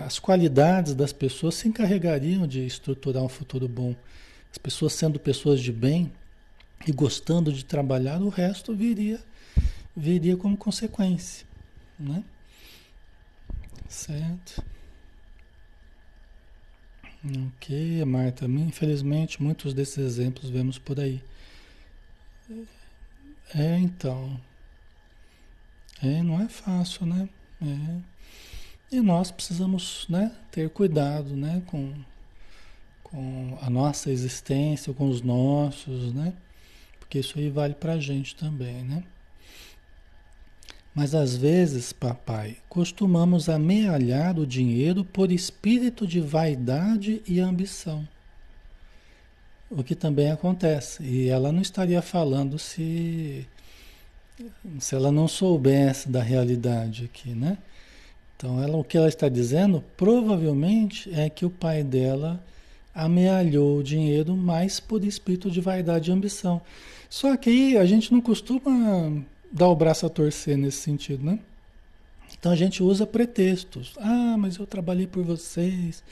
as 0.06 0.20
qualidades 0.20 0.94
das 0.94 1.14
pessoas 1.14 1.56
se 1.56 1.68
encarregariam 1.68 2.46
de 2.46 2.66
estruturar 2.66 3.24
um 3.24 3.30
futuro 3.30 3.68
bom. 3.68 3.96
As 4.52 4.58
pessoas 4.58 4.94
sendo 4.94 5.20
pessoas 5.20 5.60
de 5.60 5.72
bem 5.72 6.12
e 6.86 6.92
gostando 6.92 7.52
de 7.52 7.66
trabalhar, 7.66 8.22
o 8.22 8.30
resto 8.30 8.76
viria, 8.76 9.20
viria 9.96 10.38
como 10.38 10.56
consequência, 10.56 11.48
né? 12.00 12.24
Certo? 13.88 14.64
Ok, 17.26 18.04
Marta. 18.06 18.46
Infelizmente, 18.46 19.42
muitos 19.42 19.74
desses 19.74 19.98
exemplos 19.98 20.50
vemos 20.50 20.78
por 20.78 21.00
aí. 21.00 21.24
É, 23.56 23.78
então. 23.78 24.40
É, 26.02 26.22
não 26.22 26.42
é 26.42 26.48
fácil, 26.48 27.06
né? 27.06 27.30
É. 27.62 28.14
E 28.92 29.02
nós 29.02 29.32
precisamos 29.32 30.06
né, 30.08 30.32
ter 30.52 30.70
cuidado 30.70 31.36
né, 31.36 31.64
com, 31.66 31.94
com 33.04 33.58
a 33.62 33.70
nossa 33.70 34.12
existência, 34.12 34.94
com 34.94 35.10
os 35.10 35.22
nossos, 35.22 36.14
né? 36.14 36.34
Porque 37.00 37.20
isso 37.20 37.40
aí 37.40 37.50
vale 37.50 37.74
pra 37.74 38.00
gente 38.00 38.36
também, 38.36 38.84
né? 38.84 39.04
Mas 40.94 41.16
às 41.16 41.36
vezes, 41.36 41.92
papai, 41.92 42.58
costumamos 42.70 43.50
amealhar 43.50 44.38
o 44.38 44.46
dinheiro 44.46 45.04
por 45.04 45.32
espírito 45.32 46.06
de 46.06 46.20
vaidade 46.20 47.22
e 47.28 47.40
ambição. 47.40 48.08
O 49.76 49.84
que 49.84 49.96
também 49.96 50.30
acontece. 50.30 51.04
E 51.04 51.30
ela 51.30 51.52
não 51.52 51.62
estaria 51.62 52.02
falando 52.02 52.60
se, 52.60 53.48
se 54.80 54.96
ela 54.96 55.12
não 55.12 55.28
soubesse 55.28 56.10
da 56.10 56.22
realidade 56.22 57.06
aqui, 57.06 57.30
né? 57.30 57.58
Então, 58.38 58.62
ela, 58.62 58.78
o 58.78 58.84
que 58.84 58.98
ela 58.98 59.08
está 59.08 59.28
dizendo 59.28 59.84
provavelmente 59.98 61.10
é 61.14 61.30
que 61.30 61.46
o 61.46 61.50
pai 61.50 61.84
dela 61.84 62.44
amealhou 62.94 63.80
o 63.80 63.84
dinheiro 63.84 64.36
mais 64.36 64.80
por 64.80 65.04
espírito 65.04 65.50
de 65.50 65.60
vaidade 65.60 66.12
e 66.12 66.14
ambição. 66.14 66.62
Só 67.10 67.36
que 67.36 67.50
aí 67.50 67.78
a 67.78 67.86
gente 67.86 68.12
não 68.12 68.22
costuma 68.22 69.24
dar 69.52 69.70
o 69.70 69.76
braço 69.76 70.06
a 70.06 70.10
torcer 70.10 70.58
nesse 70.58 70.78
sentido, 70.78 71.26
né? 71.26 71.40
Então 72.38 72.52
a 72.52 72.56
gente 72.56 72.84
usa 72.84 73.08
pretextos. 73.08 73.94
Ah, 73.98 74.36
mas 74.38 74.58
eu 74.58 74.68
trabalhei 74.68 75.08
por 75.08 75.24
vocês, 75.24 76.04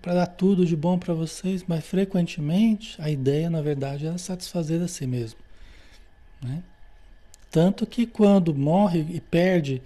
para 0.00 0.14
dar 0.14 0.26
tudo 0.26 0.64
de 0.64 0.76
bom 0.76 0.98
para 0.98 1.14
vocês, 1.14 1.64
mas 1.66 1.84
frequentemente 1.84 3.00
a 3.00 3.10
ideia, 3.10 3.50
na 3.50 3.60
verdade, 3.60 4.06
é 4.06 4.16
satisfazer 4.16 4.80
a 4.80 4.88
si 4.88 5.06
mesmo, 5.06 5.38
né? 6.40 6.62
Tanto 7.50 7.86
que 7.86 8.06
quando 8.06 8.54
morre 8.54 9.06
e 9.10 9.20
perde 9.20 9.80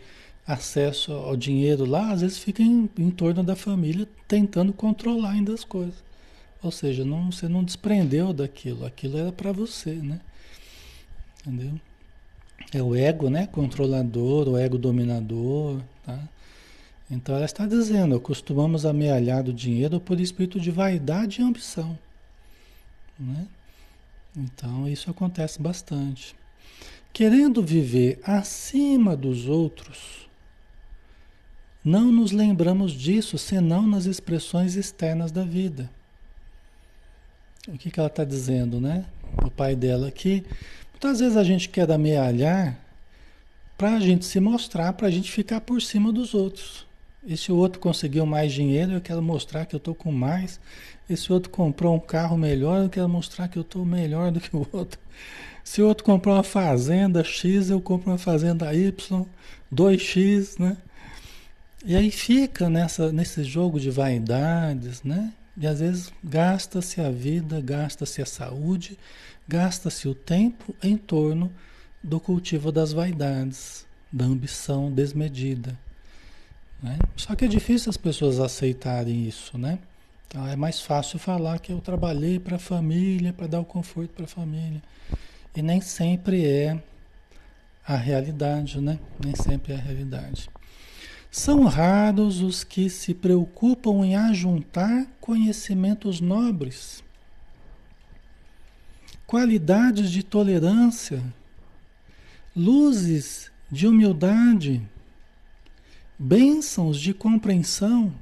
acesso 0.47 1.13
ao 1.13 1.37
dinheiro 1.37 1.85
lá, 1.85 2.13
às 2.13 2.23
vezes 2.23 2.39
fica 2.39 2.63
em, 2.63 2.89
em 2.99 3.11
torno 3.11 3.45
da 3.45 3.55
família 3.55 4.09
tentando 4.27 4.73
controlar 4.73 5.33
ainda 5.33 5.53
as 5.53 5.65
coisas. 5.65 6.03
Ou 6.63 6.71
seja, 6.71 7.05
não, 7.05 7.31
você 7.31 7.47
não 7.47 7.63
desprendeu 7.63 8.33
daquilo, 8.33 8.87
aquilo 8.87 9.19
era 9.19 9.31
para 9.31 9.53
você, 9.53 9.93
né? 9.93 10.21
Entendeu? 11.41 11.79
É 12.73 12.83
o 12.83 12.95
ego, 12.95 13.31
né? 13.31 13.47
Controlador, 13.47 14.49
o 14.49 14.57
ego 14.57 14.77
dominador, 14.79 15.81
tá? 16.05 16.19
Então 17.11 17.35
ela 17.35 17.45
está 17.45 17.67
dizendo, 17.67 18.21
costumamos 18.21 18.85
amealhar 18.85 19.43
do 19.43 19.53
dinheiro 19.53 19.99
por 19.99 20.21
espírito 20.21 20.61
de 20.61 20.71
vaidade 20.71 21.41
e 21.41 21.45
ambição, 21.45 21.99
né? 23.19 23.47
Então 24.37 24.87
isso 24.87 25.11
acontece 25.11 25.61
bastante. 25.61 26.37
Querendo 27.13 27.63
viver 27.63 28.21
acima 28.23 29.17
dos 29.17 29.47
outros, 29.47 30.29
não 31.83 32.13
nos 32.13 32.33
lembramos 32.33 32.93
disso 32.93 33.39
senão 33.39 33.87
nas 33.87 34.05
expressões 34.05 34.77
externas 34.77 35.33
da 35.33 35.43
vida. 35.43 35.91
O 37.67 37.79
que, 37.79 37.91
que 37.91 37.99
ela 37.99 38.09
está 38.09 38.25
dizendo, 38.25 38.81
né? 38.81 39.07
O 39.45 39.51
pai 39.51 39.75
dela 39.75 40.09
aqui. 40.09 40.45
Muitas 40.93 41.21
vezes 41.21 41.37
a 41.37 41.45
gente 41.45 41.69
quer 41.69 41.91
amealhar 41.91 42.79
para 43.77 43.95
a 43.95 44.01
gente 44.01 44.25
se 44.25 44.41
mostrar, 44.41 44.93
para 44.93 45.07
a 45.07 45.11
gente 45.11 45.31
ficar 45.31 45.61
por 45.61 45.81
cima 45.81 46.13
dos 46.13 46.35
outros. 46.35 46.88
Esse 47.29 47.53
outro 47.53 47.79
conseguiu 47.79 48.25
mais 48.25 48.55
dinheiro, 48.55 48.93
eu 48.93 49.03
quero 49.03 49.21
mostrar 49.21 49.67
que 49.67 49.75
eu 49.75 49.79
estou 49.79 49.95
com 49.95 50.11
mais. 50.11 50.59
Esse 51.11 51.31
outro 51.31 51.51
comprou 51.51 51.95
um 51.95 52.01
carro 52.01 52.39
melhor, 52.39 52.83
eu 52.83 52.89
quero 52.89 53.07
mostrar 53.07 53.49
que 53.49 53.59
eu 53.59 53.63
estou 53.63 53.85
melhor 53.85 54.31
do 54.31 54.41
que 54.41 54.57
o 54.57 54.67
outro. 54.73 54.99
Se 55.63 55.83
o 55.83 55.87
outro 55.87 56.05
comprou 56.05 56.35
uma 56.35 56.43
fazenda 56.43 57.23
X, 57.23 57.69
eu 57.69 57.83
compro 57.83 58.11
uma 58.11 58.17
fazenda 58.17 58.75
Y, 58.75 59.27
2X, 59.71 60.59
né? 60.59 60.79
E 61.85 61.95
aí 61.95 62.11
fica 62.11 62.71
nessa, 62.71 63.13
nesse 63.13 63.45
jogo 63.45 63.79
de 63.79 63.91
vaidades, 63.91 65.03
né? 65.03 65.31
E 65.55 65.67
às 65.67 65.81
vezes 65.81 66.11
gasta-se 66.25 66.99
a 66.99 67.11
vida, 67.11 67.61
gasta-se 67.61 68.23
a 68.23 68.27
saúde, 68.27 68.99
gasta-se 69.47 70.09
o 70.09 70.15
tempo 70.15 70.75
em 70.83 70.97
torno 70.97 71.53
do 72.03 72.19
cultivo 72.19 72.73
das 72.73 72.95
vaidades, 72.95 73.85
da 74.11 74.25
ambição 74.25 74.91
desmedida. 74.91 75.79
Né? 76.83 76.99
Só 77.17 77.35
que 77.35 77.45
é 77.45 77.49
difícil 77.49 77.91
as 77.91 77.97
pessoas 77.97 78.39
aceitarem 78.39 79.27
isso, 79.27 79.59
né? 79.59 79.79
Então 80.29 80.47
é 80.47 80.55
mais 80.55 80.81
fácil 80.81 81.19
falar 81.19 81.59
que 81.59 81.73
eu 81.73 81.81
trabalhei 81.81 82.39
para 82.39 82.57
a 82.57 82.59
família, 82.59 83.33
para 83.33 83.47
dar 83.47 83.61
o 83.61 83.65
conforto 83.65 84.11
para 84.11 84.25
a 84.25 84.29
família. 84.29 84.83
E 85.57 85.63
nem 85.63 85.81
sempre 85.81 86.47
é 86.47 86.81
a 87.87 87.97
realidade, 87.97 88.81
né? 88.81 88.99
Nem 89.25 89.35
sempre 89.35 89.73
é 89.73 89.77
a 89.77 89.81
realidade. 89.81 90.51
São 91.31 91.65
raros 91.65 92.41
os 92.41 92.63
que 92.63 92.89
se 92.89 93.15
preocupam 93.15 94.05
em 94.05 94.17
ajuntar 94.17 95.07
conhecimentos 95.21 96.21
nobres, 96.21 97.03
qualidades 99.27 100.11
de 100.11 100.23
tolerância, 100.23 101.23
luzes 102.55 103.51
de 103.71 103.87
humildade, 103.87 104.83
bênçãos 106.19 106.99
de 106.99 107.15
compreensão. 107.15 108.13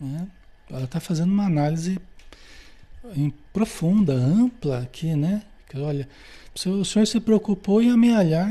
Né? 0.00 0.26
Ela 0.68 0.84
está 0.84 0.98
fazendo 0.98 1.30
uma 1.30 1.46
análise 1.46 2.00
profunda, 3.52 4.14
ampla 4.14 4.80
aqui, 4.80 5.14
né? 5.14 5.42
Que 5.68 5.78
olha, 5.78 6.08
o 6.66 6.84
senhor 6.84 7.06
se 7.06 7.20
preocupou 7.20 7.80
em 7.80 7.90
amealhar 7.90 8.48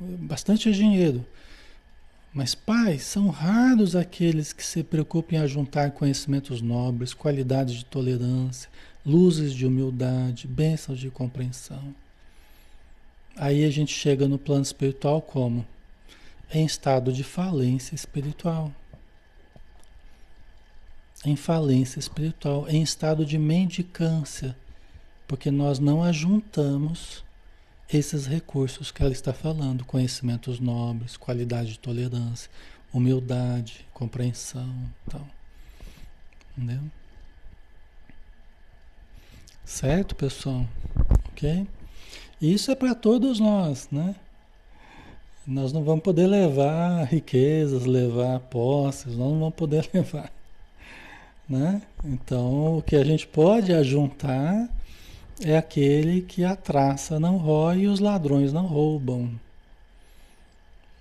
bastante 0.00 0.72
dinheiro. 0.72 1.24
Mas, 2.34 2.54
pai, 2.54 2.98
são 2.98 3.28
raros 3.28 3.94
aqueles 3.94 4.52
que 4.52 4.64
se 4.64 4.82
preocupam 4.82 5.36
em 5.36 5.38
ajuntar 5.38 5.90
conhecimentos 5.90 6.62
nobres, 6.62 7.12
qualidades 7.12 7.74
de 7.74 7.84
tolerância, 7.84 8.70
luzes 9.04 9.52
de 9.52 9.66
humildade, 9.66 10.48
bênçãos 10.48 10.98
de 10.98 11.10
compreensão. 11.10 11.94
Aí 13.36 13.64
a 13.64 13.70
gente 13.70 13.92
chega 13.94 14.28
no 14.28 14.38
plano 14.38 14.62
espiritual 14.62 15.20
como? 15.22 15.66
Em 16.52 16.64
estado 16.64 17.12
de 17.12 17.24
falência 17.24 17.94
espiritual. 17.94 18.72
Em 21.24 21.36
falência 21.36 21.98
espiritual, 21.98 22.68
em 22.68 22.82
estado 22.82 23.24
de 23.24 23.38
mendicância 23.38 24.56
porque 25.32 25.50
nós 25.50 25.78
não 25.78 26.04
ajuntamos 26.04 27.24
esses 27.90 28.26
recursos 28.26 28.90
que 28.90 29.02
ela 29.02 29.12
está 29.12 29.32
falando, 29.32 29.82
conhecimentos 29.82 30.60
nobres, 30.60 31.16
qualidade 31.16 31.70
de 31.70 31.78
tolerância, 31.78 32.50
humildade, 32.92 33.86
compreensão, 33.94 34.70
tal. 35.08 35.26
Entendeu? 36.54 36.82
Certo, 39.64 40.14
pessoal? 40.14 40.68
OK? 41.30 41.66
Isso 42.42 42.72
é 42.72 42.74
para 42.74 42.92
todos 42.92 43.38
nós, 43.38 43.88
né? 43.92 44.16
Nós 45.46 45.72
não 45.72 45.84
vamos 45.84 46.02
poder 46.02 46.26
levar 46.26 47.04
riquezas, 47.04 47.86
levar 47.86 48.40
posses, 48.40 49.16
nós 49.16 49.30
não 49.30 49.38
vamos 49.38 49.54
poder 49.54 49.88
levar, 49.94 50.32
né? 51.48 51.80
Então, 52.04 52.78
o 52.78 52.82
que 52.82 52.96
a 52.96 53.04
gente 53.04 53.28
pode 53.28 53.72
ajuntar 53.72 54.68
é 55.40 55.56
aquele 55.56 56.20
que 56.22 56.44
a 56.44 56.56
traça 56.56 57.20
não 57.20 57.36
rói 57.36 57.82
e 57.82 57.86
os 57.86 58.00
ladrões 58.00 58.52
não 58.52 58.66
roubam. 58.66 59.30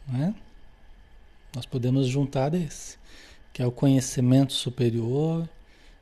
Né? 0.07 0.35
Nós 1.55 1.65
podemos 1.65 2.05
juntar 2.05 2.49
desse, 2.49 2.97
que 3.51 3.63
é 3.63 3.65
o 3.65 3.71
conhecimento 3.71 4.53
superior, 4.53 5.49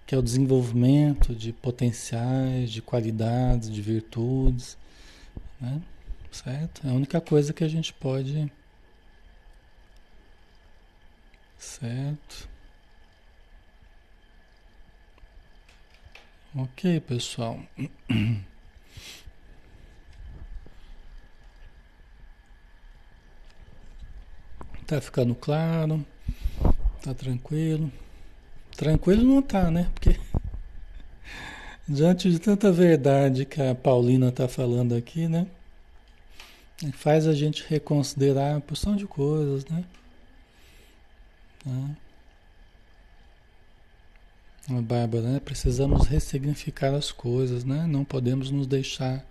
que 0.05 0.13
é 0.13 0.17
o 0.17 0.21
desenvolvimento 0.21 1.33
de 1.33 1.53
potenciais, 1.53 2.71
de 2.71 2.81
qualidades, 2.81 3.69
de 3.69 3.81
virtudes. 3.81 4.77
Né? 5.60 5.82
Certo? 6.32 6.86
É 6.88 6.89
a 6.89 6.93
única 6.93 7.20
coisa 7.20 7.53
que 7.53 7.64
a 7.64 7.68
gente 7.68 7.93
pode. 7.93 8.51
Certo? 11.57 12.47
Ok, 16.55 16.99
pessoal. 17.01 17.60
Tá 24.89 24.99
ficando 24.99 25.36
claro? 25.36 26.03
Tá 27.03 27.14
tranquilo? 27.14 27.91
Tranquilo 28.76 29.24
não 29.24 29.39
tá, 29.39 29.70
né? 29.70 29.88
Porque 29.93 30.20
diante 31.89 32.29
de 32.29 32.37
tanta 32.37 32.71
verdade 32.71 33.45
que 33.45 33.59
a 33.59 33.73
Paulina 33.73 34.31
tá 34.31 34.47
falando 34.47 34.93
aqui, 34.93 35.27
né? 35.27 35.47
Faz 36.93 37.27
a 37.27 37.33
gente 37.33 37.65
reconsiderar 37.67 38.57
a 38.57 38.61
porção 38.61 38.95
de 38.95 39.07
coisas, 39.07 39.65
né? 39.65 39.83
Tá? 41.63 41.89
Bárbara, 44.81 45.23
né? 45.23 45.39
Precisamos 45.43 46.05
ressignificar 46.07 46.93
as 46.93 47.11
coisas, 47.11 47.65
né? 47.65 47.87
Não 47.87 48.05
podemos 48.05 48.51
nos 48.51 48.67
deixar 48.67 49.25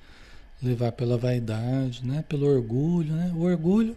levar 0.61 0.90
pela 0.90 1.16
vaidade, 1.16 2.04
né? 2.04 2.24
Pelo 2.28 2.46
orgulho, 2.46 3.14
né? 3.14 3.32
O 3.36 3.42
orgulho, 3.42 3.96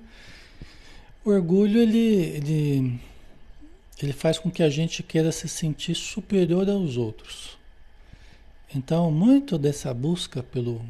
o 1.25 1.31
orgulho 1.31 1.79
ele, 1.81 1.97
ele, 1.97 2.99
ele 4.01 4.13
faz 4.13 4.37
com 4.37 4.51
que 4.51 4.61
a 4.61 4.69
gente 4.69 5.01
queira 5.01 5.31
se 5.31 5.49
sentir 5.49 5.95
superior 5.95 6.69
aos 6.69 6.95
outros. 6.95 7.59
Então, 8.73 9.11
muito 9.11 9.57
dessa 9.57 9.93
busca 9.93 10.41
pelo, 10.41 10.81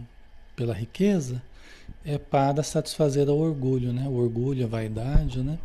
pela 0.56 0.74
riqueza 0.74 1.42
é 2.06 2.18
para 2.18 2.62
satisfazer 2.62 3.28
o 3.28 3.38
orgulho, 3.38 3.92
né? 3.92 4.08
O 4.08 4.14
orgulho, 4.14 4.66
a 4.66 4.68
vaidade, 4.68 5.42
né? 5.42 5.58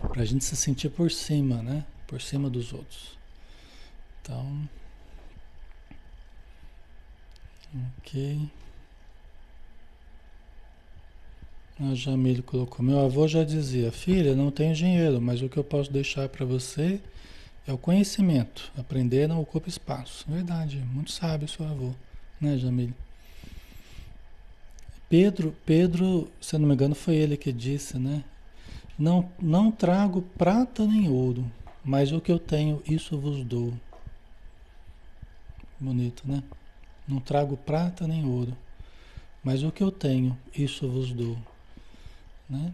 Para 0.00 0.22
a 0.22 0.24
gente 0.24 0.44
se 0.44 0.56
sentir 0.56 0.88
por 0.88 1.10
cima, 1.10 1.62
né? 1.62 1.84
Por 2.06 2.20
cima 2.20 2.48
dos 2.48 2.72
outros. 2.72 3.18
Então, 4.22 4.68
ok. 7.98 8.40
A 11.78 11.94
Jamile 11.94 12.42
colocou: 12.42 12.84
Meu 12.84 13.00
avô 13.00 13.28
já 13.28 13.44
dizia, 13.44 13.92
filha, 13.92 14.34
não 14.34 14.50
tenho 14.50 14.74
dinheiro, 14.74 15.20
mas 15.20 15.42
o 15.42 15.48
que 15.48 15.56
eu 15.56 15.64
posso 15.64 15.92
deixar 15.92 16.28
para 16.28 16.44
você 16.44 17.00
é 17.66 17.72
o 17.72 17.78
conhecimento. 17.78 18.70
Aprender 18.76 19.28
não 19.28 19.40
ocupa 19.40 19.68
espaço. 19.68 20.24
Verdade, 20.28 20.78
muito 20.78 21.10
sábio 21.10 21.48
seu 21.48 21.66
avô, 21.66 21.92
né, 22.40 22.56
Jamile? 22.56 22.94
Pedro, 25.08 25.56
Pedro, 25.66 26.30
se 26.40 26.54
eu 26.54 26.60
não 26.60 26.68
me 26.68 26.74
engano, 26.74 26.94
foi 26.94 27.16
ele 27.16 27.36
que 27.36 27.52
disse, 27.52 27.98
né? 27.98 28.22
Não, 28.96 29.28
não 29.40 29.72
trago 29.72 30.22
prata 30.22 30.86
nem 30.86 31.08
ouro, 31.08 31.50
mas 31.82 32.12
o 32.12 32.20
que 32.20 32.30
eu 32.30 32.38
tenho, 32.38 32.82
isso 32.86 33.18
vos 33.18 33.42
dou. 33.42 33.74
Bonito, 35.80 36.22
né? 36.24 36.42
Não 37.08 37.18
trago 37.18 37.56
prata 37.56 38.06
nem 38.06 38.24
ouro, 38.24 38.56
mas 39.42 39.64
o 39.64 39.72
que 39.72 39.82
eu 39.82 39.90
tenho, 39.90 40.38
isso 40.54 40.88
vos 40.88 41.12
dou. 41.12 41.36
Né? 42.48 42.72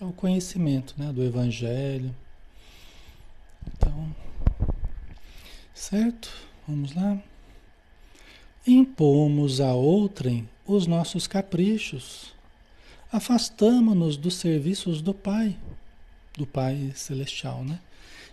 É 0.00 0.04
o 0.04 0.12
conhecimento 0.12 0.94
né, 0.96 1.12
do 1.12 1.24
Evangelho. 1.24 2.14
Então, 3.66 4.14
certo? 5.76 6.32
Vamos 6.66 6.94
lá. 6.94 7.22
Impomos 8.66 9.60
a 9.60 9.72
outrem 9.74 10.48
os 10.66 10.86
nossos 10.86 11.28
caprichos. 11.28 12.34
Afastamo-nos 13.12 14.16
dos 14.16 14.34
serviços 14.34 15.00
do 15.00 15.14
Pai, 15.14 15.56
do 16.36 16.46
Pai 16.46 16.92
Celestial, 16.96 17.62
né? 17.62 17.78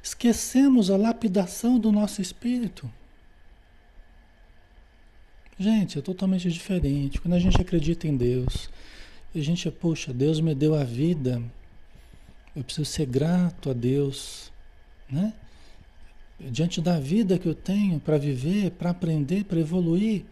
Esquecemos 0.02 0.90
a 0.90 0.98
lapidação 0.98 1.78
do 1.78 1.92
nosso 1.92 2.22
espírito. 2.22 2.92
Gente, 5.60 6.00
é 6.00 6.02
totalmente 6.02 6.50
diferente. 6.52 7.22
Quando 7.22 7.36
a 7.36 7.40
gente 7.40 7.62
acredita 7.62 8.08
em 8.08 8.18
Deus, 8.18 8.70
a 9.36 9.40
gente, 9.40 9.70
puxa, 9.70 10.12
Deus 10.12 10.40
me 10.40 10.56
deu 10.56 10.74
a 10.74 10.84
vida, 10.84 11.42
eu 12.56 12.64
preciso 12.64 12.86
ser 12.86 13.06
grato 13.06 13.70
a 13.70 13.74
Deus, 13.74 14.52
né? 15.10 15.34
Diante 16.52 16.82
da 16.82 17.00
vida 17.00 17.38
que 17.38 17.48
eu 17.48 17.56
tenho 17.56 18.00
para 18.00 18.18
viver, 18.18 18.72
para 18.72 18.90
aprender, 18.90 19.46
para 19.46 19.60
evoluir, 19.60 20.26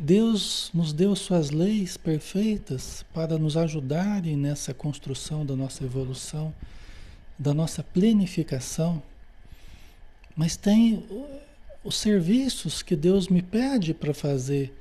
Deus 0.00 0.70
nos 0.72 0.92
deu 0.92 1.14
suas 1.16 1.50
leis 1.50 1.96
perfeitas 1.96 3.04
para 3.12 3.38
nos 3.38 3.56
ajudarem 3.56 4.36
nessa 4.36 4.72
construção 4.72 5.44
da 5.44 5.56
nossa 5.56 5.84
evolução, 5.84 6.54
da 7.38 7.52
nossa 7.52 7.82
plenificação. 7.82 9.02
Mas 10.36 10.56
tem 10.56 11.04
os 11.84 11.96
serviços 11.96 12.82
que 12.82 12.94
Deus 12.94 13.28
me 13.28 13.42
pede 13.42 13.92
para 13.92 14.14
fazer 14.14 14.72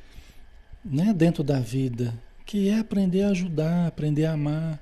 né, 0.83 1.13
dentro 1.13 1.43
da 1.43 1.59
vida, 1.59 2.13
que 2.45 2.69
é 2.69 2.79
aprender 2.79 3.23
a 3.23 3.29
ajudar, 3.29 3.87
aprender 3.87 4.25
a 4.25 4.33
amar, 4.33 4.79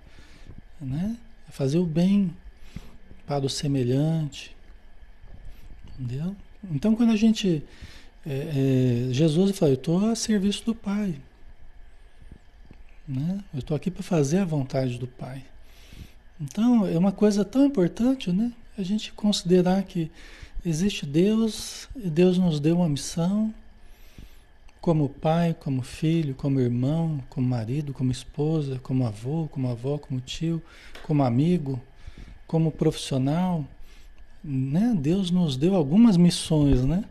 né, 0.80 1.18
fazer 1.50 1.78
o 1.78 1.86
bem 1.86 2.34
para 3.26 3.46
o 3.46 3.50
semelhante. 3.50 4.56
Entendeu? 6.00 6.36
Então, 6.72 6.96
quando 6.96 7.12
a 7.12 7.16
gente 7.16 7.64
é, 8.26 9.08
é, 9.10 9.14
Jesus 9.14 9.58
falou, 9.58 9.74
eu 9.74 9.78
estou 9.80 10.10
a 10.10 10.16
serviço 10.16 10.66
do 10.66 10.76
Pai. 10.76 11.16
Né? 13.08 13.44
Eu 13.54 13.60
estou 13.60 13.76
aqui 13.76 13.90
para 13.90 14.04
fazer 14.04 14.40
a 14.40 14.46
vontade 14.46 14.98
do 14.98 15.08
Pai. 15.08 15.44
Então, 16.40 16.86
é 16.86 16.98
uma 16.98 17.12
coisa 17.12 17.44
tão 17.44 17.66
importante, 17.66 18.32
né? 18.32 18.54
A 18.78 18.84
gente 18.84 19.12
considerar 19.12 19.84
que 19.84 20.10
existe 20.66 21.06
Deus 21.06 21.90
e 21.96 22.10
Deus 22.10 22.38
nos 22.38 22.60
deu 22.60 22.78
uma 22.78 22.88
missão, 22.88 23.54
como 24.80 25.10
pai, 25.10 25.54
como 25.60 25.82
filho, 25.82 26.34
como 26.34 26.62
irmão, 26.62 27.22
como 27.30 27.46
marido, 27.46 27.94
como 27.94 28.12
esposa, 28.12 28.80
como 28.80 29.06
avô, 29.06 29.50
como 29.52 29.70
avó, 29.70 29.98
como 29.98 30.22
tio, 30.22 30.62
como 31.04 31.24
amigo, 31.24 31.82
como 32.48 32.72
profissional, 32.72 33.66
né? 34.44 34.96
Deus 35.00 35.32
nos 35.32 35.58
deu 35.58 35.76
algumas 35.76 36.18
missões, 36.18 36.86
né? 36.86 37.04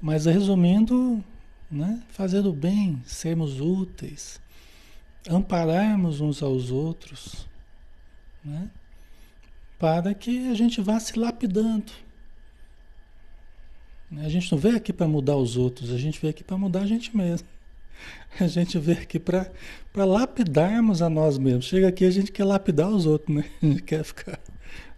Mas 0.00 0.26
resumindo, 0.26 1.22
né, 1.70 2.02
fazer 2.10 2.46
o 2.46 2.52
bem, 2.52 3.02
sermos 3.04 3.60
úteis, 3.60 4.40
ampararmos 5.28 6.20
uns 6.20 6.42
aos 6.42 6.70
outros, 6.70 7.46
né, 8.44 8.70
para 9.78 10.14
que 10.14 10.48
a 10.48 10.54
gente 10.54 10.80
vá 10.80 10.98
se 10.98 11.18
lapidando. 11.18 11.92
A 14.16 14.28
gente 14.28 14.50
não 14.50 14.58
veio 14.58 14.76
aqui 14.76 14.92
para 14.92 15.06
mudar 15.06 15.36
os 15.36 15.56
outros, 15.56 15.92
a 15.92 15.98
gente 15.98 16.18
veio 16.20 16.30
aqui 16.30 16.42
para 16.42 16.56
mudar 16.56 16.80
a 16.80 16.86
gente 16.86 17.14
mesmo. 17.14 17.46
A 18.38 18.46
gente 18.46 18.78
veio 18.78 18.98
aqui 18.98 19.18
para 19.18 19.50
lapidarmos 19.96 21.02
a 21.02 21.10
nós 21.10 21.36
mesmos. 21.36 21.64
Chega 21.64 21.88
aqui 21.88 22.04
a 22.04 22.10
gente 22.10 22.30
quer 22.30 22.44
lapidar 22.44 22.88
os 22.88 23.06
outros, 23.06 23.36
né? 23.36 23.44
A 23.60 23.66
gente 23.66 23.82
quer 23.82 24.04
ficar 24.04 24.38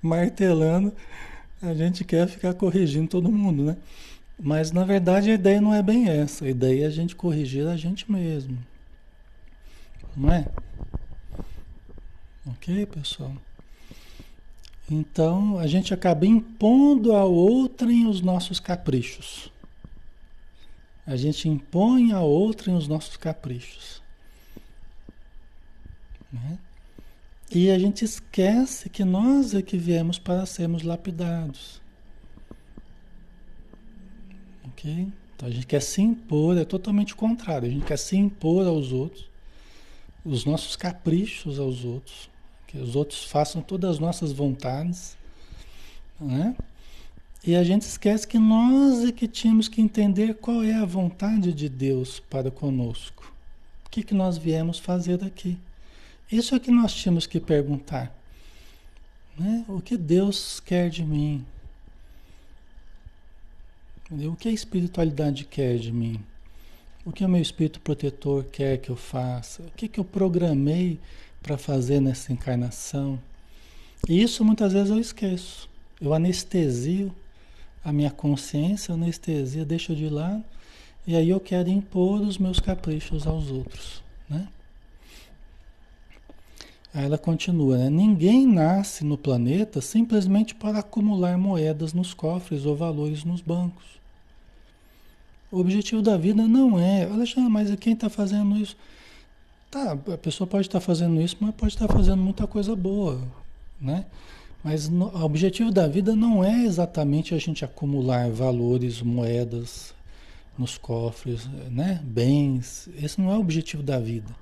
martelando, 0.02 0.94
a 1.62 1.74
gente 1.74 2.04
quer 2.04 2.26
ficar 2.26 2.54
corrigindo 2.54 3.08
todo 3.08 3.30
mundo, 3.30 3.64
né? 3.64 3.76
Mas 4.38 4.72
na 4.72 4.84
verdade 4.84 5.30
a 5.30 5.34
ideia 5.34 5.60
não 5.60 5.74
é 5.74 5.82
bem 5.82 6.08
essa. 6.08 6.46
A 6.46 6.48
ideia 6.48 6.84
é 6.84 6.86
a 6.86 6.90
gente 6.90 7.14
corrigir 7.14 7.66
a 7.66 7.76
gente 7.76 8.10
mesmo. 8.10 8.58
Não 10.16 10.32
é? 10.32 10.46
Ok, 12.46 12.86
pessoal? 12.86 13.32
Então 14.90 15.58
a 15.58 15.66
gente 15.66 15.92
acaba 15.92 16.26
impondo 16.26 17.12
ao 17.12 17.32
outrem 17.32 18.06
os 18.06 18.20
nossos 18.20 18.58
caprichos. 18.58 19.52
A 21.06 21.16
gente 21.16 21.48
impõe 21.48 22.12
a 22.12 22.20
outrem 22.20 22.74
os 22.74 22.88
nossos 22.88 23.16
caprichos. 23.16 24.02
Né? 26.32 26.58
E 27.52 27.68
a 27.68 27.78
gente 27.78 28.04
esquece 28.04 28.88
que 28.88 29.04
nós 29.04 29.54
é 29.54 29.62
que 29.62 29.76
viemos 29.76 30.20
para 30.20 30.46
sermos 30.46 30.84
lapidados. 30.84 31.82
Ok? 34.68 35.08
Então 35.34 35.48
a 35.48 35.50
gente 35.50 35.66
quer 35.66 35.82
se 35.82 36.00
impor, 36.00 36.56
é 36.56 36.64
totalmente 36.64 37.12
o 37.12 37.16
contrário. 37.16 37.66
A 37.66 37.70
gente 37.70 37.84
quer 37.84 37.98
se 37.98 38.16
impor 38.16 38.68
aos 38.68 38.92
outros, 38.92 39.28
os 40.24 40.44
nossos 40.44 40.76
caprichos 40.76 41.58
aos 41.58 41.84
outros, 41.84 42.30
que 42.68 42.78
os 42.78 42.94
outros 42.94 43.24
façam 43.24 43.60
todas 43.60 43.92
as 43.92 43.98
nossas 43.98 44.30
vontades, 44.30 45.16
né? 46.20 46.54
E 47.44 47.56
a 47.56 47.64
gente 47.64 47.82
esquece 47.82 48.28
que 48.28 48.38
nós 48.38 49.02
é 49.02 49.10
que 49.10 49.26
tínhamos 49.26 49.66
que 49.66 49.80
entender 49.80 50.34
qual 50.34 50.62
é 50.62 50.74
a 50.74 50.84
vontade 50.84 51.52
de 51.52 51.68
Deus 51.68 52.20
para 52.20 52.50
conosco. 52.50 53.34
O 53.86 53.90
que, 53.90 54.04
que 54.04 54.14
nós 54.14 54.36
viemos 54.38 54.78
fazer 54.78 55.24
aqui? 55.24 55.58
Isso 56.30 56.54
é 56.54 56.60
que 56.60 56.70
nós 56.70 56.94
tínhamos 56.94 57.26
que 57.26 57.40
perguntar. 57.40 58.14
Né? 59.36 59.64
O 59.68 59.80
que 59.80 59.96
Deus 59.96 60.60
quer 60.60 60.88
de 60.90 61.04
mim? 61.04 61.44
O 64.10 64.36
que 64.36 64.48
a 64.48 64.52
espiritualidade 64.52 65.44
quer 65.44 65.78
de 65.78 65.92
mim? 65.92 66.20
O 67.04 67.12
que 67.12 67.24
o 67.24 67.28
meu 67.28 67.40
espírito 67.40 67.80
protetor 67.80 68.44
quer 68.44 68.78
que 68.78 68.90
eu 68.90 68.96
faça? 68.96 69.62
O 69.62 69.70
que, 69.70 69.88
que 69.88 69.98
eu 69.98 70.04
programei 70.04 70.98
para 71.42 71.56
fazer 71.56 72.00
nessa 72.00 72.32
encarnação? 72.32 73.18
E 74.08 74.22
isso 74.22 74.44
muitas 74.44 74.72
vezes 74.72 74.90
eu 74.90 74.98
esqueço. 74.98 75.68
Eu 76.00 76.12
anestesio 76.14 77.14
a 77.84 77.92
minha 77.92 78.10
consciência, 78.10 78.94
anestesia, 78.94 79.64
deixo 79.64 79.94
de 79.94 80.08
lado, 80.08 80.44
e 81.06 81.16
aí 81.16 81.30
eu 81.30 81.40
quero 81.40 81.70
impor 81.70 82.20
os 82.20 82.36
meus 82.38 82.60
caprichos 82.60 83.26
aos 83.26 83.50
outros. 83.50 84.02
Né? 84.28 84.46
Aí 86.92 87.04
ela 87.04 87.18
continua, 87.18 87.78
né? 87.78 87.88
Ninguém 87.88 88.46
nasce 88.46 89.04
no 89.04 89.16
planeta 89.16 89.80
simplesmente 89.80 90.54
para 90.54 90.80
acumular 90.80 91.38
moedas 91.38 91.92
nos 91.92 92.12
cofres 92.12 92.66
ou 92.66 92.74
valores 92.74 93.24
nos 93.24 93.40
bancos. 93.40 94.00
O 95.52 95.58
objetivo 95.58 96.02
da 96.02 96.16
vida 96.16 96.46
não 96.46 96.78
é, 96.78 97.04
Alexandre, 97.04 97.50
mas 97.50 97.74
quem 97.76 97.92
está 97.92 98.08
fazendo 98.08 98.56
isso? 98.56 98.76
Tá, 99.70 99.92
a 99.92 100.18
pessoa 100.18 100.46
pode 100.46 100.66
estar 100.66 100.80
tá 100.80 100.84
fazendo 100.84 101.20
isso, 101.20 101.36
mas 101.40 101.54
pode 101.54 101.74
estar 101.74 101.86
tá 101.86 101.94
fazendo 101.94 102.20
muita 102.20 102.46
coisa 102.46 102.74
boa, 102.74 103.20
né? 103.80 104.04
Mas 104.62 104.88
no, 104.88 105.06
o 105.06 105.22
objetivo 105.22 105.70
da 105.70 105.86
vida 105.86 106.14
não 106.14 106.44
é 106.44 106.64
exatamente 106.64 107.34
a 107.34 107.38
gente 107.38 107.64
acumular 107.64 108.28
valores, 108.30 109.00
moedas 109.00 109.94
nos 110.58 110.76
cofres, 110.76 111.48
né? 111.70 112.00
Bens. 112.04 112.88
Esse 113.00 113.20
não 113.20 113.30
é 113.32 113.36
o 113.36 113.40
objetivo 113.40 113.82
da 113.82 113.98
vida. 113.98 114.39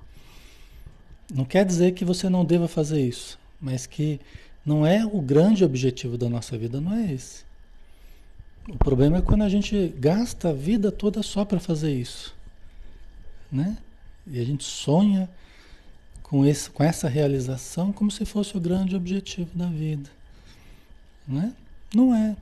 Não 1.33 1.45
quer 1.45 1.65
dizer 1.65 1.93
que 1.93 2.03
você 2.03 2.27
não 2.29 2.43
deva 2.43 2.67
fazer 2.67 3.01
isso, 3.01 3.37
mas 3.61 3.85
que 3.85 4.19
não 4.65 4.85
é 4.85 5.05
o 5.05 5.21
grande 5.21 5.63
objetivo 5.63 6.17
da 6.17 6.29
nossa 6.29 6.57
vida, 6.57 6.81
não 6.81 6.93
é 6.93 7.13
esse. 7.13 7.43
O 8.67 8.77
problema 8.77 9.17
é 9.17 9.21
quando 9.21 9.43
a 9.43 9.49
gente 9.49 9.93
gasta 9.97 10.49
a 10.49 10.53
vida 10.53 10.91
toda 10.91 11.23
só 11.23 11.43
para 11.43 11.59
fazer 11.59 11.91
isso, 11.91 12.35
né? 13.51 13.77
E 14.27 14.39
a 14.39 14.43
gente 14.43 14.63
sonha 14.63 15.29
com, 16.21 16.45
esse, 16.45 16.69
com 16.69 16.83
essa 16.83 17.07
realização 17.07 17.91
como 17.91 18.11
se 18.11 18.25
fosse 18.25 18.55
o 18.55 18.59
grande 18.59 18.95
objetivo 18.95 19.49
da 19.55 19.65
vida, 19.65 20.09
né? 21.27 21.53
Não 21.93 22.13
é. 22.13 22.35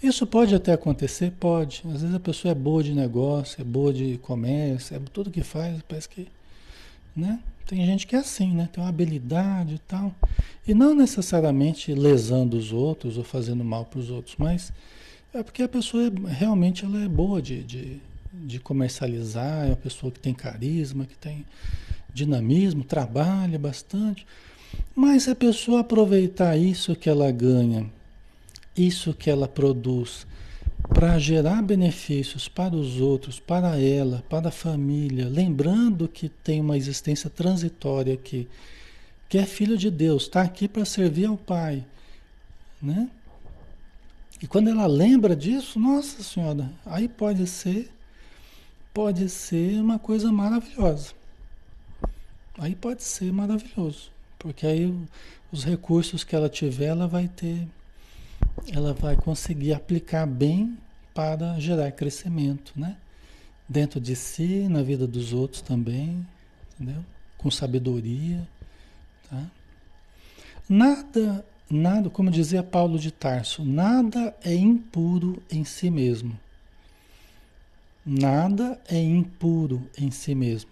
Isso 0.00 0.26
pode 0.26 0.54
até 0.54 0.72
acontecer, 0.72 1.32
pode. 1.38 1.82
Às 1.86 2.02
vezes 2.02 2.14
a 2.14 2.20
pessoa 2.20 2.52
é 2.52 2.54
boa 2.54 2.82
de 2.82 2.92
negócio, 2.92 3.60
é 3.60 3.64
boa 3.64 3.92
de 3.92 4.18
comércio, 4.18 4.96
é 4.96 5.00
tudo 5.12 5.30
que 5.30 5.42
faz, 5.42 5.80
parece 5.88 6.08
que, 6.08 6.28
né? 7.14 7.40
Tem 7.66 7.84
gente 7.86 8.06
que 8.06 8.16
é 8.16 8.18
assim, 8.18 8.54
né? 8.54 8.68
Tem 8.72 8.82
uma 8.82 8.90
habilidade 8.90 9.74
e 9.74 9.78
tal. 9.78 10.14
E 10.66 10.74
não 10.74 10.94
necessariamente 10.94 11.94
lesando 11.94 12.56
os 12.56 12.72
outros 12.72 13.16
ou 13.16 13.24
fazendo 13.24 13.64
mal 13.64 13.84
para 13.84 14.00
os 14.00 14.10
outros, 14.10 14.34
mas 14.38 14.72
é 15.32 15.42
porque 15.42 15.62
a 15.62 15.68
pessoa 15.68 16.12
realmente 16.26 16.84
ela 16.84 17.02
é 17.02 17.08
boa 17.08 17.40
de, 17.40 17.62
de, 17.62 18.00
de 18.32 18.58
comercializar, 18.58 19.64
é 19.64 19.68
uma 19.68 19.76
pessoa 19.76 20.12
que 20.12 20.20
tem 20.20 20.34
carisma, 20.34 21.06
que 21.06 21.16
tem 21.16 21.46
dinamismo, 22.12 22.84
trabalha 22.84 23.58
bastante. 23.58 24.26
Mas 24.94 25.24
se 25.24 25.30
a 25.30 25.34
pessoa 25.34 25.80
aproveitar 25.80 26.56
isso 26.56 26.94
que 26.94 27.08
ela 27.08 27.30
ganha, 27.30 27.90
isso 28.76 29.14
que 29.14 29.30
ela 29.30 29.48
produz, 29.48 30.26
para 30.88 31.18
gerar 31.18 31.62
benefícios 31.62 32.48
para 32.48 32.74
os 32.74 33.00
outros, 33.00 33.38
para 33.38 33.80
ela, 33.80 34.24
para 34.28 34.48
a 34.48 34.52
família, 34.52 35.28
lembrando 35.28 36.08
que 36.08 36.28
tem 36.28 36.60
uma 36.60 36.76
existência 36.76 37.30
transitória 37.30 38.14
aqui, 38.14 38.48
que 39.28 39.38
é 39.38 39.46
filho 39.46 39.78
de 39.78 39.90
Deus, 39.90 40.24
está 40.24 40.42
aqui 40.42 40.68
para 40.68 40.84
servir 40.84 41.26
ao 41.26 41.36
Pai, 41.36 41.84
né? 42.80 43.08
E 44.42 44.46
quando 44.46 44.68
ela 44.68 44.86
lembra 44.86 45.36
disso, 45.36 45.78
nossa 45.78 46.20
senhora, 46.22 46.68
aí 46.84 47.08
pode 47.08 47.46
ser, 47.46 47.88
pode 48.92 49.28
ser 49.28 49.80
uma 49.80 50.00
coisa 50.00 50.32
maravilhosa. 50.32 51.12
Aí 52.58 52.74
pode 52.74 53.04
ser 53.04 53.32
maravilhoso, 53.32 54.10
porque 54.38 54.66
aí 54.66 54.92
os 55.52 55.64
recursos 55.64 56.24
que 56.24 56.34
ela 56.34 56.48
tiver, 56.48 56.86
ela 56.86 57.06
vai 57.06 57.28
ter, 57.28 57.68
ela 58.72 58.92
vai 58.92 59.16
conseguir 59.16 59.72
aplicar 59.72 60.26
bem 60.26 60.76
para 61.14 61.58
gerar 61.58 61.90
crescimento, 61.92 62.72
né? 62.76 62.96
Dentro 63.68 64.00
de 64.00 64.14
si, 64.16 64.68
na 64.68 64.82
vida 64.82 65.06
dos 65.06 65.32
outros 65.32 65.62
também, 65.62 66.26
entendeu? 66.74 67.04
Com 67.38 67.50
sabedoria, 67.50 68.46
tá? 69.28 69.50
Nada, 70.68 71.44
nada, 71.68 72.08
como 72.08 72.30
dizia 72.30 72.62
Paulo 72.62 72.98
de 72.98 73.10
Tarso, 73.10 73.64
nada 73.64 74.34
é 74.42 74.54
impuro 74.54 75.42
em 75.50 75.64
si 75.64 75.90
mesmo. 75.90 76.38
Nada 78.04 78.80
é 78.88 79.00
impuro 79.00 79.88
em 79.96 80.10
si 80.10 80.34
mesmo. 80.34 80.70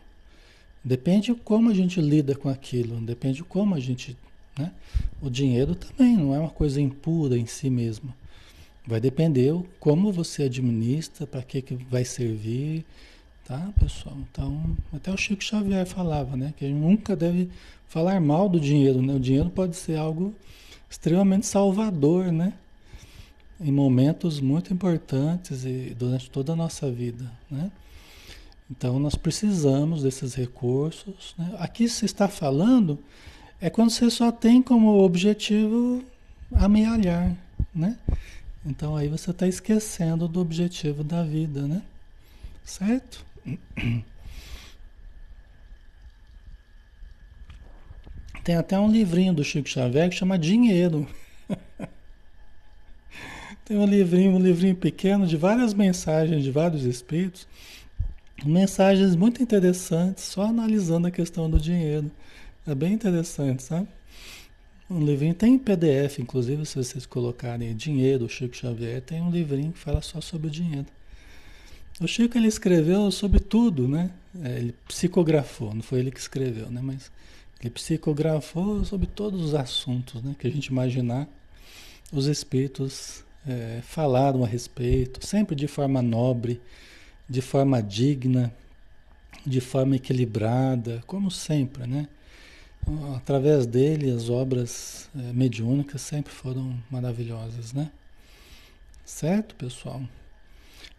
Depende 0.83 1.33
de 1.33 1.35
como 1.35 1.71
a 1.71 1.75
gente 1.75 2.01
lida 2.01 2.35
com 2.35 2.49
aquilo, 2.49 3.01
depende 3.01 3.37
de 3.37 3.45
como 3.45 3.75
a 3.75 3.81
gente. 3.81 4.17
Né? 4.61 4.73
O 5.23 5.31
dinheiro 5.31 5.75
também 5.75 6.17
não 6.17 6.35
é 6.35 6.39
uma 6.39 6.51
coisa 6.51 6.81
impura 6.81 7.39
em 7.39 7.47
si 7.47 7.71
mesmo. 7.71 8.13
Vai 8.87 9.01
depender 9.01 9.55
como 9.79 10.13
você 10.13 10.45
administra, 10.45 11.27
para 11.27 11.43
que, 11.43 11.63
que 11.63 11.75
vai 11.75 12.05
servir, 12.05 12.85
tá, 13.45 13.73
pessoal? 13.79 14.17
Então, 14.31 14.77
até 14.93 15.11
o 15.11 15.17
Chico 15.17 15.43
Xavier 15.43 15.87
falava, 15.87 16.37
né? 16.37 16.53
Que 16.57 16.65
a 16.65 16.69
gente 16.69 16.81
nunca 16.81 17.15
deve 17.15 17.49
falar 17.89 18.21
mal 18.21 18.49
do 18.49 18.59
dinheiro, 18.59 19.01
né? 19.01 19.15
O 19.15 19.21
dinheiro 19.21 19.51
pode 19.51 19.77
ser 19.77 19.97
algo 19.97 20.35
extremamente 20.91 21.47
salvador, 21.47 22.33
né? 22.33 22.55
Em 23.61 23.71
momentos 23.71 24.41
muito 24.41 24.73
importantes 24.73 25.65
e 25.65 25.95
durante 25.99 26.31
toda 26.31 26.53
a 26.55 26.57
nossa 26.57 26.91
vida, 26.91 27.31
né? 27.51 27.71
Então, 28.71 28.99
nós 28.99 29.15
precisamos 29.15 30.03
desses 30.03 30.35
recursos. 30.35 31.35
Né? 31.37 31.57
Aqui 31.59 31.89
se 31.89 32.05
está 32.05 32.29
falando 32.29 32.99
é 33.61 33.69
quando 33.69 33.91
você 33.91 34.09
só 34.11 34.33
tem 34.33 34.63
como 34.63 35.03
objetivo 35.03 36.03
amealhar, 36.53 37.37
né? 37.75 37.99
Então 38.65 38.97
aí 38.97 39.09
você 39.09 39.31
está 39.31 39.47
esquecendo 39.47 40.27
do 40.27 40.41
objetivo 40.41 41.05
da 41.05 41.23
vida, 41.23 41.67
né? 41.67 41.83
Certo? 42.65 43.25
Tem 48.43 48.57
até 48.57 48.79
um 48.79 48.91
livrinho 48.91 49.35
do 49.35 49.45
Chico 49.45 49.69
Xavier 49.69 50.09
que 50.09 50.17
chama 50.17 50.39
Dinheiro. 50.39 51.07
Tem 53.65 53.77
um 53.77 53.87
livrinho, 53.87 54.33
um 54.33 54.39
livrinho 54.41 54.75
pequeno 54.75 55.27
de 55.27 55.37
várias 55.37 55.75
mensagens 55.75 56.43
de 56.43 56.51
vários 56.51 56.85
espíritos, 56.85 57.47
mensagens 58.45 59.15
muito 59.15 59.43
interessantes, 59.43 60.25
só 60.25 60.47
analisando 60.47 61.07
a 61.07 61.11
questão 61.11 61.51
do 61.51 61.61
dinheiro. 61.61 62.11
É 62.67 62.75
bem 62.75 62.93
interessante, 62.93 63.63
sabe? 63.63 63.89
Um 64.91 65.03
livrinho 65.05 65.35
tem 65.35 65.59
PDF, 65.59 66.19
inclusive, 66.19 66.67
se 66.67 66.77
vocês 66.77 67.07
colocarem 67.07 67.75
dinheiro, 67.75 68.29
Chico 68.29 68.55
Xavier, 68.55 69.01
tem 69.01 69.23
um 69.23 69.31
livrinho 69.31 69.73
que 69.73 69.79
fala 69.79 70.03
só 70.03 70.21
sobre 70.21 70.49
o 70.49 70.51
dinheiro. 70.51 70.87
O 72.01 72.07
Chico 72.07 72.37
ele 72.37 72.49
escreveu 72.49 73.11
sobre 73.11 73.41
tudo, 73.41 73.87
né? 73.87 74.11
É, 74.43 74.59
ele 74.59 74.75
psicografou, 74.87 75.75
não 75.75 75.83
foi 75.83 76.01
ele 76.01 76.11
que 76.11 76.21
escreveu, 76.21 76.71
né? 76.71 76.81
Mas 76.83 77.11
ele 77.61 77.71
psicografou 77.71 78.85
sobre 78.85 79.07
todos 79.07 79.43
os 79.43 79.55
assuntos, 79.55 80.23
né? 80.23 80.35
Que 80.39 80.47
a 80.47 80.51
gente 80.51 80.67
imaginar, 80.67 81.29
os 82.13 82.27
espíritos 82.27 83.25
é, 83.47 83.81
falaram 83.83 84.45
a 84.45 84.47
respeito, 84.47 85.25
sempre 85.27 85.55
de 85.55 85.67
forma 85.67 86.03
nobre, 86.03 86.61
de 87.29 87.41
forma 87.41 87.83
digna, 87.83 88.53
de 89.47 89.61
forma 89.61 89.97
equilibrada, 89.97 91.03
como 91.07 91.31
sempre, 91.31 91.87
né? 91.87 92.09
Através 93.17 93.67
dele, 93.67 94.11
as 94.11 94.29
obras 94.29 95.09
é, 95.17 95.33
mediúnicas 95.33 96.01
sempre 96.03 96.33
foram 96.33 96.79
maravilhosas, 96.91 97.73
né? 97.73 97.91
Certo, 99.05 99.55
pessoal? 99.55 100.03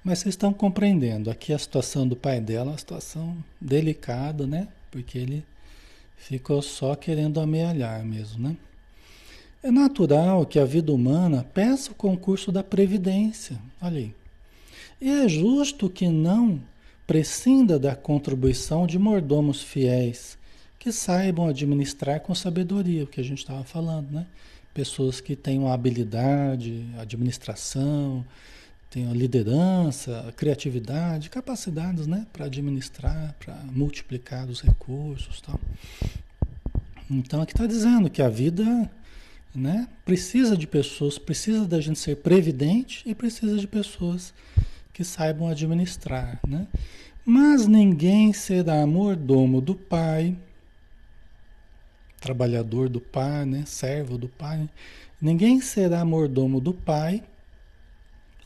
Mas 0.03 0.19
vocês 0.19 0.33
estão 0.33 0.51
compreendendo, 0.51 1.29
aqui 1.29 1.53
a 1.53 1.59
situação 1.59 2.07
do 2.07 2.15
pai 2.15 2.41
dela 2.41 2.71
é 2.71 2.73
uma 2.73 2.77
situação 2.77 3.37
delicada, 3.59 4.47
né? 4.47 4.67
Porque 4.89 5.17
ele 5.17 5.45
ficou 6.17 6.61
só 6.61 6.95
querendo 6.95 7.39
amealhar 7.39 8.03
mesmo, 8.03 8.47
né? 8.47 8.57
É 9.63 9.69
natural 9.69 10.45
que 10.45 10.57
a 10.57 10.65
vida 10.65 10.91
humana 10.91 11.45
peça 11.53 11.91
o 11.91 11.95
concurso 11.95 12.51
da 12.51 12.63
previdência, 12.63 13.59
olha 13.79 13.99
aí. 13.99 14.15
E 14.99 15.09
é 15.09 15.29
justo 15.29 15.89
que 15.89 16.07
não 16.07 16.59
prescinda 17.05 17.77
da 17.77 17.95
contribuição 17.95 18.87
de 18.87 18.97
mordomos 18.97 19.61
fiéis, 19.61 20.37
que 20.81 20.91
saibam 20.91 21.47
administrar 21.47 22.19
com 22.21 22.33
sabedoria, 22.33 23.03
o 23.03 23.07
que 23.07 23.21
a 23.21 23.23
gente 23.23 23.37
estava 23.37 23.63
falando, 23.63 24.09
né? 24.09 24.25
Pessoas 24.73 25.21
que 25.21 25.35
tenham 25.35 25.71
habilidade, 25.71 26.87
administração, 26.97 28.25
tenham 28.89 29.13
liderança, 29.13 30.33
criatividade, 30.35 31.29
capacidades, 31.29 32.07
né? 32.07 32.25
Para 32.33 32.45
administrar, 32.45 33.35
para 33.37 33.53
multiplicar 33.71 34.49
os 34.49 34.59
recursos 34.59 35.39
tal. 35.39 35.59
Então 37.11 37.43
aqui 37.43 37.53
está 37.53 37.67
dizendo 37.67 38.09
que 38.09 38.23
a 38.23 38.27
vida 38.27 38.89
né, 39.53 39.87
precisa 40.03 40.57
de 40.57 40.65
pessoas, 40.65 41.19
precisa 41.19 41.67
da 41.67 41.79
gente 41.79 41.99
ser 41.99 42.15
previdente 42.15 43.03
e 43.05 43.13
precisa 43.13 43.55
de 43.55 43.67
pessoas 43.67 44.33
que 44.91 45.03
saibam 45.03 45.47
administrar, 45.47 46.39
né? 46.47 46.65
Mas 47.23 47.67
ninguém 47.67 48.33
será 48.33 48.83
mordomo 48.87 49.61
do 49.61 49.75
Pai 49.75 50.35
trabalhador 52.21 52.87
do 52.87 53.01
pai, 53.01 53.45
né? 53.45 53.63
servo 53.65 54.17
do 54.17 54.29
pai. 54.29 54.69
Ninguém 55.19 55.59
será 55.59 56.05
mordomo 56.05 56.61
do 56.61 56.73
pai 56.73 57.23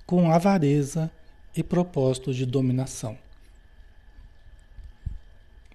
com 0.06 0.32
avareza 0.32 1.12
e 1.56 1.62
propósito 1.62 2.34
de 2.34 2.46
dominação. 2.46 3.18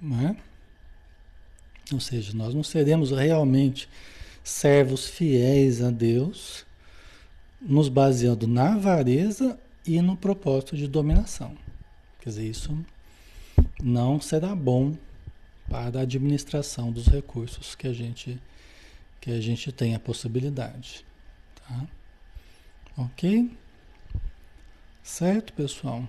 Não 0.00 0.28
é? 0.28 0.36
Ou 1.92 2.00
seja, 2.00 2.32
nós 2.34 2.54
não 2.54 2.62
seremos 2.62 3.10
realmente 3.10 3.88
servos 4.42 5.06
fiéis 5.06 5.82
a 5.82 5.90
Deus, 5.90 6.64
nos 7.60 7.88
baseando 7.88 8.46
na 8.46 8.74
avareza 8.74 9.58
e 9.86 10.00
no 10.00 10.16
propósito 10.16 10.76
de 10.76 10.86
dominação. 10.86 11.54
Quer 12.20 12.30
dizer, 12.30 12.46
isso 12.46 12.78
não 13.82 14.20
será 14.20 14.54
bom 14.54 14.94
para 15.70 16.00
a 16.00 16.02
administração 16.02 16.90
dos 16.90 17.06
recursos 17.06 17.76
que 17.76 17.86
a 17.86 17.92
gente 17.92 18.42
que 19.20 19.30
a 19.30 19.40
gente 19.40 19.70
tem 19.70 19.94
a 19.94 20.00
possibilidade, 20.00 21.04
tá? 21.54 21.86
OK? 22.96 23.56
Certo, 25.02 25.52
pessoal? 25.52 26.08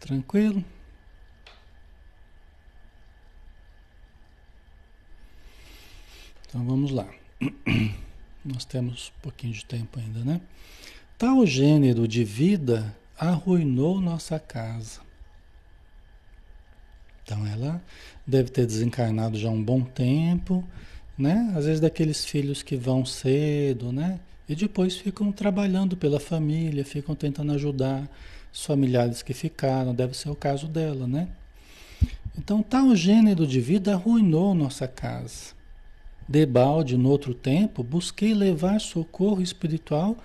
Tranquilo? 0.00 0.64
Então 6.48 6.64
vamos 6.64 6.92
lá. 6.92 7.12
Nós 8.44 8.64
temos 8.64 9.12
um 9.18 9.20
pouquinho 9.22 9.52
de 9.52 9.64
tempo 9.64 9.98
ainda, 9.98 10.20
né? 10.24 10.40
Tal 11.18 11.44
gênero 11.44 12.06
de 12.06 12.24
vida 12.24 12.96
arruinou 13.28 14.00
nossa 14.00 14.38
casa. 14.38 15.00
Então 17.22 17.46
ela 17.46 17.80
deve 18.26 18.50
ter 18.50 18.66
desencarnado 18.66 19.38
já 19.38 19.48
um 19.48 19.62
bom 19.62 19.82
tempo, 19.82 20.64
né? 21.16 21.52
Às 21.56 21.66
vezes 21.66 21.80
daqueles 21.80 22.24
filhos 22.24 22.62
que 22.62 22.76
vão 22.76 23.04
cedo, 23.04 23.92
né? 23.92 24.18
E 24.48 24.56
depois 24.56 24.96
ficam 24.96 25.30
trabalhando 25.30 25.96
pela 25.96 26.18
família, 26.18 26.84
ficam 26.84 27.14
tentando 27.14 27.52
ajudar 27.52 28.08
os 28.52 28.64
familiares 28.64 29.22
que 29.22 29.32
ficaram, 29.32 29.94
deve 29.94 30.16
ser 30.16 30.28
o 30.28 30.34
caso 30.34 30.66
dela, 30.66 31.06
né? 31.06 31.28
Então 32.36 32.60
tal 32.60 32.94
gênero 32.96 33.46
de 33.46 33.60
vida 33.60 33.94
arruinou 33.94 34.52
nossa 34.52 34.88
casa. 34.88 35.54
Debalde, 36.28 36.96
no 36.96 37.08
outro 37.08 37.34
tempo, 37.34 37.84
busquei 37.84 38.34
levar 38.34 38.80
socorro 38.80 39.40
espiritual 39.40 40.16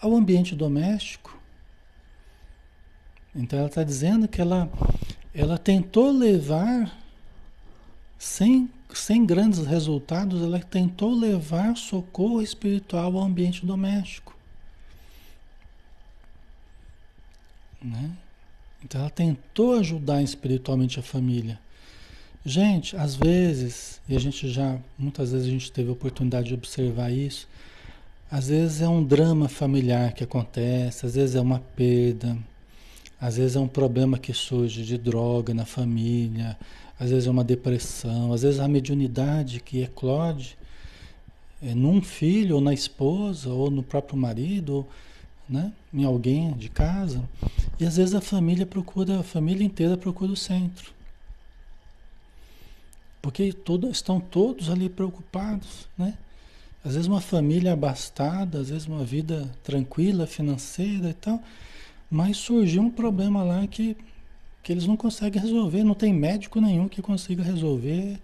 ao 0.00 0.14
ambiente 0.14 0.54
doméstico. 0.54 1.41
Então 3.34 3.58
ela 3.58 3.68
está 3.68 3.82
dizendo 3.82 4.28
que 4.28 4.40
ela, 4.40 4.70
ela 5.34 5.56
tentou 5.56 6.10
levar 6.10 6.98
sem, 8.18 8.70
sem 8.94 9.24
grandes 9.24 9.66
resultados, 9.66 10.42
ela 10.42 10.60
tentou 10.60 11.14
levar 11.14 11.76
socorro 11.76 12.42
espiritual 12.42 13.16
ao 13.16 13.24
ambiente 13.24 13.64
doméstico. 13.64 14.36
Né? 17.82 18.10
Então 18.84 19.00
ela 19.00 19.10
tentou 19.10 19.78
ajudar 19.78 20.22
espiritualmente 20.22 21.00
a 21.00 21.02
família. 21.02 21.58
Gente, 22.44 22.96
às 22.96 23.14
vezes, 23.14 24.00
e 24.08 24.16
a 24.16 24.20
gente 24.20 24.48
já, 24.50 24.76
muitas 24.98 25.30
vezes 25.30 25.46
a 25.46 25.50
gente 25.50 25.70
teve 25.70 25.88
a 25.88 25.92
oportunidade 25.92 26.48
de 26.48 26.54
observar 26.54 27.10
isso, 27.10 27.48
às 28.30 28.48
vezes 28.48 28.80
é 28.80 28.88
um 28.88 29.04
drama 29.04 29.48
familiar 29.48 30.12
que 30.12 30.24
acontece, 30.24 31.06
às 31.06 31.14
vezes 31.14 31.36
é 31.36 31.40
uma 31.40 31.60
perda, 31.60 32.36
às 33.22 33.36
vezes 33.36 33.54
é 33.54 33.60
um 33.60 33.68
problema 33.68 34.18
que 34.18 34.34
surge 34.34 34.82
de 34.82 34.98
droga 34.98 35.54
na 35.54 35.64
família, 35.64 36.58
às 36.98 37.10
vezes 37.10 37.28
é 37.28 37.30
uma 37.30 37.44
depressão, 37.44 38.32
às 38.32 38.42
vezes 38.42 38.58
a 38.58 38.66
mediunidade 38.66 39.60
que 39.60 39.80
eclode 39.80 40.58
é 41.62 41.72
num 41.72 42.02
filho, 42.02 42.56
ou 42.56 42.60
na 42.60 42.74
esposa, 42.74 43.48
ou 43.48 43.70
no 43.70 43.80
próprio 43.80 44.18
marido, 44.18 44.84
né? 45.48 45.72
em 45.94 46.02
alguém 46.02 46.52
de 46.54 46.68
casa. 46.68 47.22
E 47.78 47.86
às 47.86 47.96
vezes 47.96 48.12
a 48.12 48.20
família 48.20 48.66
procura, 48.66 49.20
a 49.20 49.22
família 49.22 49.64
inteira 49.64 49.96
procura 49.96 50.32
o 50.32 50.36
centro. 50.36 50.92
Porque 53.22 53.52
todo, 53.52 53.88
estão 53.88 54.18
todos 54.18 54.68
ali 54.68 54.88
preocupados, 54.88 55.86
né? 55.96 56.18
Às 56.84 56.94
vezes 56.94 57.06
uma 57.06 57.20
família 57.20 57.72
abastada, 57.72 58.58
às 58.58 58.70
vezes 58.70 58.88
uma 58.88 59.04
vida 59.04 59.48
tranquila, 59.62 60.26
financeira 60.26 61.10
e 61.10 61.14
tal, 61.14 61.40
mas 62.12 62.36
surgiu 62.36 62.82
um 62.82 62.90
problema 62.90 63.42
lá 63.42 63.66
que, 63.66 63.96
que 64.62 64.70
eles 64.70 64.86
não 64.86 64.98
conseguem 64.98 65.40
resolver, 65.40 65.82
não 65.82 65.94
tem 65.94 66.12
médico 66.12 66.60
nenhum 66.60 66.86
que 66.86 67.00
consiga 67.00 67.42
resolver. 67.42 68.20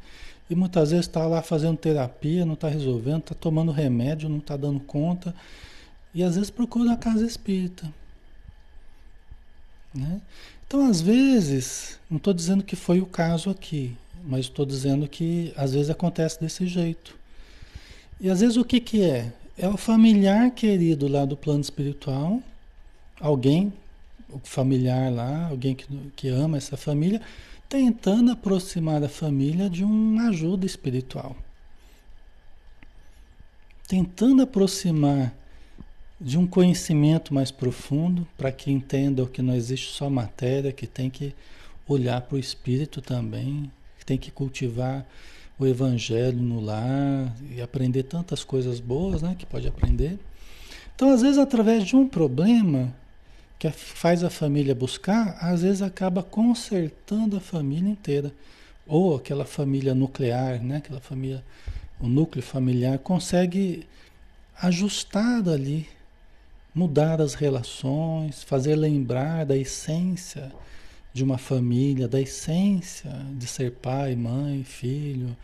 E 0.51 0.55
muitas 0.55 0.91
vezes 0.91 1.07
está 1.07 1.27
lá 1.27 1.41
fazendo 1.41 1.79
terapia, 1.79 2.45
não 2.45 2.53
está 2.53 2.69
resolvendo, 2.69 3.21
está 3.21 3.35
tomando 3.35 3.73
remédio, 3.73 4.29
não 4.29 4.39
está 4.39 4.59
dando 4.59 4.79
conta. 4.79 5.35
E 6.15 6.23
às 6.23 6.35
vezes 6.35 6.51
procura 6.51 6.93
a 6.93 6.97
casa 6.99 7.25
espírita. 7.25 7.91
Né? 9.95 10.21
Então, 10.67 10.87
às 10.87 11.01
vezes, 11.01 11.99
não 12.11 12.19
estou 12.19 12.35
dizendo 12.35 12.63
que 12.63 12.77
foi 12.77 13.01
o 13.01 13.07
caso 13.07 13.49
aqui, 13.49 13.97
mas 14.23 14.41
estou 14.41 14.67
dizendo 14.67 15.09
que 15.09 15.51
às 15.57 15.73
vezes 15.73 15.89
acontece 15.89 16.39
desse 16.39 16.67
jeito. 16.67 17.17
E 18.21 18.29
às 18.29 18.41
vezes 18.41 18.59
o 18.59 18.65
que, 18.67 18.81
que 18.81 19.03
é? 19.03 19.33
É 19.57 19.67
o 19.67 19.79
familiar 19.79 20.51
querido 20.51 21.09
lá 21.09 21.25
do 21.25 21.39
plano 21.39 21.63
espiritual, 21.63 22.43
alguém, 23.21 23.73
o 24.29 24.39
familiar 24.39 25.13
lá, 25.13 25.49
alguém 25.49 25.75
que, 25.75 25.87
que 26.15 26.29
ama 26.29 26.57
essa 26.57 26.77
família, 26.77 27.21
tentando 27.69 28.33
aproximar 28.33 29.03
a 29.03 29.09
família 29.09 29.69
de 29.69 29.85
uma 29.85 30.29
ajuda 30.29 30.65
espiritual. 30.65 31.37
Tentando 33.87 34.43
aproximar 34.43 35.35
de 36.21 36.37
um 36.37 36.47
conhecimento 36.47 37.33
mais 37.33 37.51
profundo, 37.51 38.27
para 38.37 38.51
que 38.51 38.71
entenda 38.71 39.25
que 39.27 39.41
não 39.41 39.55
existe 39.55 39.95
só 39.95 40.11
matéria, 40.11 40.73
que 40.73 40.87
tem 40.87 41.09
que 41.09 41.35
olhar 41.87 42.21
para 42.23 42.37
o 42.37 42.39
espírito 42.39 43.01
também, 43.01 43.71
que 43.99 44.05
tem 44.05 44.19
que 44.19 44.31
cultivar 44.31 45.07
o 45.59 45.67
evangelho 45.67 46.39
no 46.39 46.61
lar 46.61 47.35
e 47.51 47.61
aprender 47.61 48.05
tantas 48.05 48.45
coisas 48.45 48.79
boas, 48.81 49.23
né, 49.23 49.35
que 49.39 49.47
pode 49.47 49.67
aprender. 49.67 50.19
Então, 50.95 51.11
às 51.11 51.23
vezes, 51.23 51.39
através 51.39 51.85
de 51.85 51.97
um 51.97 52.09
problema 52.09 52.95
que 53.59 53.71
faz 53.71 54.23
a 54.23 54.31
família 54.31 54.75
buscar, 54.75 55.37
às 55.41 55.63
vezes 55.63 55.83
acaba 55.83 56.23
consertando 56.23 57.37
a 57.37 57.41
família 57.41 57.91
inteira. 57.91 58.33
Ou 58.87 59.17
aquela 59.17 59.45
família 59.45 59.95
nuclear, 59.95 60.63
né, 60.63 60.77
aquela 60.77 61.01
família, 61.01 61.45
o 62.01 62.07
núcleo 62.07 62.43
familiar 62.43 62.99
consegue 62.99 63.87
ajustar 64.61 65.49
ali 65.49 65.87
mudar 66.75 67.21
as 67.21 67.35
relações, 67.35 68.45
fazer 68.45 68.77
lembrar 68.77 69.45
da 69.45 69.57
essência 69.57 70.53
de 71.13 71.25
uma 71.25 71.37
família, 71.37 72.07
da 72.07 72.21
essência 72.21 73.11
de 73.37 73.47
ser 73.49 73.73
pai, 73.73 74.15
mãe, 74.15 74.63
filho. 74.63 75.37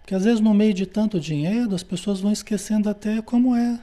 Porque 0.00 0.14
às 0.14 0.24
vezes 0.24 0.40
no 0.40 0.54
meio 0.54 0.72
de 0.72 0.86
tanto 0.86 1.20
dinheiro 1.20 1.74
as 1.74 1.82
pessoas 1.82 2.20
vão 2.20 2.32
esquecendo 2.32 2.88
até 2.88 3.20
como 3.20 3.54
é, 3.54 3.78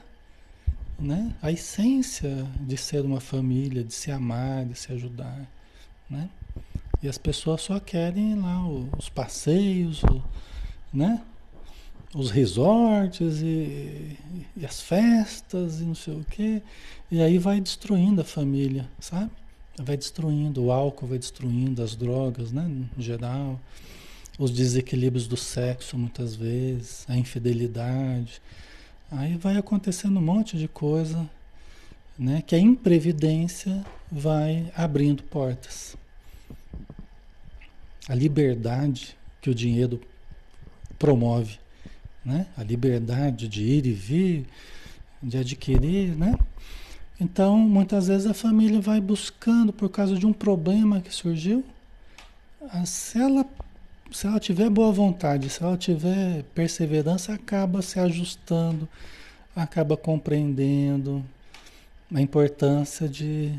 né? 1.00 1.34
A 1.40 1.50
essência 1.50 2.46
de 2.60 2.76
ser 2.76 3.04
uma 3.04 3.20
família, 3.20 3.82
de 3.82 3.94
se 3.94 4.10
amar, 4.10 4.64
de 4.66 4.78
se 4.78 4.92
ajudar, 4.92 5.50
né? 6.08 6.28
E 7.02 7.08
as 7.08 7.16
pessoas 7.16 7.62
só 7.62 7.80
querem 7.80 8.34
lá 8.34 8.62
os 8.98 9.08
passeios, 9.08 10.02
né? 10.92 11.22
os 12.14 12.30
resorts 12.30 13.40
e, 13.40 14.16
e, 14.56 14.66
as 14.66 14.80
festas 14.80 15.80
e 15.80 15.84
não 15.84 15.94
sei 15.94 16.14
o 16.14 16.24
quê. 16.24 16.62
E 17.10 17.22
aí 17.22 17.38
vai 17.38 17.60
destruindo 17.60 18.20
a 18.20 18.24
família, 18.24 18.88
sabe? 18.98 19.30
Vai 19.78 19.96
destruindo, 19.96 20.64
o 20.64 20.72
álcool 20.72 21.06
vai 21.06 21.18
destruindo, 21.18 21.82
as 21.82 21.94
drogas, 21.94 22.52
né? 22.52 22.62
No 22.64 23.02
geral. 23.02 23.60
Os 24.38 24.50
desequilíbrios 24.50 25.26
do 25.28 25.36
sexo, 25.36 25.96
muitas 25.96 26.34
vezes, 26.34 27.04
a 27.08 27.16
infidelidade. 27.16 28.42
Aí 29.10 29.36
vai 29.36 29.56
acontecendo 29.56 30.18
um 30.18 30.22
monte 30.22 30.56
de 30.56 30.68
coisa, 30.68 31.28
né? 32.18 32.42
Que 32.42 32.54
a 32.54 32.58
imprevidência 32.58 33.84
vai 34.10 34.72
abrindo 34.76 35.22
portas. 35.22 35.96
A 38.08 38.14
liberdade 38.14 39.16
que 39.40 39.50
o 39.50 39.54
dinheiro 39.54 40.00
promove 40.98 41.58
né? 42.24 42.46
A 42.56 42.62
liberdade 42.62 43.48
de 43.48 43.62
ir 43.62 43.86
e 43.86 43.92
vir, 43.92 44.46
de 45.22 45.38
adquirir, 45.38 46.16
né? 46.16 46.38
Então, 47.20 47.58
muitas 47.58 48.08
vezes 48.08 48.26
a 48.26 48.34
família 48.34 48.80
vai 48.80 49.00
buscando 49.00 49.72
por 49.72 49.88
causa 49.88 50.16
de 50.16 50.26
um 50.26 50.32
problema 50.32 51.00
que 51.00 51.14
surgiu. 51.14 51.64
Se 52.84 53.18
ela, 53.18 53.44
se 54.12 54.26
ela 54.26 54.40
tiver 54.40 54.68
boa 54.68 54.92
vontade, 54.92 55.48
se 55.48 55.62
ela 55.62 55.76
tiver 55.76 56.42
perseverança, 56.54 57.32
acaba 57.32 57.82
se 57.82 57.98
ajustando, 57.98 58.88
acaba 59.54 59.96
compreendendo 59.96 61.24
a 62.12 62.20
importância 62.20 63.08
de, 63.08 63.52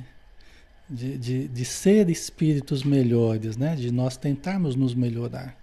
de, 0.90 1.18
de, 1.18 1.48
de 1.48 1.66
ser 1.66 2.10
espíritos 2.10 2.84
melhores, 2.84 3.56
né? 3.56 3.76
De 3.76 3.92
nós 3.92 4.18
tentarmos 4.18 4.76
nos 4.76 4.94
melhorar. 4.94 5.56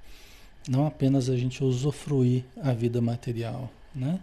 Não 0.68 0.86
apenas 0.86 1.28
a 1.28 1.36
gente 1.36 1.62
usufruir 1.62 2.44
a 2.62 2.72
vida 2.72 3.00
material, 3.00 3.70
né? 3.94 4.18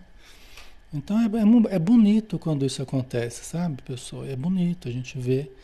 Então 0.94 1.20
é, 1.20 1.26
é, 1.26 1.76
é 1.76 1.80
bonito 1.80 2.40
quando 2.40 2.66
isso 2.66 2.82
acontece, 2.82 3.44
sabe, 3.44 3.82
pessoal? 3.82 4.26
É 4.26 4.36
bonito 4.36 4.88
a 4.88 4.92
gente 4.92 5.18
ver 5.18 5.56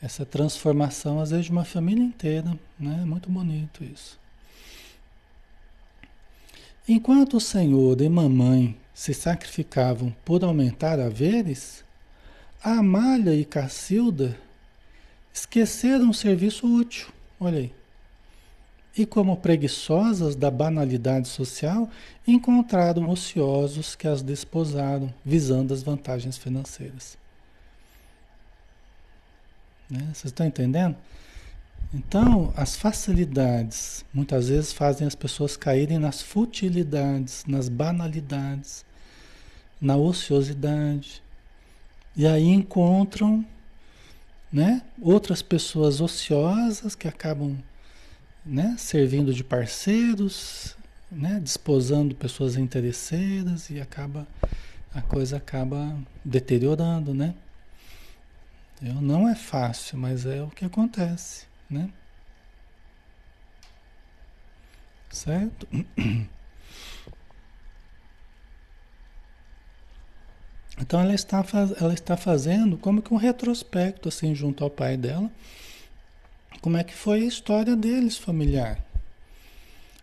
essa 0.00 0.24
transformação, 0.26 1.20
às 1.20 1.30
vezes, 1.30 1.46
de 1.46 1.52
uma 1.52 1.64
família 1.64 2.04
inteira, 2.04 2.56
né? 2.78 3.00
É 3.02 3.04
muito 3.04 3.30
bonito 3.30 3.82
isso. 3.82 4.18
Enquanto 6.88 7.36
o 7.36 7.40
Senhor 7.40 8.00
e 8.00 8.08
mamãe 8.08 8.76
se 8.94 9.12
sacrificavam 9.12 10.14
por 10.24 10.44
aumentar 10.44 11.00
haveres, 11.00 11.84
Amália 12.62 13.34
e 13.34 13.44
Cacilda 13.44 14.38
esqueceram 15.32 16.06
um 16.06 16.12
serviço 16.12 16.66
útil. 16.66 17.08
Olha 17.40 17.58
aí 17.58 17.72
e, 18.96 19.04
como 19.04 19.36
preguiçosas 19.36 20.34
da 20.34 20.50
banalidade 20.50 21.28
social, 21.28 21.88
encontraram 22.26 23.10
ociosos 23.10 23.94
que 23.94 24.08
as 24.08 24.22
desposaram, 24.22 25.12
visando 25.24 25.74
as 25.74 25.82
vantagens 25.82 26.38
financeiras. 26.38 27.18
Né? 29.90 30.00
Vocês 30.14 30.26
estão 30.26 30.46
entendendo? 30.46 30.96
Então, 31.94 32.52
as 32.56 32.76
facilidades 32.76 34.04
muitas 34.12 34.48
vezes 34.48 34.72
fazem 34.72 35.06
as 35.06 35.14
pessoas 35.14 35.56
caírem 35.56 35.98
nas 35.98 36.20
futilidades, 36.20 37.44
nas 37.46 37.68
banalidades, 37.68 38.84
na 39.80 39.96
ociosidade. 39.96 41.22
E 42.16 42.26
aí 42.26 42.48
encontram 42.48 43.44
né, 44.52 44.82
outras 45.00 45.42
pessoas 45.42 46.00
ociosas 46.00 46.94
que 46.94 47.08
acabam 47.08 47.56
né? 48.46 48.76
servindo 48.78 49.34
de 49.34 49.42
parceiros, 49.42 50.76
né? 51.10 51.40
desposando 51.40 52.14
pessoas 52.14 52.56
interesseiras 52.56 53.70
e 53.70 53.80
acaba 53.80 54.26
a 54.94 55.02
coisa 55.02 55.36
acaba 55.36 55.94
deteriorando, 56.24 57.12
né? 57.12 57.34
Eu, 58.82 58.94
não 58.94 59.28
é 59.28 59.34
fácil, 59.34 59.98
mas 59.98 60.24
é 60.24 60.42
o 60.42 60.48
que 60.48 60.64
acontece, 60.64 61.44
né? 61.70 61.90
Certo? 65.10 65.66
Então 70.78 71.00
ela 71.00 71.14
está, 71.14 71.42
ela 71.80 71.94
está 71.94 72.18
fazendo 72.18 72.76
como 72.76 73.00
que 73.00 73.12
um 73.12 73.16
retrospecto 73.16 74.10
assim 74.10 74.34
junto 74.34 74.62
ao 74.62 74.68
pai 74.68 74.94
dela 74.94 75.30
como 76.60 76.76
é 76.76 76.84
que 76.84 76.94
foi 76.94 77.22
a 77.22 77.26
história 77.26 77.76
deles 77.76 78.16
familiar. 78.16 78.84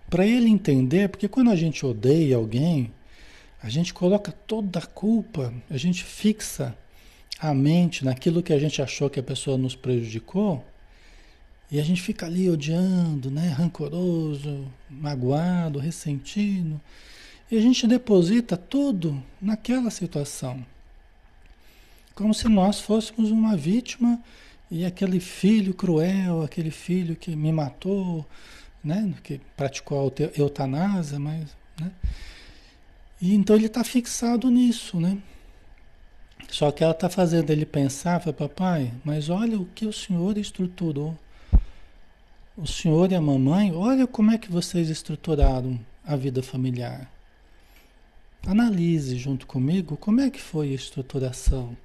para 0.09 0.25
ele 0.25 0.47
entender, 0.49 1.09
porque 1.09 1.27
quando 1.27 1.49
a 1.49 1.55
gente 1.55 1.85
odeia 1.85 2.35
alguém, 2.35 2.91
a 3.61 3.67
gente 3.67 3.93
coloca 3.93 4.31
toda 4.31 4.79
a 4.79 4.85
culpa, 4.85 5.53
a 5.69 5.77
gente 5.77 6.03
fixa 6.03 6.77
a 7.39 7.53
mente 7.53 8.05
naquilo 8.05 8.43
que 8.43 8.53
a 8.53 8.59
gente 8.59 8.81
achou 8.81 9.09
que 9.09 9.19
a 9.19 9.23
pessoa 9.23 9.57
nos 9.57 9.75
prejudicou, 9.75 10.63
e 11.73 11.79
a 11.79 11.83
gente 11.83 12.03
fica 12.03 12.27
ali 12.27 12.47
odiando, 12.51 13.31
né, 13.31 13.47
rancoroso, 13.47 14.71
magoado, 14.87 15.79
ressentido, 15.79 16.79
e 17.49 17.57
a 17.57 17.59
gente 17.59 17.87
deposita 17.87 18.55
tudo 18.55 19.21
naquela 19.41 19.89
situação. 19.89 20.63
Como 22.13 22.31
se 22.31 22.47
nós 22.47 22.79
fôssemos 22.79 23.31
uma 23.31 23.57
vítima 23.57 24.21
e 24.69 24.85
aquele 24.85 25.19
filho 25.19 25.73
cruel, 25.73 26.43
aquele 26.43 26.69
filho 26.69 27.15
que 27.15 27.35
me 27.35 27.51
matou, 27.51 28.23
né, 28.83 29.11
que 29.23 29.41
praticou 29.57 30.07
a 30.07 30.39
eutanásia, 30.39 31.17
mas, 31.17 31.57
né? 31.81 31.91
E 33.19 33.33
então 33.33 33.55
ele 33.55 33.65
está 33.65 33.83
fixado 33.83 34.51
nisso, 34.51 34.99
né? 34.99 35.17
Só 36.49 36.69
que 36.69 36.83
ela 36.83 36.93
está 36.93 37.09
fazendo 37.09 37.49
ele 37.49 37.65
pensar, 37.65 38.19
papai, 38.31 38.93
mas 39.03 39.27
olha 39.27 39.57
o 39.57 39.65
que 39.65 39.87
o 39.87 39.93
senhor 39.93 40.37
estruturou. 40.37 41.17
O 42.55 42.67
senhor 42.67 43.11
e 43.11 43.15
a 43.15 43.21
mamãe, 43.21 43.73
olha 43.73 44.05
como 44.05 44.29
é 44.29 44.37
que 44.37 44.51
vocês 44.51 44.87
estruturaram 44.87 45.79
a 46.05 46.15
vida 46.15 46.43
familiar. 46.43 47.11
Analise 48.45 49.17
junto 49.17 49.47
comigo 49.47 49.97
como 49.97 50.21
é 50.21 50.29
que 50.29 50.39
foi 50.39 50.71
a 50.71 50.75
estruturação. 50.75 51.75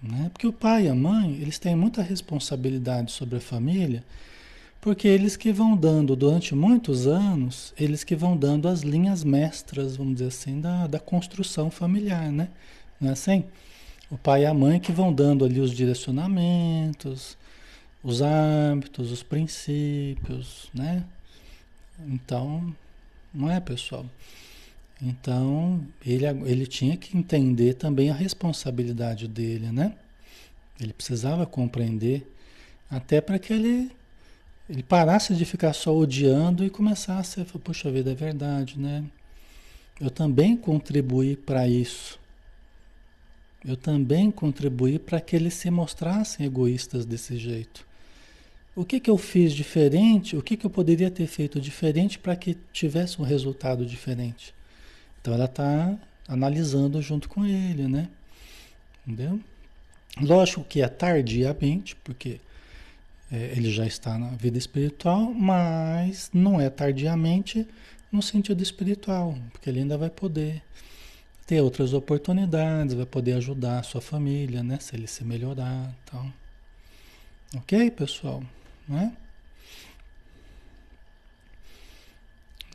Né? 0.00 0.30
Porque 0.32 0.46
o 0.46 0.52
pai 0.52 0.86
e 0.86 0.88
a 0.88 0.94
mãe, 0.94 1.32
eles 1.40 1.58
têm 1.58 1.74
muita 1.74 2.00
responsabilidade 2.00 3.10
sobre 3.10 3.38
a 3.38 3.40
família, 3.40 4.04
porque 4.80 5.08
eles 5.08 5.36
que 5.36 5.52
vão 5.52 5.76
dando, 5.76 6.14
durante 6.14 6.54
muitos 6.54 7.08
anos, 7.08 7.74
eles 7.76 8.04
que 8.04 8.14
vão 8.14 8.36
dando 8.36 8.68
as 8.68 8.82
linhas 8.82 9.24
mestras, 9.24 9.96
vamos 9.96 10.14
dizer 10.14 10.28
assim, 10.28 10.60
da, 10.60 10.86
da 10.86 11.00
construção 11.00 11.72
familiar, 11.72 12.30
né? 12.30 12.48
Não 13.00 13.10
é 13.10 13.12
assim? 13.14 13.42
O 14.08 14.16
pai 14.16 14.42
e 14.42 14.46
a 14.46 14.54
mãe 14.54 14.78
que 14.78 14.92
vão 14.92 15.12
dando 15.12 15.44
ali 15.44 15.58
os 15.58 15.72
direcionamentos, 15.72 17.36
os 18.02 18.22
hábitos, 18.22 19.10
os 19.10 19.22
princípios, 19.22 20.70
né? 20.74 21.04
Então, 22.06 22.74
não 23.32 23.50
é, 23.50 23.60
pessoal? 23.60 24.06
Então, 25.02 25.86
ele, 26.04 26.26
ele 26.26 26.66
tinha 26.66 26.96
que 26.96 27.16
entender 27.16 27.74
também 27.74 28.10
a 28.10 28.14
responsabilidade 28.14 29.28
dele, 29.28 29.70
né? 29.70 29.94
Ele 30.80 30.92
precisava 30.92 31.46
compreender, 31.46 32.26
até 32.90 33.20
para 33.20 33.38
que 33.38 33.52
ele, 33.52 33.90
ele 34.68 34.82
parasse 34.82 35.34
de 35.34 35.44
ficar 35.44 35.72
só 35.72 35.94
odiando 35.96 36.64
e 36.64 36.70
começasse 36.70 37.40
a 37.40 37.44
falar, 37.44 37.64
puxa 37.64 37.90
vida, 37.90 38.12
é 38.12 38.14
verdade, 38.14 38.78
né? 38.78 39.04
Eu 40.00 40.10
também 40.10 40.56
contribuí 40.56 41.36
para 41.36 41.68
isso. 41.68 42.18
Eu 43.62 43.76
também 43.76 44.30
contribuí 44.30 44.98
para 44.98 45.20
que 45.20 45.36
eles 45.36 45.52
se 45.52 45.70
mostrassem 45.70 46.46
egoístas 46.46 47.04
desse 47.04 47.36
jeito. 47.36 47.89
O 48.74 48.84
que, 48.84 49.00
que 49.00 49.10
eu 49.10 49.18
fiz 49.18 49.52
diferente? 49.52 50.36
O 50.36 50.42
que, 50.42 50.56
que 50.56 50.64
eu 50.64 50.70
poderia 50.70 51.10
ter 51.10 51.26
feito 51.26 51.60
diferente 51.60 52.18
para 52.18 52.36
que 52.36 52.56
tivesse 52.72 53.20
um 53.20 53.24
resultado 53.24 53.84
diferente? 53.84 54.54
Então 55.20 55.34
ela 55.34 55.46
está 55.46 55.98
analisando 56.28 57.02
junto 57.02 57.28
com 57.28 57.44
ele, 57.44 57.88
né? 57.88 58.08
Entendeu? 59.06 59.40
Lógico 60.20 60.64
que 60.64 60.82
é 60.82 60.88
tardiamente, 60.88 61.96
porque 61.96 62.40
é, 63.30 63.52
ele 63.56 63.70
já 63.70 63.86
está 63.86 64.18
na 64.18 64.30
vida 64.30 64.56
espiritual, 64.56 65.32
mas 65.34 66.30
não 66.32 66.60
é 66.60 66.70
tardiamente 66.70 67.66
no 68.10 68.22
sentido 68.22 68.62
espiritual, 68.62 69.36
porque 69.52 69.70
ele 69.70 69.80
ainda 69.80 69.96
vai 69.96 70.10
poder 70.10 70.62
ter 71.46 71.60
outras 71.60 71.92
oportunidades, 71.92 72.94
vai 72.94 73.06
poder 73.06 73.32
ajudar 73.34 73.80
a 73.80 73.82
sua 73.82 74.00
família, 74.00 74.62
né? 74.62 74.78
Se 74.80 74.94
ele 74.94 75.06
se 75.08 75.24
melhorar, 75.24 75.92
então. 76.04 76.32
Ok, 77.56 77.90
pessoal? 77.90 78.42
Né? 78.90 79.12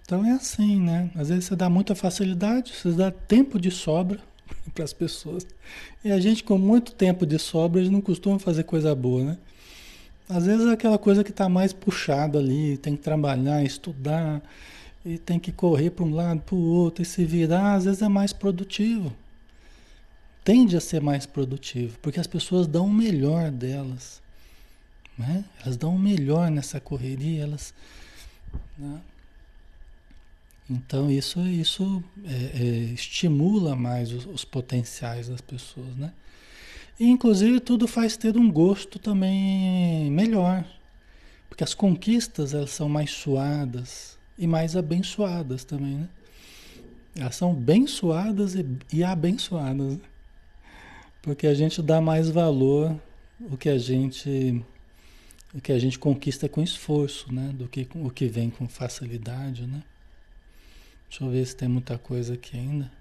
Então 0.01 0.26
é 0.26 0.32
assim, 0.32 0.80
né? 0.80 1.11
Às 1.13 1.28
vezes 1.28 1.45
você 1.45 1.55
dá 1.55 1.70
muita 1.70 1.93
facilidade, 1.93 2.74
você 2.74 2.91
dá 2.91 3.11
tempo 3.11 3.59
de 3.59 3.70
sobra 3.70 4.20
para 4.74 4.86
as 4.86 4.93
pessoas. 4.93 5.45
E 6.03 6.11
a 6.11 6.20
gente, 6.20 6.43
com 6.43 6.57
muito 6.57 6.93
tempo 6.93 7.26
de 7.26 7.38
sobra, 7.38 7.84
não 7.89 7.99
costuma 7.99 8.39
fazer 8.39 8.63
coisa 8.63 8.95
boa, 8.95 9.24
né? 9.26 9.38
Às 10.30 10.45
vezes 10.45 10.66
é 10.66 10.72
aquela 10.72 10.97
coisa 10.97 11.24
que 11.24 11.32
está 11.32 11.49
mais 11.49 11.74
puxada 11.74 12.39
ali, 12.39 12.78
tem 12.78 12.95
que 12.95 13.03
trabalhar, 13.03 13.63
estudar, 13.63 14.41
e 15.05 15.18
tem 15.18 15.38
que 15.38 15.51
correr 15.51 15.91
para 15.91 16.05
um 16.05 16.13
lado, 16.16 16.41
para 16.41 16.55
o 16.55 16.59
outro, 16.59 17.03
e 17.03 17.05
se 17.05 17.26
virar, 17.26 17.76
às 17.76 17.86
vezes 17.86 18.01
é 18.01 18.07
mais 18.07 18.32
produtivo. 18.32 19.13
Tende 20.43 20.78
a 20.78 20.80
ser 20.80 21.01
mais 21.01 21.26
produtivo, 21.26 21.99
porque 22.01 22.20
as 22.20 22.28
pessoas 22.28 22.68
dão 22.68 22.88
o 22.88 22.93
melhor 22.93 23.51
delas. 23.51 24.22
Né? 25.18 25.45
Elas 25.61 25.78
dão 25.78 25.95
o 25.95 25.99
melhor 25.99 26.51
nessa 26.51 26.80
correria, 26.80 27.43
elas. 27.43 27.74
Né? 28.78 29.01
Então 30.70 31.11
isso, 31.11 31.39
isso 31.41 32.03
é, 32.26 32.34
é, 32.34 32.68
estimula 32.93 33.76
mais 33.76 34.11
os, 34.11 34.26
os, 34.26 34.43
potenciais 34.43 35.28
das 35.28 35.39
pessoas, 35.39 35.95
né? 35.95 36.11
E 36.99 37.07
inclusive 37.07 37.59
tudo 37.59 37.88
faz 37.88 38.18
ter 38.18 38.36
um 38.36 38.51
gosto 38.51 38.97
também 38.97 40.09
melhor, 40.09 40.66
porque 41.47 41.63
as 41.63 41.76
conquistas 41.76 42.53
elas 42.53 42.72
são 42.72 42.89
mais 42.89 43.11
suadas 43.11 44.18
e 44.39 44.47
mais 44.47 44.76
abençoadas 44.76 45.63
também, 45.63 45.95
né? 45.95 46.09
Elas 47.16 47.36
são 47.36 47.53
bem 47.53 47.86
suadas 47.86 48.55
e, 48.55 48.66
e 48.91 49.03
abençoadas, 49.03 49.93
né? 49.93 49.99
porque 51.22 51.47
a 51.47 51.53
gente 51.53 51.82
dá 51.82 52.01
mais 52.01 52.30
valor 52.30 52.99
o 53.39 53.55
que 53.55 53.70
a 53.70 53.78
gente 53.78 54.63
que 55.62 55.72
a 55.72 55.80
gente 55.80 55.97
conquista 55.97 56.49
com 56.49 56.62
esforço, 56.62 57.34
né? 57.34 57.53
Do 57.53 57.68
que 57.68 57.88
o 57.95 58.10
que 58.10 58.28
vem 58.28 58.49
com 58.49 58.68
facilidade, 58.68 59.66
né? 59.66 59.84
Deixa 61.10 61.24
eu 61.24 61.32
ver 61.32 61.45
se 61.45 61.56
tem 61.56 61.70
muita 61.70 61.97
coisa 61.97 62.34
aqui 62.34 62.58
ainda. 62.58 62.91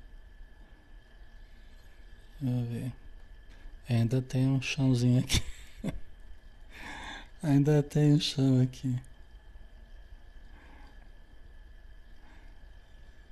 Deixa 2.41 2.57
eu 2.57 2.65
ver. 2.65 2.93
Ainda 3.89 4.23
tem 4.23 4.47
um 4.47 4.63
chãozinho 4.63 5.21
aqui. 5.21 5.43
ainda 7.43 7.83
tem 7.83 8.13
um 8.13 8.21
chão 8.21 8.63
aqui. 8.63 8.95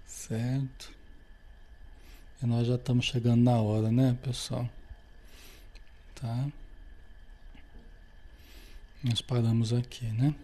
Certo. 0.04 0.92
E 2.42 2.46
nós 2.46 2.66
já 2.66 2.74
estamos 2.74 3.04
chegando 3.04 3.42
na 3.42 3.60
hora, 3.60 3.92
né, 3.92 4.18
pessoal? 4.22 4.68
Tá? 6.14 6.48
Nós 9.02 9.20
paramos 9.20 9.72
aqui, 9.72 10.04
né? 10.06 10.34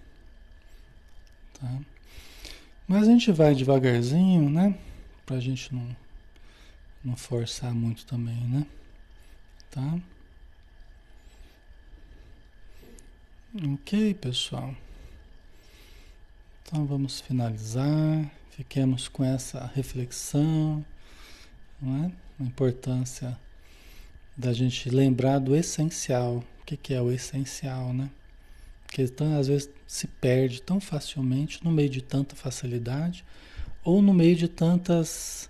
Tá? 1.60 1.78
Mas 2.88 3.06
a 3.06 3.12
gente 3.12 3.30
vai 3.30 3.54
devagarzinho, 3.54 4.50
né? 4.50 4.76
Pra 5.24 5.38
gente 5.38 5.72
não, 5.72 5.96
não 7.04 7.16
forçar 7.16 7.72
muito 7.72 8.04
também, 8.04 8.40
né? 8.48 8.66
Tá? 9.70 10.00
Ok, 13.74 14.14
pessoal. 14.14 14.74
Então 16.62 16.84
vamos 16.84 17.20
finalizar. 17.20 18.30
Fiquemos 18.50 19.06
com 19.06 19.22
essa 19.22 19.70
reflexão, 19.72 20.84
não 21.80 22.06
é? 22.06 22.12
A 22.40 22.42
importância 22.42 23.38
da 24.36 24.52
gente 24.52 24.90
lembrar 24.90 25.38
do 25.38 25.54
essencial. 25.54 26.44
O 26.60 26.64
que, 26.64 26.76
que 26.76 26.92
é 26.92 27.00
o 27.00 27.12
essencial, 27.12 27.92
né? 27.92 28.10
Que 28.90 29.02
às 29.38 29.46
vezes 29.48 29.70
se 29.86 30.06
perde 30.06 30.60
tão 30.62 30.80
facilmente 30.80 31.62
no 31.64 31.70
meio 31.70 31.88
de 31.88 32.02
tanta 32.02 32.34
facilidade 32.34 33.24
ou 33.84 34.02
no 34.02 34.12
meio 34.12 34.34
de 34.34 34.48
tantas 34.48 35.48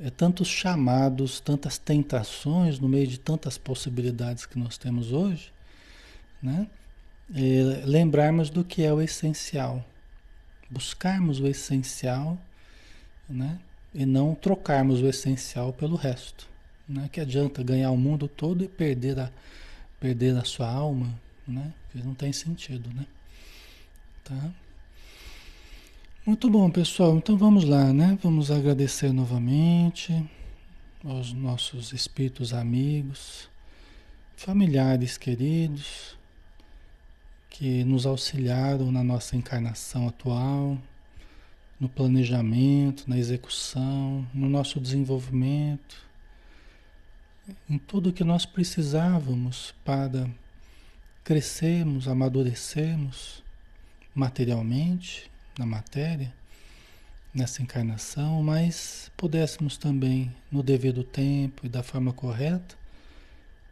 é, 0.00 0.10
tantos 0.10 0.48
chamados, 0.48 1.38
tantas 1.38 1.78
tentações, 1.78 2.80
no 2.80 2.88
meio 2.88 3.06
de 3.06 3.18
tantas 3.18 3.56
possibilidades 3.56 4.44
que 4.44 4.58
nós 4.58 4.76
temos 4.76 5.12
hoje, 5.12 5.52
né? 6.42 6.66
E 7.32 7.62
lembrarmos 7.84 8.50
do 8.50 8.64
que 8.64 8.82
é 8.82 8.92
o 8.92 9.00
essencial, 9.00 9.84
buscarmos 10.68 11.38
o 11.38 11.46
essencial, 11.46 12.36
né? 13.28 13.60
E 13.94 14.04
não 14.04 14.34
trocarmos 14.34 15.00
o 15.00 15.06
essencial 15.06 15.72
pelo 15.72 15.94
resto. 15.94 16.48
Não 16.88 17.04
é 17.04 17.08
que 17.08 17.20
adianta 17.20 17.62
ganhar 17.62 17.90
o 17.92 17.96
mundo 17.96 18.26
todo 18.26 18.64
e 18.64 18.68
perder 18.68 19.20
a, 19.20 19.30
perder 20.00 20.36
a 20.36 20.44
sua 20.44 20.68
alma, 20.68 21.14
né? 21.46 21.72
Porque 21.92 22.06
não 22.06 22.14
tem 22.14 22.32
sentido, 22.32 22.88
né? 22.94 23.06
Tá? 24.24 24.50
Muito 26.24 26.48
bom, 26.48 26.70
pessoal. 26.70 27.18
Então 27.18 27.36
vamos 27.36 27.64
lá, 27.64 27.92
né? 27.92 28.18
Vamos 28.22 28.50
agradecer 28.50 29.12
novamente 29.12 30.24
aos 31.04 31.34
nossos 31.34 31.92
espíritos 31.92 32.54
amigos, 32.54 33.50
familiares 34.36 35.18
queridos 35.18 36.16
que 37.50 37.84
nos 37.84 38.06
auxiliaram 38.06 38.90
na 38.90 39.04
nossa 39.04 39.36
encarnação 39.36 40.08
atual, 40.08 40.78
no 41.78 41.90
planejamento, 41.90 43.04
na 43.06 43.18
execução, 43.18 44.26
no 44.32 44.48
nosso 44.48 44.80
desenvolvimento, 44.80 46.06
em 47.68 47.76
tudo 47.76 48.14
que 48.14 48.24
nós 48.24 48.46
precisávamos 48.46 49.74
para 49.84 50.30
crescermos, 51.24 52.08
amadurecermos 52.08 53.42
materialmente, 54.14 55.30
na 55.58 55.66
matéria, 55.66 56.32
nessa 57.32 57.62
encarnação, 57.62 58.42
mas 58.42 59.10
pudéssemos 59.16 59.76
também, 59.76 60.34
no 60.50 60.62
devido 60.62 61.04
tempo 61.04 61.64
e 61.64 61.68
da 61.68 61.82
forma 61.82 62.12
correta, 62.12 62.76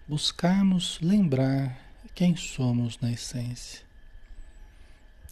buscarmos 0.07 0.99
lembrar 1.01 1.79
quem 2.15 2.37
somos 2.37 2.99
na 3.01 3.11
essência. 3.13 3.81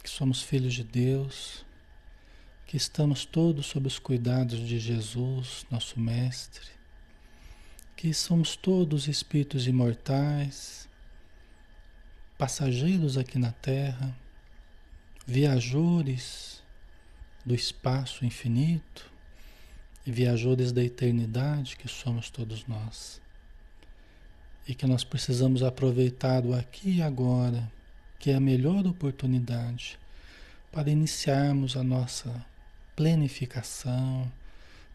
Que 0.01 0.09
somos 0.09 0.41
filhos 0.41 0.73
de 0.73 0.83
Deus, 0.83 1.65
que 2.65 2.77
estamos 2.77 3.25
todos 3.25 3.65
sob 3.65 3.87
os 3.87 3.99
cuidados 3.99 4.59
de 4.59 4.79
Jesus, 4.79 5.65
nosso 5.69 5.99
Mestre, 5.99 6.67
que 7.95 8.13
somos 8.13 8.55
todos 8.55 9.07
espíritos 9.07 9.67
imortais, 9.67 10.88
passageiros 12.39 13.17
aqui 13.17 13.37
na 13.37 13.51
Terra, 13.51 14.15
viajores 15.27 16.63
do 17.45 17.53
espaço 17.53 18.25
infinito 18.25 19.11
e 20.05 20.11
viajores 20.11 20.71
da 20.71 20.81
eternidade 20.81 21.75
que 21.75 21.89
somos 21.89 22.29
todos 22.29 22.65
nós. 22.65 23.21
E 24.65 24.73
que 24.73 24.87
nós 24.87 25.03
precisamos 25.03 25.63
aproveitar 25.63 26.45
o 26.45 26.53
aqui 26.53 26.95
e 26.95 27.01
agora, 27.01 27.69
que 28.17 28.31
é 28.31 28.35
a 28.35 28.39
melhor 28.39 28.87
oportunidade 28.87 29.99
para 30.71 30.89
iniciarmos 30.89 31.75
a 31.75 31.83
nossa 31.83 32.45
plenificação, 32.95 34.31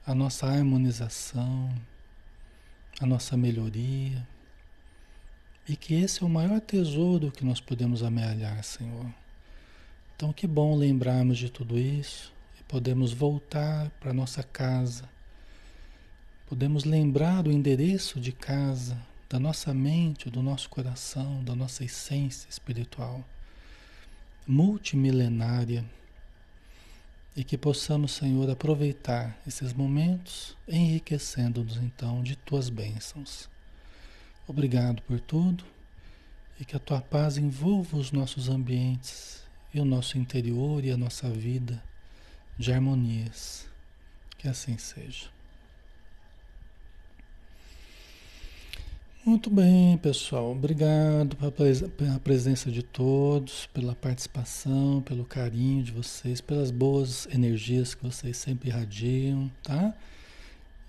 a 0.07 0.15
nossa 0.15 0.47
harmonização, 0.47 1.75
a 3.01 3.05
nossa 3.05 3.37
melhoria. 3.37 4.27
E 5.67 5.77
que 5.77 5.95
esse 5.95 6.23
é 6.23 6.27
o 6.27 6.29
maior 6.29 6.61
tesouro 6.61 7.31
que 7.31 7.45
nós 7.45 7.59
podemos 7.59 8.03
amealhar, 8.03 8.62
Senhor. 8.62 9.07
Então, 10.15 10.33
que 10.33 10.47
bom 10.47 10.77
lembrarmos 10.77 11.39
de 11.39 11.51
tudo 11.51 11.79
isso 11.79 12.33
e 12.61 12.62
podemos 12.65 13.12
voltar 13.12 13.91
para 13.99 14.12
nossa 14.12 14.43
casa. 14.43 15.09
Podemos 16.47 16.85
lembrar 16.85 17.47
o 17.47 17.53
endereço 17.53 18.21
de 18.21 18.31
casa, 18.31 19.01
da 19.29 19.41
nossa 19.41 19.73
mente, 19.73 20.29
do 20.29 20.43
nosso 20.43 20.69
coração, 20.69 21.43
da 21.43 21.57
nossa 21.57 21.83
essência 21.83 22.49
espiritual, 22.49 23.25
multimilenária. 24.47 25.85
E 27.35 27.43
que 27.43 27.57
possamos, 27.59 28.12
Senhor, 28.12 28.49
aproveitar 28.49 29.37
esses 29.47 29.73
momentos, 29.73 30.57
enriquecendo-nos 30.69 31.79
então 31.79 32.23
de 32.23 32.37
tuas 32.37 32.69
bênçãos. 32.69 33.49
Obrigado 34.47 35.03
por 35.03 35.19
tudo 35.21 35.65
e 36.61 36.65
que 36.65 36.77
a 36.77 36.79
tua 36.79 37.01
paz 37.01 37.39
envolva 37.39 37.97
os 37.97 38.13
nossos 38.13 38.49
ambientes 38.49 39.43
e 39.73 39.81
o 39.81 39.85
nosso 39.85 40.19
interior 40.19 40.85
e 40.85 40.91
a 40.91 40.97
nossa 40.97 41.29
vida 41.31 41.83
de 42.59 42.73
harmonias. 42.73 43.67
Que 44.39 44.47
assim 44.47 44.77
seja. 44.77 45.35
Muito 49.25 49.49
bem, 49.49 49.97
pessoal. 49.97 50.53
Obrigado 50.53 51.35
pela 51.97 52.21
presença 52.21 52.71
de 52.71 52.83
todos, 52.83 53.65
pela 53.73 53.95
participação, 53.95 55.01
pelo 55.01 55.25
carinho 55.25 55.83
de 55.83 55.93
vocês, 55.93 56.43
pelas 56.43 56.71
boas 56.71 57.27
energias 57.33 57.95
que 57.95 58.05
vocês 58.05 58.37
sempre 58.37 58.69
irradiam, 58.69 59.51
tá? 59.63 59.95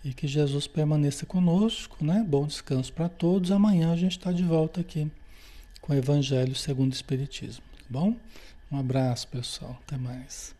E 0.06 0.14
que 0.14 0.28
Jesus 0.28 0.68
permaneça 0.68 1.26
conosco, 1.26 2.06
né? 2.06 2.24
Bom 2.26 2.46
descanso 2.46 2.94
para 2.94 3.10
todos. 3.10 3.52
Amanhã 3.52 3.92
a 3.92 3.98
gente 3.98 4.12
está 4.12 4.32
de 4.32 4.44
volta 4.44 4.82
aqui 4.82 5.12
com 5.82 5.94
o 5.94 5.96
Evangelho 5.96 6.56
segundo 6.56 6.92
o 6.92 6.96
Espiritismo, 6.96 7.64
tá 7.76 7.86
bom? 7.90 8.16
Um 8.72 8.78
abraço, 8.78 9.28
pessoal. 9.28 9.78
Até 9.86 9.98
mais. 9.98 10.55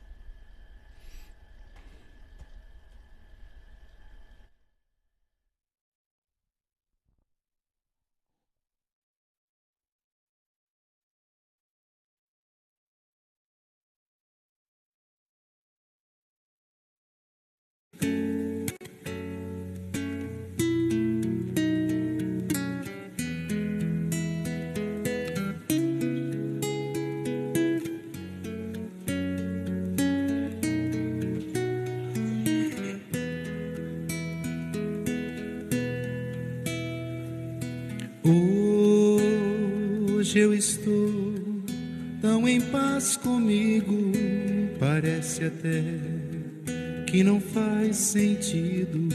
Hoje 40.36 40.44
eu 40.44 40.54
estou 40.54 41.34
tão 42.22 42.46
em 42.46 42.60
paz 42.60 43.16
comigo, 43.16 44.12
parece 44.78 45.46
até 45.46 45.82
que 47.08 47.24
não 47.24 47.40
faz 47.40 47.96
sentido 47.96 49.08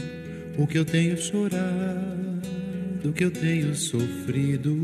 o 0.57 0.65
que 0.65 0.79
eu 0.79 0.83
tenho 0.83 1.15
chorado, 1.15 2.41
o 3.05 3.13
que 3.13 3.23
eu 3.23 3.29
tenho 3.29 3.75
sofrido. 3.75 4.83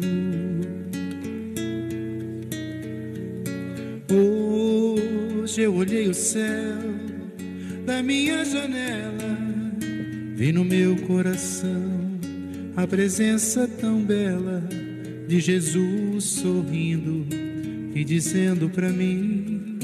Hoje 4.07 5.61
eu 5.61 5.73
olhei 5.73 6.07
o 6.07 6.13
céu 6.13 6.77
da 7.83 8.03
minha 8.03 8.45
janela, 8.45 9.39
vi 10.35 10.51
no 10.51 10.63
meu 10.63 10.97
coração 10.97 12.19
a 12.75 12.85
presença 12.85 13.67
tão 13.67 14.03
bela 14.03 14.61
de 15.27 15.39
Jesus 15.39 16.07
sorrindo 16.28 17.25
e 17.95 18.03
dizendo 18.03 18.69
para 18.69 18.89
mim: 18.89 19.80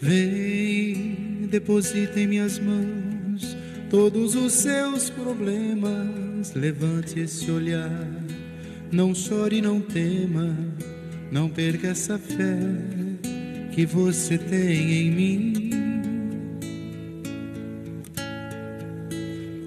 Vem, 0.00 1.46
deposita 1.50 2.18
em 2.18 2.26
minhas 2.26 2.58
mãos 2.58 3.56
todos 3.90 4.34
os 4.34 4.52
seus 4.54 5.10
problemas. 5.10 6.54
Levante 6.54 7.20
esse 7.20 7.50
olhar, 7.50 8.06
não 8.90 9.14
chore, 9.14 9.60
não 9.60 9.80
tema, 9.80 10.56
não 11.30 11.48
perca 11.48 11.88
essa 11.88 12.18
fé 12.18 12.58
que 13.72 13.84
você 13.84 14.38
tem 14.38 14.92
em 14.92 15.10
mim. 15.10 15.70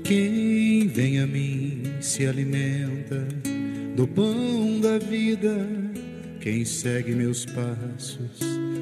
Quem 0.03 0.87
vem 0.87 1.19
a 1.19 1.27
mim 1.27 1.80
se 2.01 2.25
alimenta 2.25 3.27
do 3.95 4.07
pão 4.07 4.79
da 4.81 4.97
vida. 4.97 5.67
Quem 6.39 6.65
segue 6.65 7.13
meus 7.13 7.45
passos 7.45 8.39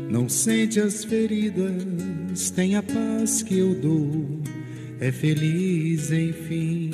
não 0.10 0.30
sente 0.30 0.80
as 0.80 1.04
feridas, 1.04 2.50
tem 2.56 2.76
a 2.76 2.82
paz 2.82 3.44
que 3.44 3.60
eu 3.60 3.76
dou, 3.76 4.42
é 5.00 5.12
feliz 5.12 6.12
enfim. 6.12 6.92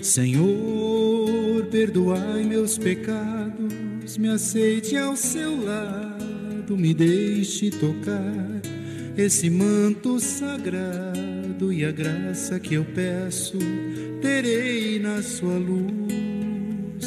Senhor, 0.00 1.66
perdoai 1.70 2.44
meus 2.44 2.78
pecados, 2.78 4.16
me 4.16 4.28
aceite 4.28 4.96
ao 4.96 5.16
seu 5.16 5.64
lado, 5.64 6.76
me 6.76 6.94
deixe 6.94 7.70
tocar 7.70 8.62
esse 9.16 9.50
manto 9.50 10.20
sagrado 10.20 11.31
e 11.72 11.84
a 11.84 11.90
graça 11.90 12.58
que 12.58 12.74
eu 12.74 12.84
peço 12.84 13.58
terei 14.22 14.98
na 14.98 15.20
sua 15.22 15.58
luz. 15.58 17.04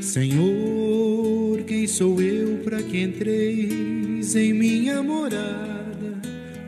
Senhor, 0.00 1.62
quem 1.66 1.86
sou 1.86 2.20
eu 2.20 2.58
para 2.64 2.82
que 2.82 3.00
entreis 3.00 4.34
em 4.34 4.52
minha 4.52 5.02
morada? 5.02 6.20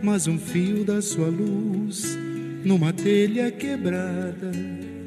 Mas 0.03 0.29
um 0.29 0.39
fio 0.39 0.85
da 0.85 1.03
sua 1.03 1.29
luz 1.29 2.17
numa 2.65 2.93
telha 2.93 3.51
quebrada 3.51 4.53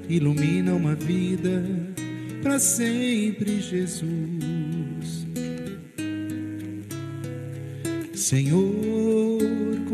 ilumina 0.10 0.74
uma 0.74 0.96
vida 0.96 1.64
para 2.42 2.60
sempre, 2.60 3.62
Jesus. 3.62 5.26
Senhor, 8.14 9.15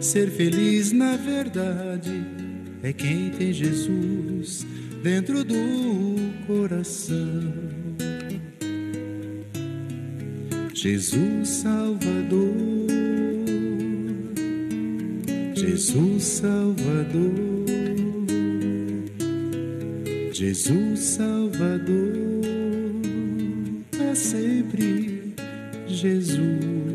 ser 0.00 0.30
feliz 0.30 0.92
na 0.92 1.16
verdade 1.16 2.24
é 2.82 2.92
quem 2.92 3.30
tem 3.30 3.52
Jesus 3.52 4.66
dentro 5.02 5.44
do 5.44 5.54
coração. 6.46 7.52
Jesus 10.74 11.48
Salvador, 11.48 12.54
Jesus 15.54 16.22
Salvador, 16.22 17.66
Jesus 20.32 21.00
Salvador, 21.00 22.42
para 23.90 24.14
sempre 24.14 25.34
Jesus. 25.86 26.85